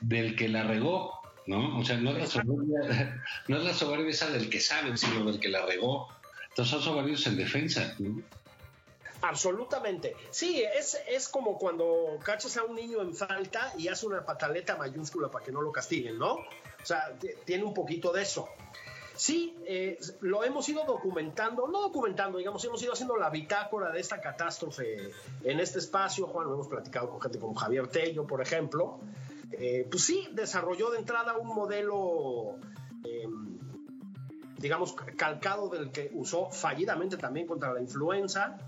del 0.00 0.36
que 0.36 0.48
la 0.48 0.64
regó, 0.64 1.20
¿no? 1.46 1.78
O 1.78 1.84
sea, 1.84 1.96
no 1.96 2.10
es 2.10 2.18
la 2.18 2.26
soberbia, 2.26 3.22
no 3.48 3.56
es 3.58 3.64
la 3.64 3.74
soberbia 3.74 4.10
esa 4.10 4.30
del 4.30 4.48
que 4.48 4.60
sabe, 4.60 4.96
sino 4.96 5.24
del 5.24 5.40
que 5.40 5.48
la 5.48 5.66
regó. 5.66 6.08
Entonces 6.50 6.72
son 6.72 6.82
soberbios 6.82 7.26
en 7.26 7.36
defensa. 7.36 7.96
Absolutamente. 9.26 10.14
Sí, 10.30 10.62
es, 10.62 11.00
es 11.08 11.30
como 11.30 11.56
cuando 11.56 12.18
cachas 12.22 12.58
a 12.58 12.64
un 12.64 12.74
niño 12.74 13.00
en 13.00 13.14
falta 13.14 13.72
y 13.78 13.88
hace 13.88 14.06
una 14.06 14.22
pataleta 14.22 14.76
mayúscula 14.76 15.30
para 15.30 15.42
que 15.42 15.50
no 15.50 15.62
lo 15.62 15.72
castiguen, 15.72 16.18
¿no? 16.18 16.34
O 16.34 16.46
sea, 16.86 17.16
tiene 17.46 17.64
un 17.64 17.72
poquito 17.72 18.12
de 18.12 18.20
eso. 18.20 18.50
Sí, 19.16 19.56
eh, 19.64 19.98
lo 20.20 20.44
hemos 20.44 20.68
ido 20.68 20.84
documentando, 20.84 21.66
no 21.68 21.80
documentando, 21.80 22.36
digamos, 22.36 22.62
hemos 22.66 22.82
ido 22.82 22.92
haciendo 22.92 23.16
la 23.16 23.30
bitácora 23.30 23.90
de 23.92 24.00
esta 24.00 24.20
catástrofe 24.20 25.10
en 25.42 25.58
este 25.58 25.78
espacio. 25.78 26.26
Juan, 26.26 26.46
lo 26.48 26.54
hemos 26.54 26.68
platicado 26.68 27.08
con 27.08 27.18
gente 27.22 27.38
como 27.38 27.54
Javier 27.54 27.86
Tello, 27.88 28.26
por 28.26 28.42
ejemplo. 28.42 29.00
Eh, 29.52 29.86
pues 29.90 30.04
sí, 30.04 30.28
desarrolló 30.32 30.90
de 30.90 30.98
entrada 30.98 31.38
un 31.38 31.48
modelo, 31.48 32.56
em, 33.04 33.58
digamos, 34.58 34.92
calcado 34.92 35.70
del 35.70 35.90
que 35.92 36.10
usó 36.12 36.50
fallidamente 36.50 37.16
también 37.16 37.46
contra 37.46 37.72
la 37.72 37.80
influenza. 37.80 38.58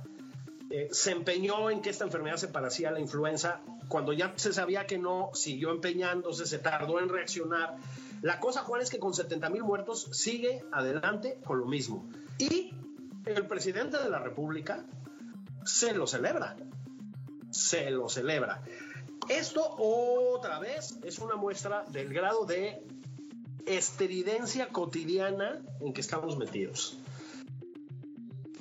Eh, 0.77 0.89
se 0.93 1.11
empeñó 1.11 1.71
en 1.71 1.81
que 1.81 1.89
esta 1.89 2.05
enfermedad 2.05 2.37
se 2.37 2.49
parecía 2.49 2.91
a 2.91 2.93
la 2.93 3.01
influenza. 3.01 3.63
Cuando 3.89 4.13
ya 4.13 4.35
se 4.37 4.53
sabía 4.53 4.87
que 4.87 4.99
no, 4.99 5.31
siguió 5.33 5.71
empeñándose, 5.71 6.45
se 6.45 6.59
tardó 6.59 7.01
en 7.01 7.09
reaccionar 7.09 7.77
la 8.21 8.41
cosa, 8.41 8.61
Juan, 8.61 8.83
es 8.83 8.91
que 8.91 8.99
con 8.99 9.15
70 9.15 9.49
mil 9.49 9.63
muertos 9.63 10.07
sigue 10.13 10.63
adelante 10.73 11.39
con 11.47 11.61
lo 11.61 11.65
mismo. 11.65 12.07
Y 12.37 12.75
el 13.25 13.47
presidente 13.47 13.97
de 13.97 14.11
la 14.11 14.19
República 14.19 14.85
se 15.65 15.95
lo 15.95 16.07
celebra. 16.07 16.57
Se 17.51 17.91
lo 17.91 18.11
celebra. 18.11 18.63
Esto 19.31 19.77
otra 19.79 20.59
vez 20.59 20.99
es 21.03 21.21
una 21.21 21.37
muestra 21.37 21.85
del 21.89 22.13
grado 22.13 22.45
de 22.45 22.85
estridencia 23.65 24.69
cotidiana 24.69 25.59
en 25.81 25.95
que 25.95 26.03
estamos 26.03 26.37
metidos. 26.37 26.99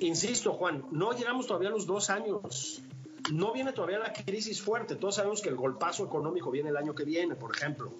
Insisto, 0.00 0.52
Juan, 0.52 0.84
no 0.90 1.12
llegamos 1.12 1.46
todavía 1.46 1.68
a 1.68 1.72
los 1.72 1.86
dos 1.86 2.10
años 2.10 2.82
no 3.32 3.52
viene 3.52 3.72
todavía 3.72 3.98
la 3.98 4.12
crisis 4.12 4.62
fuerte. 4.62 4.96
Todos 4.96 5.16
sabemos 5.16 5.40
que 5.40 5.48
el 5.48 5.56
golpazo 5.56 6.04
económico 6.04 6.50
viene 6.50 6.70
el 6.70 6.76
año 6.76 6.94
que 6.94 7.04
viene, 7.04 7.34
por 7.34 7.54
ejemplo. 7.54 7.92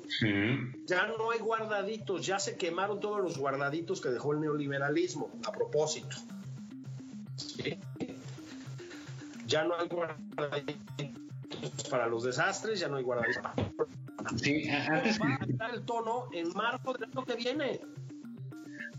Ya 0.86 1.06
no 1.06 1.30
hay 1.30 1.38
guardaditos, 1.38 2.24
ya 2.24 2.38
se 2.38 2.56
quemaron 2.56 3.00
todos 3.00 3.20
los 3.20 3.38
guardaditos 3.38 4.00
que 4.00 4.08
dejó 4.10 4.32
el 4.32 4.40
neoliberalismo, 4.40 5.30
a 5.46 5.52
propósito. 5.52 6.16
Ya 9.46 9.64
no 9.64 9.76
hay 9.76 9.88
guardaditos 9.88 10.76
para 11.90 12.06
los 12.06 12.24
desastres, 12.24 12.80
ya 12.80 12.88
no 12.88 12.96
hay 12.96 13.04
guardaditos 13.04 13.42
para... 13.42 13.54
Sí, 14.36 14.68
antes... 14.68 15.20
Va 15.20 15.34
a 15.34 15.46
dar 15.46 15.74
el 15.74 15.84
tono 15.84 16.28
en 16.32 16.52
marzo 16.52 16.92
del 16.92 17.04
año 17.04 17.24
que 17.24 17.36
viene. 17.36 17.80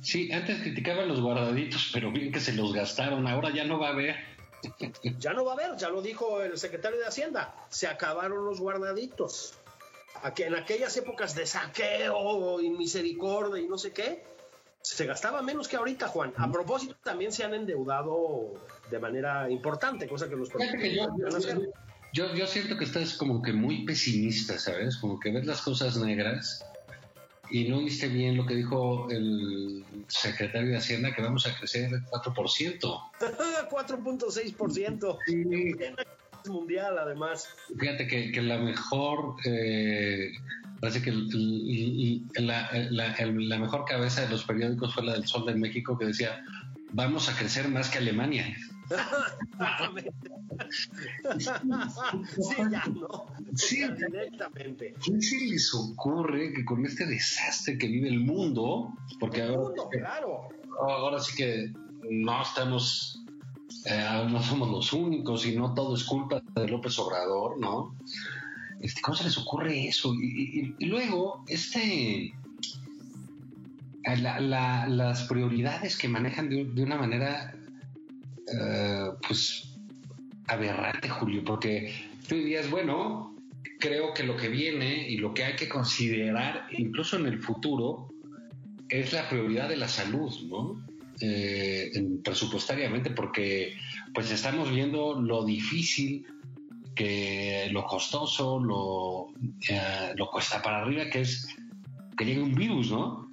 Sí, 0.02 0.32
antes 0.32 0.62
criticaban 0.62 1.08
los 1.08 1.22
guardaditos, 1.22 1.89
pero 1.93 2.12
bien 2.12 2.32
que 2.32 2.39
se 2.39 2.54
los 2.54 2.74
gastaron, 2.74 3.28
ahora 3.28 3.52
ya 3.54 3.66
no 3.66 3.80
va 3.80 3.89
a 3.89 3.91
haber. 3.91 4.16
Ya 5.20 5.34
no 5.34 5.45
va 5.45 5.52
a 5.52 5.56
haber, 5.56 5.78
ya 5.78 5.89
lo 5.89 6.02
dijo 6.02 6.41
el 6.41 6.58
secretario 6.58 7.00
de 7.00 7.06
Hacienda, 7.06 7.54
se 7.70 7.88
acabaron 7.88 8.43
los 8.45 8.60
guardaditos. 8.60 9.54
En 10.38 10.56
aquellas 10.56 10.98
épocas 10.98 11.36
de 11.36 11.45
saqueo 11.45 12.60
y 12.60 12.72
misericordia 12.72 13.62
y 13.62 13.68
no 13.68 13.78
sé 13.78 13.93
qué, 13.93 14.24
se 14.82 15.06
gastaba 15.06 15.43
menos 15.43 15.68
que 15.68 15.76
ahorita, 15.76 16.08
Juan. 16.08 16.34
A 16.38 16.52
propósito, 16.52 16.95
también 17.04 17.32
se 17.32 17.43
han 17.43 17.54
endeudado 17.54 18.54
de 18.89 19.00
manera 19.00 19.50
importante, 19.50 20.08
cosa 20.08 20.28
que 20.28 20.36
los 20.36 20.50
yo, 22.14 22.34
yo, 22.34 22.48
siento 22.48 22.78
que 22.78 22.86
estás 22.86 23.14
como 23.14 23.41
que 23.41 23.54
muy 23.54 23.86
pesimista, 23.86 24.58
¿sabes? 24.58 24.98
Como 24.98 25.20
que 25.20 25.32
ves 25.32 25.45
las 25.45 25.62
cosas 25.62 25.98
negras 25.98 26.66
y 27.50 27.70
no 27.70 27.80
viste 27.80 28.08
bien 28.08 28.38
lo 28.38 28.45
que 28.45 28.56
dijo 28.56 29.10
el 29.10 29.84
secretario 30.08 30.70
de 30.70 30.78
Hacienda, 30.78 31.14
que 31.14 31.22
vamos 31.22 31.45
a 31.48 31.56
crecer 31.58 31.91
4%. 31.91 33.02
4.6%. 33.70 35.18
Sí. 35.28 36.52
Mundial, 36.52 36.98
además. 36.98 37.50
Fíjate 37.78 38.08
que, 38.08 38.32
que 38.32 38.41
la 38.41 38.58
mejor, 38.58 39.36
eh, 39.43 40.32
parece 40.80 41.02
que 41.02 41.12
la, 42.41 42.70
la, 42.72 43.58
mejor 43.60 43.84
cabeza 43.84 44.22
de 44.22 44.30
los 44.30 44.45
periódicos 44.45 44.93
fue 44.93 45.04
la 45.04 45.14
del 45.14 45.28
Sol 45.28 45.45
de 45.45 45.56
México, 45.56 45.98
que 45.98 46.06
decía, 46.06 46.45
vamos 46.93 47.28
a 47.28 47.36
crecer 47.36 47.68
más 47.68 47.89
que 47.89 47.98
Alemania 47.98 48.56
sí, 51.40 52.56
ya 52.72 52.86
no. 52.88 53.26
Sí, 53.56 53.84
directamente. 53.94 54.96
¿Quién 55.04 55.22
se 55.22 55.38
les 55.46 55.74
ocurre 55.74 56.54
que 56.54 56.66
con 56.66 56.86
este 56.86 57.06
desastre 57.06 57.78
que 57.78 57.88
vive 57.88 58.10
el 58.10 58.22
mundo, 58.22 58.94
porque 59.20 59.44
ahora, 59.44 59.84
claro. 59.92 60.50
ahora 60.80 61.20
sí 61.20 61.36
que 61.36 61.74
no 62.10 62.42
estamos, 62.42 63.24
eh, 63.86 64.28
no 64.30 64.42
somos 64.42 64.70
los 64.70 64.94
únicos 64.94 65.46
y 65.46 65.56
no 65.56 65.74
todo 65.74 65.96
es 65.96 66.04
culpa 66.04 66.42
de 66.56 66.68
López 66.68 66.98
Obrador, 67.00 67.60
¿no? 67.60 67.96
Este, 68.80 69.02
¿Cómo 69.02 69.18
se 69.18 69.26
les 69.26 69.38
ocurre 69.38 69.88
eso? 69.88 70.14
Y, 70.14 70.76
luego, 70.86 71.44
este, 71.48 72.34
las 74.22 75.24
prioridades 75.24 75.98
que 75.98 76.08
manejan 76.08 76.50
de 76.50 76.84
una 76.84 76.98
manera 76.98 77.57
eh, 78.54 79.10
pues 79.28 79.76
aberrante, 80.48 81.10
Julio, 81.10 81.43
porque 81.43 81.93
tú 82.28 82.36
dirías, 82.36 82.70
bueno, 82.70 83.36
creo 83.80 84.14
que 84.14 84.24
lo 84.24 84.38
que 84.38 84.50
viene 84.50 85.10
y 85.10 85.18
lo 85.18 85.34
que 85.34 85.43
hay 85.43 85.56
que 85.56 85.68
considerar, 85.68 86.68
incluso 86.72 87.18
en 87.18 87.28
el 87.28 87.39
futuro, 87.39 88.14
es 88.89 89.14
la 89.14 89.28
prioridad 89.28 89.70
de 89.70 89.78
la 89.78 89.88
salud, 89.88 90.34
¿no? 90.48 90.86
Eh, 91.20 91.91
presupuestariamente, 92.24 93.10
porque 93.12 93.76
pues 94.14 94.32
estamos 94.32 94.72
viendo 94.72 95.20
lo 95.20 95.43
difícil 95.43 96.26
que 96.95 97.70
lo 97.72 97.86
costoso, 97.86 98.60
lo, 98.60 99.28
eh, 99.68 100.14
lo 100.16 100.30
cuesta 100.30 100.62
para 100.62 100.82
arriba, 100.82 101.10
que 101.10 101.22
es 101.22 101.48
que 102.18 102.26
llegue 102.26 102.41
un 102.41 102.56
virus, 102.56 102.91
¿no? 102.91 103.27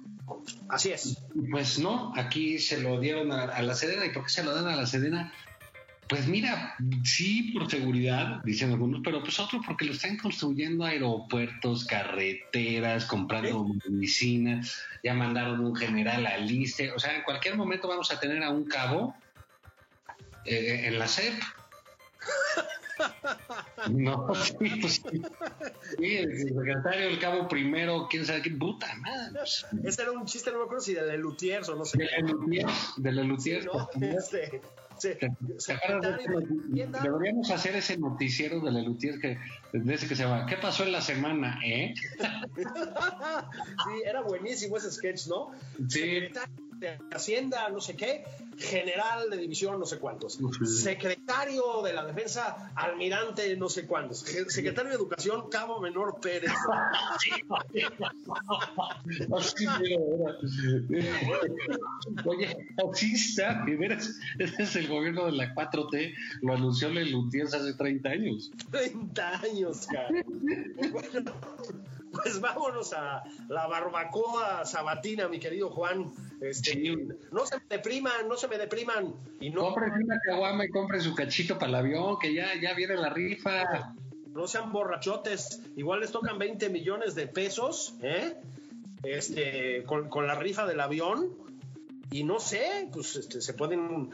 Así 0.69 0.91
es. 0.91 1.21
Pues 1.51 1.79
no, 1.79 2.13
aquí 2.15 2.59
se 2.59 2.79
lo 2.81 2.99
dieron 2.99 3.31
a, 3.31 3.61
la 3.61 3.75
Sedena. 3.75 4.05
¿Y 4.05 4.09
por 4.09 4.23
qué 4.23 4.29
se 4.29 4.43
lo 4.43 4.53
dan 4.53 4.67
a 4.67 4.75
la 4.75 4.85
Sedena? 4.85 5.33
Pues 6.07 6.27
mira, 6.27 6.75
sí, 7.03 7.51
por 7.51 7.69
seguridad, 7.69 8.43
dicen 8.43 8.71
algunos, 8.71 9.01
pero 9.03 9.23
pues 9.23 9.39
otro 9.39 9.59
porque 9.65 9.85
lo 9.85 9.93
están 9.93 10.17
construyendo 10.17 10.85
aeropuertos, 10.85 11.85
carreteras, 11.85 13.05
comprando 13.05 13.65
medicina, 13.89 14.61
ya 15.03 15.15
mandaron 15.15 15.65
un 15.65 15.75
general 15.75 16.27
a 16.27 16.37
Liste, 16.37 16.91
o 16.91 16.99
sea, 16.99 17.15
en 17.15 17.23
cualquier 17.23 17.57
momento 17.57 17.87
vamos 17.87 18.11
a 18.11 18.19
tener 18.19 18.43
a 18.43 18.51
un 18.51 18.65
cabo 18.65 19.15
eh, 20.45 20.83
en 20.85 20.99
la 20.99 21.07
SEP. 21.07 21.33
No, 23.89 24.33
sí, 24.35 24.53
pues 24.81 25.01
sí. 25.09 25.21
el 25.99 26.37
secretario 26.37 27.07
del 27.07 27.19
cabo 27.19 27.47
primero, 27.47 28.07
quién 28.09 28.25
sabe 28.25 28.41
qué 28.41 28.51
puta 28.51 28.87
madre. 28.95 29.41
Ese 29.83 30.01
era 30.01 30.11
un 30.11 30.25
chiste, 30.25 30.51
no 30.51 30.59
me 30.59 30.63
acuerdo 30.63 30.83
si 30.83 30.93
de 30.93 31.05
Lelutiers 31.05 31.69
o 31.69 31.75
no 31.75 31.85
sé. 31.85 31.97
De 31.97 32.05
Lelutiers, 32.05 32.93
de 32.97 33.11
Lelutiers. 33.11 33.65
¿no? 33.65 33.89
Este, 34.01 34.61
sí, 34.97 35.09
Deberíamos 37.03 37.51
hacer 37.51 37.75
ese 37.75 37.97
noticiero 37.97 38.59
de 38.61 38.71
Lelutiers 38.71 39.19
que 39.19 39.37
desde 39.73 40.07
que 40.07 40.15
se 40.15 40.23
llama 40.23 40.45
¿Qué 40.45 40.57
pasó 40.57 40.83
en 40.83 40.91
la 40.91 41.01
semana, 41.01 41.59
eh? 41.63 41.93
sí, 42.57 44.01
era 44.05 44.21
buenísimo 44.21 44.77
ese 44.77 44.91
sketch, 44.91 45.27
¿no? 45.27 45.51
Sí. 45.87 46.29
De 46.79 46.97
Hacienda, 47.11 47.69
no 47.69 47.81
sé 47.81 47.95
qué, 47.95 48.23
general 48.57 49.29
de 49.29 49.37
división, 49.37 49.79
no 49.79 49.85
sé 49.85 49.99
cuántos, 49.99 50.39
secretario 50.63 51.81
de 51.83 51.93
la 51.93 52.05
defensa, 52.05 52.71
almirante, 52.75 53.55
no 53.57 53.69
sé 53.69 53.85
cuántos, 53.85 54.19
secretario 54.19 54.89
de 54.89 54.95
educación, 54.95 55.49
cabo 55.49 55.79
menor 55.79 56.19
Pérez. 56.21 56.51
Oye, 62.25 62.57
así 62.91 63.13
está, 63.13 63.65
ese 64.39 64.63
es 64.63 64.75
el 64.75 64.87
gobierno 64.87 65.25
de 65.25 65.33
la 65.33 65.53
4T, 65.53 66.13
lo 66.41 66.53
anunció 66.53 66.89
Lelutiers 66.89 67.53
hace 67.53 67.73
30 67.73 68.09
años. 68.09 68.51
30 68.71 69.41
años, 69.41 69.87
cara. 69.87 70.09
pues 72.23 72.39
vámonos 72.39 72.93
a 72.93 73.23
la 73.49 73.67
barbacoa 73.67 74.65
sabatina, 74.65 75.27
mi 75.27 75.39
querido 75.39 75.69
Juan. 75.69 76.11
Este, 76.41 76.75
No 77.31 77.45
se 77.45 77.57
me 77.57 77.63
depriman, 77.69 78.27
no 78.27 78.35
se 78.35 78.47
me 78.47 78.57
depriman. 78.57 79.13
Y 79.39 79.49
no... 79.49 79.73
Compren 79.73 80.03
una 80.03 80.19
caguama 80.19 80.65
y 80.65 80.69
compren 80.69 81.01
su 81.01 81.15
cachito 81.15 81.57
para 81.57 81.69
el 81.69 81.75
avión, 81.75 82.17
que 82.19 82.33
ya, 82.33 82.49
ya 82.61 82.73
viene 82.73 82.95
la 82.95 83.09
rifa. 83.09 83.93
No 84.27 84.47
sean 84.47 84.71
borrachotes, 84.71 85.61
igual 85.75 86.01
les 86.01 86.11
tocan 86.11 86.37
20 86.37 86.69
millones 86.69 87.15
de 87.15 87.27
pesos, 87.27 87.95
¿eh? 88.01 88.35
Este, 89.03 89.83
con, 89.83 90.09
con 90.09 90.27
la 90.27 90.35
rifa 90.35 90.65
del 90.65 90.81
avión. 90.81 91.29
Y 92.11 92.23
no 92.23 92.39
sé, 92.39 92.89
pues 92.91 93.15
este, 93.15 93.41
se 93.41 93.53
pueden 93.53 94.11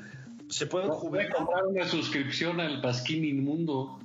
se 0.51 0.67
pueden 0.67 0.89
jugar. 0.89 1.29
comprar 1.33 1.65
una 1.65 1.87
suscripción 1.87 2.59
al 2.59 2.81
Pasquín 2.81 3.23
Inmundo. 3.23 3.99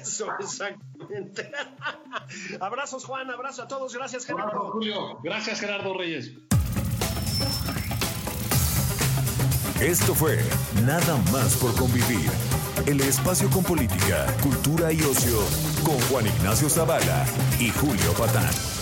Eso, 0.00 0.26
exactamente. 0.40 1.50
Abrazos, 2.60 3.04
Juan, 3.04 3.30
abrazo 3.30 3.62
a 3.62 3.68
todos. 3.68 3.94
Gracias, 3.94 4.24
Gerardo. 4.24 4.70
Julio. 4.72 5.20
Gracias, 5.22 5.60
Gerardo 5.60 5.96
Reyes. 5.96 6.32
Esto 9.80 10.14
fue 10.14 10.38
Nada 10.84 11.16
más 11.32 11.56
por 11.56 11.74
convivir. 11.74 12.30
El 12.86 13.00
espacio 13.00 13.50
con 13.50 13.62
política, 13.62 14.26
cultura 14.42 14.92
y 14.92 15.02
ocio 15.02 15.38
con 15.84 16.00
Juan 16.08 16.26
Ignacio 16.26 16.70
Zavala 16.70 17.26
y 17.60 17.68
Julio 17.68 18.12
Patán. 18.16 18.81